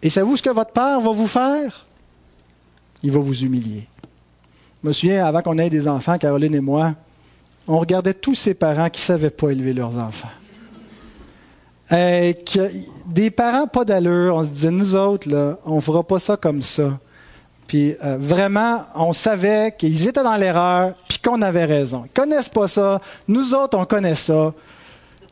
Et 0.00 0.08
savez-vous 0.08 0.38
ce 0.38 0.42
que 0.42 0.48
votre 0.48 0.72
Père 0.72 0.98
va 0.98 1.12
vous 1.12 1.26
faire? 1.26 1.84
Il 3.02 3.12
va 3.12 3.18
vous 3.18 3.44
humilier. 3.44 3.86
Je 4.82 4.88
me 4.88 4.92
souviens, 4.94 5.26
avant 5.26 5.42
qu'on 5.42 5.58
ait 5.58 5.68
des 5.68 5.86
enfants, 5.86 6.16
Caroline 6.16 6.54
et 6.54 6.60
moi, 6.60 6.94
on 7.68 7.76
regardait 7.76 8.14
tous 8.14 8.34
ces 8.34 8.54
parents 8.54 8.88
qui 8.88 9.02
ne 9.02 9.04
savaient 9.04 9.28
pas 9.28 9.50
élever 9.50 9.74
leurs 9.74 9.98
enfants. 9.98 10.32
Que, 11.90 12.70
des 13.08 13.30
parents 13.30 13.66
pas 13.66 13.84
d'allure, 13.84 14.36
on 14.36 14.44
se 14.44 14.48
disait, 14.48 14.70
nous 14.70 14.96
autres, 14.96 15.58
on 15.66 15.76
ne 15.76 15.80
fera 15.80 16.02
pas 16.02 16.18
ça 16.18 16.38
comme 16.38 16.62
ça. 16.62 16.98
Puis 17.72 17.94
euh, 18.04 18.18
vraiment, 18.20 18.84
on 18.94 19.14
savait 19.14 19.74
qu'ils 19.78 20.06
étaient 20.06 20.22
dans 20.22 20.36
l'erreur, 20.36 20.92
puis 21.08 21.18
qu'on 21.18 21.40
avait 21.40 21.64
raison. 21.64 22.02
Ils 22.04 22.10
connaissent 22.10 22.50
pas 22.50 22.68
ça. 22.68 23.00
Nous 23.28 23.54
autres, 23.54 23.78
on 23.78 23.86
connaît 23.86 24.14
ça. 24.14 24.52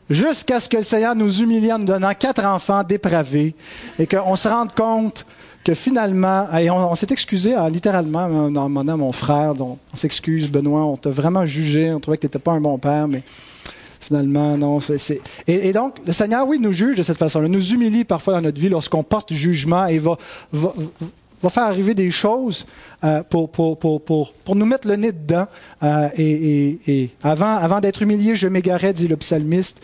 Jusqu'à 0.09 0.59
ce 0.59 0.67
que 0.67 0.77
le 0.77 0.83
Seigneur 0.83 1.13
nous 1.13 1.41
humilie 1.43 1.71
en 1.71 1.77
nous 1.77 1.85
donnant 1.85 2.15
quatre 2.15 2.43
enfants 2.43 2.81
dépravés 2.81 3.53
et 3.99 4.07
qu'on 4.07 4.35
se 4.35 4.47
rende 4.47 4.73
compte 4.73 5.27
que 5.63 5.75
finalement, 5.75 6.51
et 6.57 6.71
on, 6.71 6.95
s'est 6.95 7.11
excusé 7.11 7.53
hein, 7.53 7.69
littéralement 7.69 8.23
en 8.23 8.49
demandant 8.49 8.93
à 8.93 8.97
mon 8.97 9.11
frère, 9.11 9.53
on, 9.59 9.77
s'excuse 9.93 10.49
Benoît, 10.49 10.81
on 10.81 10.97
t'a 10.97 11.11
vraiment 11.11 11.45
jugé, 11.45 11.93
on 11.93 11.99
trouvait 11.99 12.17
que 12.17 12.21
tu 12.21 12.25
n'étais 12.25 12.39
pas 12.39 12.53
un 12.53 12.61
bon 12.61 12.79
père, 12.79 13.07
mais 13.07 13.21
finalement, 13.99 14.57
non. 14.57 14.79
Et, 15.45 15.73
donc, 15.73 15.97
le 16.07 16.11
Seigneur, 16.11 16.47
oui, 16.47 16.57
nous 16.59 16.73
juge 16.73 16.97
de 16.97 17.03
cette 17.03 17.19
façon-là, 17.19 17.47
nous 17.47 17.71
humilie 17.71 18.03
parfois 18.03 18.33
dans 18.33 18.41
notre 18.41 18.59
vie 18.59 18.69
lorsqu'on 18.69 19.03
porte 19.03 19.31
jugement 19.31 19.85
et 19.85 19.99
va, 19.99 20.17
va, 20.51 20.73
va 21.41 21.49
faire 21.49 21.63
arriver 21.63 21.93
des 21.93 22.11
choses 22.11 22.65
euh, 23.03 23.23
pour, 23.23 23.49
pour, 23.51 23.77
pour, 23.79 24.01
pour, 24.01 24.55
nous 24.55 24.65
mettre 24.65 24.87
le 24.87 24.95
nez 24.95 25.11
dedans. 25.11 25.47
Euh, 25.83 26.09
et, 26.15 26.79
et, 26.87 27.09
avant, 27.23 27.55
avant 27.55 27.79
d'être 27.79 28.01
humilié, 28.01 28.35
je 28.35 28.47
m'égarais, 28.47 28.93
dit 28.93 29.07
le 29.07 29.17
psalmiste. 29.17 29.81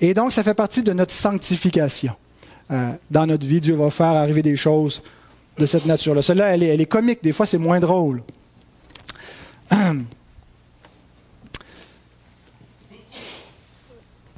Et 0.00 0.14
donc, 0.14 0.32
ça 0.32 0.42
fait 0.42 0.54
partie 0.54 0.82
de 0.82 0.92
notre 0.92 1.12
sanctification. 1.12 2.14
Euh, 2.70 2.92
dans 3.10 3.26
notre 3.26 3.46
vie, 3.46 3.60
Dieu 3.60 3.74
va 3.74 3.90
faire 3.90 4.06
arriver 4.06 4.42
des 4.42 4.56
choses 4.56 5.02
de 5.58 5.66
cette 5.66 5.86
nature-là. 5.86 6.22
Celle-là, 6.22 6.54
elle 6.54 6.62
est, 6.62 6.68
elle 6.68 6.80
est 6.80 6.86
comique, 6.86 7.22
des 7.22 7.32
fois 7.32 7.44
c'est 7.46 7.58
moins 7.58 7.80
drôle. 7.80 8.22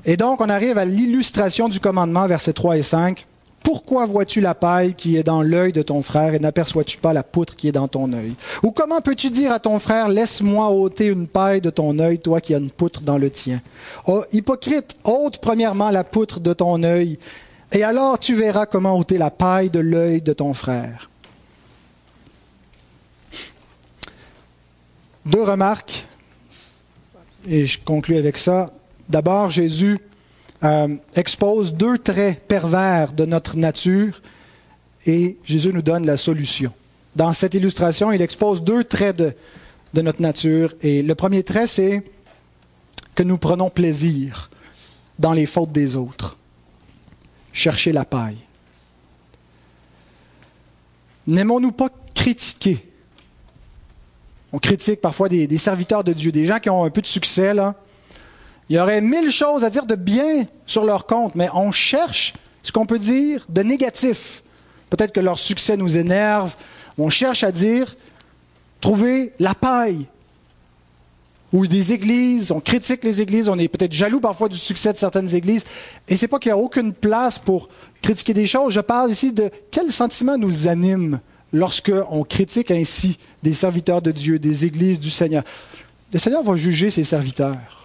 Et 0.05 0.17
donc, 0.17 0.41
on 0.41 0.49
arrive 0.49 0.79
à 0.79 0.85
l'illustration 0.85 1.69
du 1.69 1.79
commandement, 1.79 2.27
versets 2.27 2.53
3 2.53 2.77
et 2.77 2.83
5. 2.83 3.25
Pourquoi 3.63 4.07
vois-tu 4.07 4.41
la 4.41 4.55
paille 4.55 4.95
qui 4.95 5.17
est 5.17 5.23
dans 5.23 5.43
l'œil 5.43 5.73
de 5.73 5.83
ton 5.83 6.03
frère 6.03 6.35
et 6.35 6.39
n'aperçois-tu 6.39 6.99
pas 6.99 7.13
la 7.13 7.23
poutre 7.23 7.55
qui 7.55 7.69
est 7.69 7.73
dans 7.73 7.89
ton 7.89 8.13
œil? 8.13 8.35
Ou 8.63 8.73
comment 8.73 9.01
peux-tu 9.01 9.31
dire 9.31 9.53
à 9.53 9.61
ton 9.61 9.79
frère, 9.79 10.09
laisse-moi 10.09 10.71
ôter 10.71 11.07
une 11.07 11.27
paille 11.27 11.61
de 11.61 11.71
ton 11.71 11.99
œil, 11.99 12.19
toi 12.19 12.41
qui 12.41 12.55
as 12.55 12.59
une 12.59 12.71
poutre 12.71 13.03
dans 13.03 13.19
le 13.19 13.31
tien? 13.31 13.61
Oh, 14.07 14.25
Hypocrite, 14.33 14.97
ôte 15.05 15.39
premièrement 15.39 15.91
la 15.91 16.05
poutre 16.05 16.41
de 16.41 16.53
ton 16.53 16.83
œil, 16.83 17.19
et 17.71 17.85
alors 17.85 18.19
tu 18.19 18.35
verras 18.35 18.67
comment 18.67 18.99
ôter 18.99 19.19
la 19.19 19.31
paille 19.31 19.71
de 19.71 19.81
l'œil 19.81 20.21
de 20.21 20.33
ton 20.33 20.55
frère. 20.55 21.09
Deux 25.25 25.43
remarques, 25.43 26.07
et 27.49 27.67
je 27.67 27.79
conclus 27.79 28.17
avec 28.17 28.39
ça. 28.39 28.71
D'abord, 29.09 29.51
Jésus 29.51 29.99
euh, 30.65 30.97
expose 31.15 31.75
deux 31.75 31.99
traits 31.99 32.47
pervers 32.47 33.13
de 33.13 33.25
notre 33.25 33.57
nature 33.57 34.21
et 35.07 35.39
Jésus 35.45 35.73
nous 35.73 35.83
donne 35.83 36.07
la 36.07 36.17
solution. 36.17 36.73
Dans 37.17 37.33
cette 37.33 37.55
illustration, 37.55 38.13
il 38.13 38.23
expose 38.23 38.63
deux 38.63 38.85
traits 38.85 39.17
de, 39.17 39.35
de 39.95 40.03
notre 40.03 40.23
nature. 40.23 40.75
Et 40.81 41.03
le 41.03 41.15
premier 41.15 41.43
trait, 41.43 41.67
c'est 41.67 42.03
que 43.15 43.23
nous 43.23 43.39
prenons 43.39 43.71
plaisir 43.71 44.51
dans 45.19 45.33
les 45.33 45.47
fautes 45.47 45.73
des 45.73 45.97
autres 45.97 46.37
chercher 47.53 47.93
la 47.93 48.05
paille. 48.05 48.39
N'aimons-nous 51.27 51.73
pas 51.73 51.91
critiquer? 52.15 52.89
On 54.53 54.59
critique 54.59 55.01
parfois 55.01 55.29
des, 55.29 55.59
serviteurs 55.59 56.05
de 56.05 56.13
Dieu, 56.13 56.33
des 56.33 56.45
gens 56.45 56.59
qui 56.59 56.71
ont 56.71 56.85
un 56.85 56.91
peu 56.91 57.01
de 57.01 57.07
succès, 57.07 57.55
là. 57.55 57.75
Il 58.73 58.77
y 58.77 58.79
aurait 58.79 59.03
mille 59.03 59.31
choses 59.31 59.65
à 59.65 59.69
dire 59.69 59.85
de 59.85 59.97
bien 59.97 60.47
sur 60.65 60.87
leur 60.87 61.05
compte, 61.05 61.35
mais 61.35 61.51
on 61.53 61.71
cherche 61.71 62.33
ce 62.63 62.73
qu'on 62.73 62.87
peut 62.87 62.99
dire 62.99 63.45
de 63.51 63.61
négatif. 63.61 64.43
Peut-être 64.89 65.13
que 65.13 65.21
leur 65.21 65.39
succès 65.39 65.77
nous 65.77 65.99
énerve. 65.99 66.57
On 66.97 67.11
cherche 67.11 67.45
à 67.45 67.53
dire, 67.53 67.95
trouver 68.81 69.35
la 69.39 69.55
paille 69.55 70.07
ou 71.53 71.67
des 71.67 71.93
églises, 71.93 72.51
on 72.51 72.61
critique 72.61 73.05
les 73.05 73.21
églises, 73.21 73.51
on 73.51 73.59
est 73.59 73.69
peut-être 73.69 73.93
jaloux 73.93 74.21
parfois 74.21 74.49
du 74.49 74.57
succès 74.57 74.91
de 74.91 74.97
certaines 74.97 75.35
églises, 75.35 75.65
et 76.09 76.17
c'est 76.17 76.27
pas 76.27 76.39
qu'il 76.39 76.51
n'y 76.51 76.59
a 76.59 76.63
aucune 76.63 76.95
place 76.95 77.39
pour 77.39 77.69
critiquer 78.01 78.33
des 78.33 78.47
choses. 78.47 78.73
Je 78.73 78.81
parle 78.81 79.11
ici 79.11 79.35
de 79.35 79.51
quel 79.71 79.93
sentiment 79.93 80.39
nous 80.39 80.67
anime 80.67 81.21
lorsque 81.53 81.93
on 82.11 82.25
critique 82.25 82.71
ainsi 82.71 83.19
des 83.43 83.53
serviteurs 83.53 84.01
de 84.01 84.13
Dieu, 84.13 84.39
des 84.39 84.65
églises 84.65 84.99
du 84.99 85.11
Seigneur. 85.11 85.45
Le 86.11 86.19
Seigneur 86.19 86.43
va 86.43 86.57
juger 86.57 86.89
ses 86.89 87.05
serviteurs. 87.05 87.82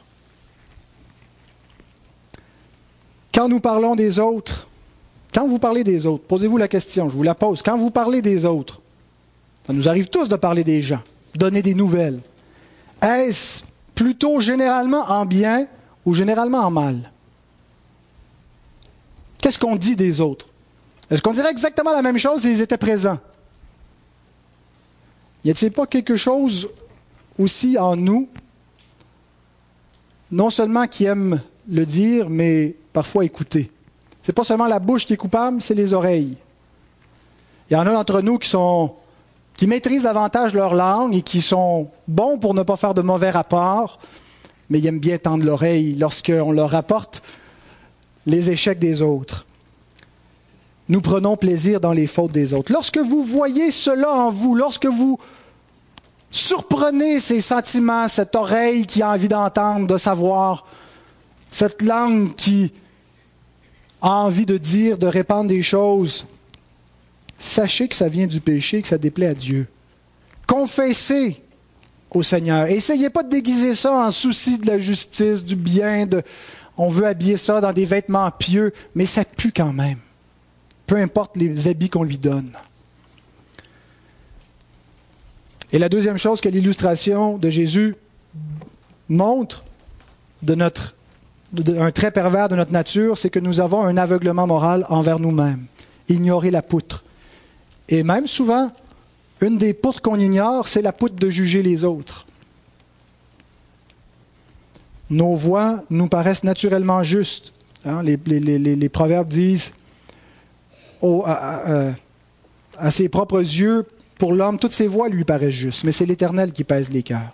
Quand 3.38 3.48
nous 3.48 3.60
parlons 3.60 3.94
des 3.94 4.18
autres, 4.18 4.68
quand 5.32 5.48
vous 5.48 5.60
parlez 5.60 5.84
des 5.84 6.08
autres, 6.08 6.24
posez-vous 6.24 6.58
la 6.58 6.68
question, 6.68 7.08
je 7.08 7.16
vous 7.16 7.22
la 7.22 7.36
pose. 7.36 7.62
Quand 7.62 7.78
vous 7.78 7.92
parlez 7.92 8.24
des 8.24 8.46
autres, 8.46 8.82
ça 9.68 9.74
nous 9.74 9.88
arrive 9.88 10.10
tous 10.10 10.28
de 10.28 10.36
parler 10.36 10.64
des 10.64 10.82
gens, 10.82 11.04
donner 11.36 11.62
des 11.62 11.76
nouvelles. 11.76 12.20
Est-ce 13.00 13.64
plutôt 13.94 14.40
généralement 14.40 15.04
en 15.08 15.28
bien 15.28 15.68
ou 16.04 16.16
généralement 16.16 16.62
en 16.62 16.72
mal? 16.72 17.12
Qu'est-ce 19.40 19.60
qu'on 19.60 19.76
dit 19.76 19.96
des 19.96 20.20
autres? 20.20 20.48
Est-ce 21.12 21.22
qu'on 21.22 21.34
dirait 21.34 21.52
exactement 21.52 21.92
la 21.92 22.02
même 22.02 22.18
chose 22.18 22.42
s'ils 22.42 22.60
étaient 22.60 22.76
présents? 22.76 23.20
Y 25.44 25.52
a-t-il 25.52 25.72
pas 25.72 25.86
quelque 25.86 26.16
chose 26.16 26.70
aussi 27.38 27.78
en 27.78 27.96
nous, 27.96 28.30
non 30.32 30.50
seulement 30.50 30.88
qui 30.88 31.06
aime 31.06 31.40
le 31.70 31.86
dire, 31.86 32.32
mais 32.32 32.76
parfois 32.98 33.26
écouter? 33.26 33.70
C'est 34.24 34.34
pas 34.34 34.44
seulement 34.44 34.66
la 34.66 34.80
bouche 34.80 35.06
qui 35.06 35.14
est 35.14 35.18
coupable, 35.18 35.62
c'est 35.62 35.76
les 35.76 35.94
oreilles. 35.94 36.36
Il 37.70 37.76
y 37.76 37.78
en 37.78 37.86
a 37.86 37.94
d'entre 37.94 38.22
nous 38.22 38.40
qui 38.40 39.68
maîtrisent 39.68 40.02
davantage 40.02 40.56
leur 40.56 40.74
langue 40.74 41.16
et 41.16 41.22
qui 41.22 41.42
sont 41.42 41.90
bons 42.08 42.40
pour 42.40 42.56
ne 42.56 42.64
pas 42.64 42.76
faire 42.76 42.96
de 42.96 43.04
mauvais 43.04 43.30
rapports, 43.30 44.00
mais 44.72 44.80
ils 44.80 44.88
aiment 44.88 44.98
bien 44.98 45.20
tendre 45.20 45.46
l'oreille 45.46 45.94
lorsqu'on 45.94 46.52
leur 46.52 46.72
rapporte 46.72 47.22
les 48.26 48.50
échecs 48.50 48.80
des 48.80 49.04
autres. 49.04 49.46
Nous 50.90 51.02
prenons 51.02 51.38
plaisir 51.38 51.80
dans 51.80 51.94
les 51.94 52.08
fautes 52.08 52.32
des 52.32 52.56
autres. 52.56 52.74
Lorsque 52.74 52.98
vous 52.98 53.22
voyez 53.22 53.70
cela 53.70 54.12
en 54.12 54.32
vous, 54.32 54.56
lorsque 54.56 54.88
vous 54.88 55.20
surprenez 56.32 57.20
ces 57.20 57.42
sentiments, 57.42 58.08
cette 58.08 58.36
oreille 58.36 58.88
qui 58.88 59.04
a 59.04 59.12
envie 59.12 59.28
d'entendre, 59.28 59.86
de 59.86 60.00
savoir, 60.00 60.66
cette 61.52 61.84
langue 61.84 62.34
qui 62.36 62.74
a 64.02 64.10
envie 64.10 64.46
de 64.46 64.58
dire, 64.58 64.98
de 64.98 65.08
répandre 65.08 65.50
des 65.50 65.64
choses, 65.64 66.26
sachez 67.40 67.88
que 67.88 67.96
ça 67.96 68.10
vient 68.10 68.28
du 68.28 68.42
péché, 68.42 68.82
que 68.82 68.88
ça 68.88 68.98
déplaît 68.98 69.28
à 69.28 69.34
Dieu. 69.34 69.68
Confessez 70.46 71.42
au 72.12 72.24
Seigneur. 72.24 72.68
Essayez 72.68 73.10
pas 73.10 73.24
de 73.24 73.30
déguiser 73.30 73.76
ça 73.76 73.92
en 73.94 74.12
souci 74.12 74.58
de 74.58 74.68
la 74.68 74.80
justice, 74.80 75.44
du 75.44 75.56
bien, 75.56 76.06
de, 76.06 76.24
on 76.78 76.88
veut 76.88 77.06
habiller 77.06 77.38
ça 77.38 77.60
dans 77.60 77.74
des 77.74 77.86
vêtements 77.86 78.30
pieux, 78.32 78.74
mais 78.96 79.06
ça 79.06 79.26
pue 79.26 79.52
quand 79.52 79.74
même. 79.74 79.98
Peu 80.86 80.96
importe 80.96 81.36
les 81.36 81.68
habits 81.68 81.90
qu'on 81.90 82.04
lui 82.04 82.18
donne. 82.18 82.52
Et 85.74 85.80
la 85.80 85.90
deuxième 85.90 86.18
chose 86.18 86.40
que 86.40 86.48
l'illustration 86.48 87.38
de 87.38 87.50
Jésus 87.50 87.96
montre 89.10 89.66
de 90.42 90.56
notre, 90.56 90.96
un 91.56 91.92
trait 91.92 92.12
pervers 92.12 92.50
de 92.50 92.56
notre 92.56 92.72
nature, 92.72 93.18
c'est 93.18 93.30
que 93.30 93.40
nous 93.40 93.60
avons 93.60 93.84
un 93.84 93.98
aveuglement 93.98 94.48
moral 94.48 94.86
envers 94.90 95.20
nous-mêmes. 95.20 95.66
Ignorer 96.10 96.52
la 96.52 96.62
poutre 96.62 97.04
Et 97.90 98.04
même 98.04 98.28
souvent, 98.28 98.72
une 99.42 99.58
des 99.58 99.74
poutres 99.74 100.02
qu'on 100.02 100.20
ignore, 100.20 100.68
c'est 100.68 100.82
la 100.82 100.92
poutre 100.92 101.16
de 101.16 101.30
juger 101.30 101.62
les 101.62 101.84
autres. 101.84 102.26
Nos 105.10 105.36
voix 105.36 105.84
nous 105.90 106.08
paraissent 106.08 106.44
naturellement 106.44 107.02
justes. 107.04 107.54
Hein. 107.86 108.02
Les, 108.04 108.90
proverbes 108.90 109.30
disent 109.30 109.72
à, 111.02 111.94
ses 112.90 113.08
propres 113.08 113.40
yeux, 113.40 113.86
pour 114.20 114.34
l'homme, 114.34 114.60
toutes 114.60 114.74
ses 114.74 114.88
voix 114.88 115.08
lui 115.08 115.24
paraissent 115.24 115.52
justes, 115.56 115.84
mais 115.86 115.92
c'est 115.92 116.06
l'Éternel 116.06 116.52
qui 116.52 116.64
pèse 116.64 116.90
les 116.90 117.04
cœurs. 117.04 117.32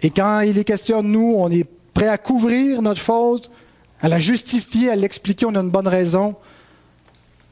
Et 0.00 0.10
quand 0.10 0.40
il 0.40 0.58
est 0.58 0.64
question 0.64 1.02
de 1.02 1.08
nous, 1.08 1.34
on 1.36 1.50
est 1.50 1.66
à 2.08 2.18
couvrir 2.18 2.82
notre 2.82 3.00
faute, 3.00 3.50
à 4.00 4.08
la 4.08 4.18
justifier, 4.18 4.90
à 4.90 4.96
l'expliquer, 4.96 5.46
on 5.46 5.54
a 5.54 5.60
une 5.60 5.70
bonne 5.70 5.88
raison 5.88 6.34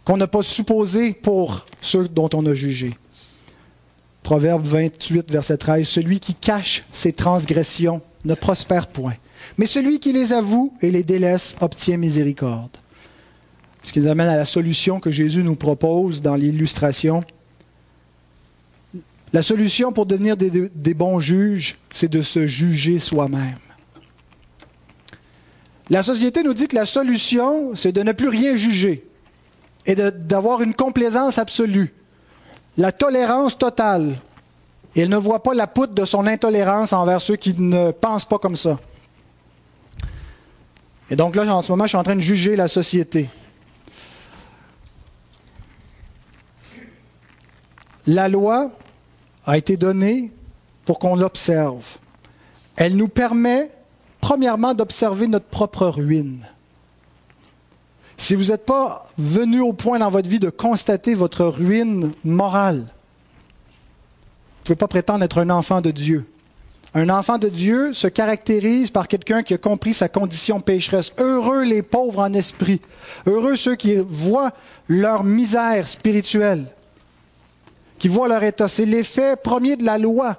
qu'on 0.04 0.16
n'a 0.16 0.26
pas 0.26 0.42
supposé 0.42 1.12
pour 1.12 1.64
ceux 1.80 2.08
dont 2.08 2.28
on 2.34 2.44
a 2.46 2.54
jugé. 2.54 2.94
Proverbe 4.22 4.66
28, 4.66 5.30
verset 5.30 5.56
13, 5.56 5.86
Celui 5.86 6.20
qui 6.20 6.34
cache 6.34 6.84
ses 6.92 7.12
transgressions 7.12 8.02
ne 8.24 8.34
prospère 8.34 8.88
point, 8.88 9.14
mais 9.56 9.66
celui 9.66 10.00
qui 10.00 10.12
les 10.12 10.32
avoue 10.32 10.74
et 10.82 10.90
les 10.90 11.02
délaisse 11.02 11.56
obtient 11.60 11.96
miséricorde. 11.96 12.76
Ce 13.82 13.92
qui 13.92 14.00
nous 14.00 14.08
amène 14.08 14.28
à 14.28 14.36
la 14.36 14.44
solution 14.44 15.00
que 15.00 15.10
Jésus 15.10 15.42
nous 15.42 15.56
propose 15.56 16.20
dans 16.20 16.34
l'illustration. 16.34 17.22
La 19.32 19.42
solution 19.42 19.92
pour 19.92 20.04
devenir 20.04 20.36
des 20.36 20.94
bons 20.94 21.20
juges, 21.20 21.76
c'est 21.88 22.10
de 22.10 22.20
se 22.20 22.46
juger 22.46 22.98
soi-même. 22.98 23.56
La 25.90 26.02
société 26.02 26.42
nous 26.42 26.54
dit 26.54 26.68
que 26.68 26.76
la 26.76 26.86
solution, 26.86 27.74
c'est 27.74 27.92
de 27.92 28.02
ne 28.02 28.12
plus 28.12 28.28
rien 28.28 28.54
juger 28.54 29.06
et 29.86 29.94
d'avoir 29.94 30.62
une 30.62 30.74
complaisance 30.74 31.38
absolue 31.38 31.92
la 32.76 32.92
tolérance 32.92 33.58
totale. 33.58 34.16
Et 34.96 35.02
elle 35.02 35.08
ne 35.08 35.16
voit 35.16 35.42
pas 35.42 35.54
la 35.54 35.66
poutre 35.66 35.94
de 35.94 36.04
son 36.04 36.26
intolérance 36.26 36.92
envers 36.92 37.20
ceux 37.20 37.36
qui 37.36 37.54
ne 37.54 37.92
pensent 37.92 38.24
pas 38.24 38.38
comme 38.38 38.56
ça. 38.56 38.80
Et 41.10 41.16
donc 41.16 41.36
là, 41.36 41.44
en 41.54 41.62
ce 41.62 41.70
moment, 41.70 41.84
je 41.84 41.90
suis 41.90 41.98
en 41.98 42.02
train 42.02 42.16
de 42.16 42.20
juger 42.20 42.56
la 42.56 42.68
société. 42.68 43.28
La 48.06 48.28
loi 48.28 48.70
a 49.44 49.56
été 49.58 49.76
donnée 49.76 50.32
pour 50.84 50.98
qu'on 50.98 51.14
l'observe. 51.14 51.98
Elle 52.76 52.96
nous 52.96 53.08
permet, 53.08 53.70
premièrement, 54.20 54.74
d'observer 54.74 55.26
notre 55.26 55.46
propre 55.46 55.86
ruine. 55.86 56.46
Si 58.16 58.34
vous 58.34 58.50
n'êtes 58.50 58.66
pas 58.66 59.06
venu 59.16 59.60
au 59.60 59.72
point 59.72 59.98
dans 59.98 60.10
votre 60.10 60.28
vie 60.28 60.40
de 60.40 60.50
constater 60.50 61.14
votre 61.14 61.46
ruine 61.46 62.12
morale, 62.22 62.76
vous 62.76 62.82
ne 62.82 64.64
pouvez 64.64 64.76
pas 64.76 64.88
prétendre 64.88 65.24
être 65.24 65.38
un 65.38 65.48
enfant 65.48 65.80
de 65.80 65.90
Dieu. 65.90 66.26
Un 66.92 67.08
enfant 67.08 67.38
de 67.38 67.48
Dieu 67.48 67.92
se 67.92 68.08
caractérise 68.08 68.90
par 68.90 69.06
quelqu'un 69.06 69.42
qui 69.42 69.54
a 69.54 69.58
compris 69.58 69.94
sa 69.94 70.08
condition 70.08 70.60
pécheresse. 70.60 71.12
Heureux 71.18 71.62
les 71.62 71.82
pauvres 71.82 72.18
en 72.20 72.34
esprit. 72.34 72.80
Heureux 73.26 73.54
ceux 73.54 73.76
qui 73.76 73.96
voient 74.06 74.52
leur 74.88 75.22
misère 75.22 75.86
spirituelle, 75.86 76.66
qui 77.98 78.08
voient 78.08 78.28
leur 78.28 78.42
état. 78.42 78.68
C'est 78.68 78.86
l'effet 78.86 79.36
premier 79.36 79.76
de 79.76 79.84
la 79.84 79.98
loi. 79.98 80.36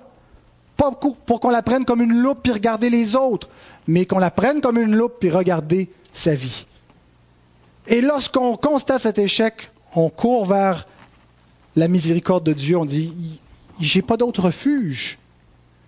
Pas 0.76 0.92
pour 0.92 1.40
qu'on 1.40 1.50
la 1.50 1.62
prenne 1.62 1.86
comme 1.86 2.02
une 2.02 2.22
loupe 2.22 2.40
puis 2.44 2.52
regarder 2.52 2.90
les 2.90 3.16
autres, 3.16 3.48
mais 3.92 4.06
qu'on 4.06 4.20
la 4.20 4.32
prenne 4.32 4.62
comme 4.62 4.78
une 4.78 4.96
loupe 4.96 5.16
puis 5.20 5.30
regarder 5.30 5.90
sa 6.14 6.34
vie. 6.34 6.66
Et 7.88 8.00
lorsqu'on 8.00 8.56
constate 8.56 9.02
cet 9.02 9.20
échec, 9.20 9.70
on 9.96 10.10
court 10.10 10.46
vers 10.46 10.88
la 11.76 11.90
miséricorde 11.90 12.46
de 12.46 12.54
Dieu. 12.54 12.78
On 12.78 12.86
dit, 12.86 13.40
j'ai 13.82 14.02
pas 14.02 14.16
d'autre 14.16 14.44
refuge. 14.44 15.18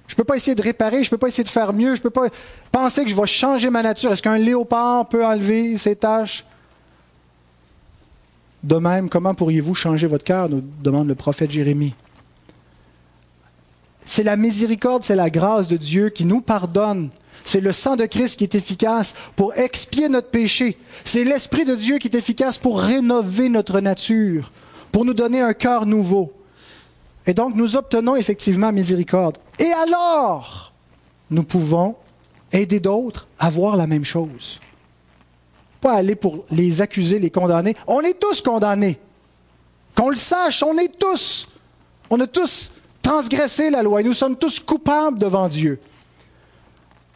Je 0.08 0.16
ne 0.16 0.18
peux 0.18 0.26
pas 0.26 0.36
essayer 0.36 0.54
de 0.54 0.62
réparer, 0.62 1.04
je 1.04 1.08
ne 1.08 1.12
peux 1.12 1.18
pas 1.18 1.30
essayer 1.30 1.46
de 1.46 1.50
faire 1.50 1.72
mieux, 1.72 1.96
je 1.96 2.02
ne 2.02 2.04
peux 2.04 2.10
pas 2.10 2.28
penser 2.74 3.06
que 3.06 3.10
je 3.10 3.16
vais 3.16 3.26
changer 3.26 3.70
ma 3.70 3.82
nature. 3.82 4.12
Est-ce 4.12 4.22
qu'un 4.22 4.38
léopard 4.38 5.08
peut 5.08 5.26
enlever 5.26 5.78
ses 5.78 5.96
tâches? 5.96 6.44
De 8.64 8.76
même, 8.76 9.10
comment 9.10 9.34
pourriez-vous 9.34 9.76
changer 9.76 10.08
votre 10.08 10.26
cœur? 10.26 10.50
Nous 10.50 10.62
demande 10.82 11.08
le 11.08 11.16
prophète 11.16 11.52
Jérémie. 11.52 11.96
C'est 14.06 14.24
la 14.24 14.36
miséricorde, 14.36 15.06
c'est 15.06 15.16
la 15.16 15.30
grâce 15.30 15.70
de 15.70 15.78
Dieu 15.78 16.10
qui 16.10 16.26
nous 16.26 16.42
pardonne 16.42 17.10
c'est 17.46 17.60
le 17.60 17.72
sang 17.72 17.96
de 17.96 18.06
Christ 18.06 18.38
qui 18.38 18.44
est 18.44 18.56
efficace 18.56 19.14
pour 19.36 19.54
expier 19.56 20.10
notre 20.10 20.30
péché. 20.30 20.78
C'est 21.04 21.24
l'Esprit 21.24 21.66
de 21.66 21.76
Dieu 21.76 21.98
qui 21.98 22.08
est 22.08 22.16
efficace 22.16 22.58
pour 22.58 22.80
rénover 22.80 23.50
notre 23.50 23.80
nature, 23.80 24.52
pour 24.92 25.06
nous 25.06 25.14
donner 25.14 25.42
un 25.42 25.54
cœur 25.54 25.86
nouveau. 25.86 26.32
Et 27.26 27.34
donc 27.34 27.56
nous 27.56 27.76
obtenons 27.76 28.16
effectivement 28.16 28.72
miséricorde. 28.72 29.38
Et 29.60 29.72
alors, 29.72 30.74
nous 31.30 31.44
pouvons 31.44 31.96
aider 32.52 32.80
d'autres 32.80 33.28
à 33.40 33.50
voir 33.50 33.76
la 33.76 33.88
même 33.88 34.06
chose. 34.06 34.60
Pas 35.82 35.94
aller 35.94 36.16
pour 36.16 36.46
les 36.52 36.82
accuser, 36.82 37.20
les 37.20 37.30
condamner. 37.30 37.76
On 37.88 38.02
est 38.02 38.20
tous 38.20 38.42
condamnés. 38.42 39.00
Qu'on 39.96 40.10
le 40.10 40.16
sache, 40.16 40.64
on 40.64 40.78
est 40.78 40.98
tous. 40.98 41.48
On 42.10 42.20
a 42.20 42.28
tous 42.28 42.72
transgressé 43.02 43.70
la 43.70 43.84
loi 43.84 44.00
et 44.00 44.04
nous 44.04 44.14
sommes 44.14 44.38
tous 44.38 44.60
coupables 44.60 45.20
devant 45.20 45.48
Dieu. 45.50 45.80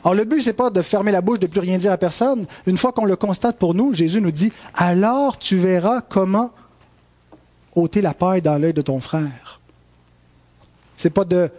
Alors 0.08 0.16
le 0.16 0.24
but, 0.24 0.48
n'est 0.48 0.54
pas 0.54 0.70
de 0.70 0.82
fermer 0.82 1.12
la 1.12 1.20
bouche, 1.20 1.40
de 1.40 1.48
plus 1.48 1.60
rien 1.60 1.78
dire 1.78 1.92
à 1.92 1.98
personne. 1.98 2.46
Une 2.66 2.78
fois 2.78 2.94
qu'on 2.94 3.04
le 3.04 3.18
constate 3.18 3.58
pour 3.58 3.74
nous, 3.74 3.92
Jésus 3.92 4.22
nous 4.22 4.32
dit, 4.32 4.54
alors 4.74 5.38
tu 5.38 5.58
verras 5.58 6.00
comment 6.00 6.52
ôter 7.76 8.00
la 8.00 8.14
paille 8.14 8.42
dans 8.42 8.58
l'œil 8.58 8.72
de 8.72 8.82
ton 8.82 9.02
frère. 9.02 9.60
C'est 10.96 11.10
pas 11.10 11.26
de... 11.26 11.50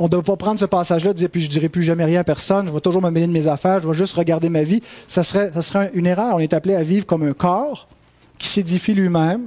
On 0.00 0.06
ne 0.06 0.08
doit 0.08 0.24
pas 0.24 0.36
prendre 0.36 0.58
ce 0.58 0.64
passage-là 0.64 1.12
dire, 1.12 1.28
puis 1.30 1.42
je 1.42 1.48
dirai 1.48 1.68
plus 1.68 1.84
jamais 1.84 2.04
rien 2.04 2.22
à 2.22 2.24
personne, 2.24 2.66
je 2.66 2.72
vais 2.72 2.80
toujours 2.80 3.02
me 3.02 3.10
mêler 3.10 3.28
de 3.28 3.32
mes 3.32 3.46
affaires, 3.46 3.80
je 3.80 3.86
vais 3.86 3.94
juste 3.94 4.16
regarder 4.16 4.48
ma 4.48 4.64
vie. 4.64 4.82
Ça 5.06 5.22
serait, 5.22 5.52
ça 5.54 5.62
serait 5.62 5.92
une 5.94 6.08
erreur. 6.08 6.34
On 6.34 6.40
est 6.40 6.52
appelé 6.52 6.74
à 6.74 6.82
vivre 6.82 7.06
comme 7.06 7.22
un 7.22 7.34
corps 7.34 7.86
qui 8.36 8.48
s'édifie 8.48 8.94
lui-même, 8.94 9.46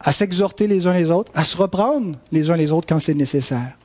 à 0.00 0.10
s'exhorter 0.10 0.66
les 0.66 0.86
uns 0.86 0.94
les 0.94 1.10
autres, 1.10 1.32
à 1.34 1.44
se 1.44 1.54
reprendre 1.54 2.16
les 2.30 2.50
uns 2.50 2.56
les 2.56 2.72
autres 2.72 2.86
quand 2.88 2.98
c'est 2.98 3.12
nécessaire, 3.12 3.76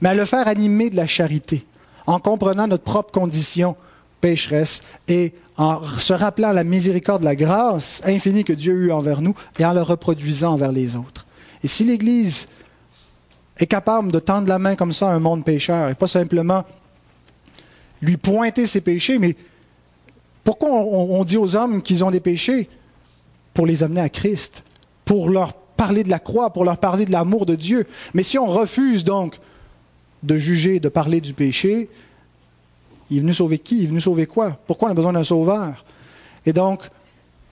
mais 0.00 0.08
à 0.08 0.14
le 0.14 0.24
faire 0.24 0.48
animer 0.48 0.88
de 0.88 0.96
la 0.96 1.06
charité 1.06 1.66
en 2.12 2.20
comprenant 2.20 2.66
notre 2.66 2.84
propre 2.84 3.12
condition 3.12 3.76
pécheresse 4.20 4.82
et 5.08 5.32
en 5.56 5.82
se 5.98 6.12
rappelant 6.12 6.52
la 6.52 6.64
miséricorde, 6.64 7.22
la 7.22 7.34
grâce 7.34 8.02
infinie 8.04 8.44
que 8.44 8.52
Dieu 8.52 8.72
a 8.72 8.76
eue 8.76 8.92
envers 8.92 9.20
nous 9.20 9.34
et 9.58 9.64
en 9.64 9.72
le 9.72 9.82
reproduisant 9.82 10.52
envers 10.52 10.72
les 10.72 10.96
autres. 10.96 11.26
Et 11.64 11.68
si 11.68 11.84
l'Église 11.84 12.48
est 13.58 13.66
capable 13.66 14.12
de 14.12 14.18
tendre 14.18 14.48
la 14.48 14.58
main 14.58 14.76
comme 14.76 14.92
ça 14.92 15.10
à 15.10 15.14
un 15.14 15.20
monde 15.20 15.44
pécheur 15.44 15.88
et 15.88 15.94
pas 15.94 16.06
simplement 16.06 16.64
lui 18.00 18.16
pointer 18.16 18.66
ses 18.66 18.80
péchés, 18.80 19.18
mais 19.18 19.36
pourquoi 20.44 20.70
on, 20.70 21.22
dit 21.24 21.36
aux 21.36 21.54
hommes 21.54 21.82
qu'ils 21.82 22.04
ont 22.04 22.10
des 22.10 22.20
péchés? 22.20 22.68
Pour 23.54 23.66
les 23.66 23.82
amener 23.82 24.00
à 24.00 24.08
Christ, 24.08 24.64
pour 25.04 25.28
leur 25.28 25.52
parler 25.54 26.02
de 26.02 26.08
la 26.08 26.18
croix, 26.18 26.52
pour 26.52 26.64
leur 26.64 26.78
parler 26.78 27.04
de 27.04 27.12
l'amour 27.12 27.46
de 27.46 27.54
Dieu. 27.54 27.86
Mais 28.14 28.22
si 28.22 28.38
on 28.38 28.46
refuse 28.46 29.04
donc 29.04 29.38
de 30.22 30.36
juger, 30.36 30.80
de 30.80 30.88
parler 30.88 31.20
du 31.20 31.34
péché, 31.34 31.88
il 33.10 33.18
est 33.18 33.20
venu 33.20 33.34
sauver 33.34 33.58
qui? 33.58 33.78
Il 33.78 33.84
est 33.84 33.88
venu 33.88 34.00
sauver 34.00 34.26
quoi? 34.26 34.58
Pourquoi 34.66 34.88
on 34.88 34.92
a 34.92 34.94
besoin 34.94 35.12
d'un 35.12 35.24
sauveur? 35.24 35.84
Et 36.46 36.52
donc, 36.52 36.88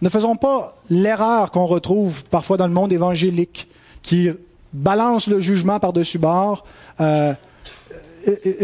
ne 0.00 0.08
faisons 0.08 0.36
pas 0.36 0.74
l'erreur 0.88 1.50
qu'on 1.50 1.66
retrouve 1.66 2.24
parfois 2.24 2.56
dans 2.56 2.66
le 2.66 2.72
monde 2.72 2.92
évangélique, 2.92 3.68
qui 4.02 4.30
balance 4.72 5.26
le 5.26 5.40
jugement 5.40 5.78
par-dessus 5.78 6.18
bord, 6.18 6.64
euh, 7.00 7.34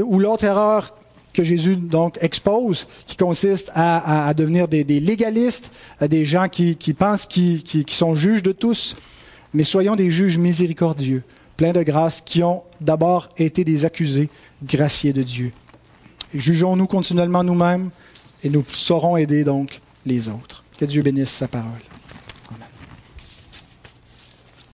ou 0.05 0.19
l'autre 0.19 0.45
erreur 0.45 0.95
que 1.35 1.45
Jésus 1.45 1.77
donc 1.77 2.17
expose, 2.23 2.89
qui 3.05 3.17
consiste 3.17 3.71
à, 3.75 4.33
devenir 4.35 4.67
des, 4.69 4.85
légalistes, 4.85 5.71
des 6.01 6.25
gens 6.25 6.49
qui, 6.49 6.75
pensent 6.99 7.27
qu'ils 7.27 7.63
qui 7.63 7.95
sont 7.95 8.15
juges 8.15 8.43
de 8.43 8.53
tous, 8.53 8.97
mais 9.53 9.63
soyons 9.63 9.97
des 9.97 10.11
juges 10.11 10.39
miséricordieux 10.39 11.23
pleins 11.57 11.73
de 11.73 11.83
grâce, 11.83 12.21
qui 12.21 12.43
ont 12.43 12.63
d'abord 12.81 13.29
été 13.37 13.65
des 13.65 13.85
accusés 13.85 14.29
graciés 14.63 15.13
de 15.13 15.23
Dieu. 15.23 15.53
Jugeons-nous 16.35 16.87
continuellement 16.87 17.45
nous-mêmes 17.45 17.91
et 18.45 18.51
nous 18.51 18.65
saurons 18.69 19.17
aider 19.17 19.45
donc 19.45 19.81
les 20.05 20.29
autres. 20.29 20.65
Que 20.79 20.85
Dieu 20.85 21.03
bénisse 21.03 21.31
sa 21.31 21.49
parole. 21.49 21.73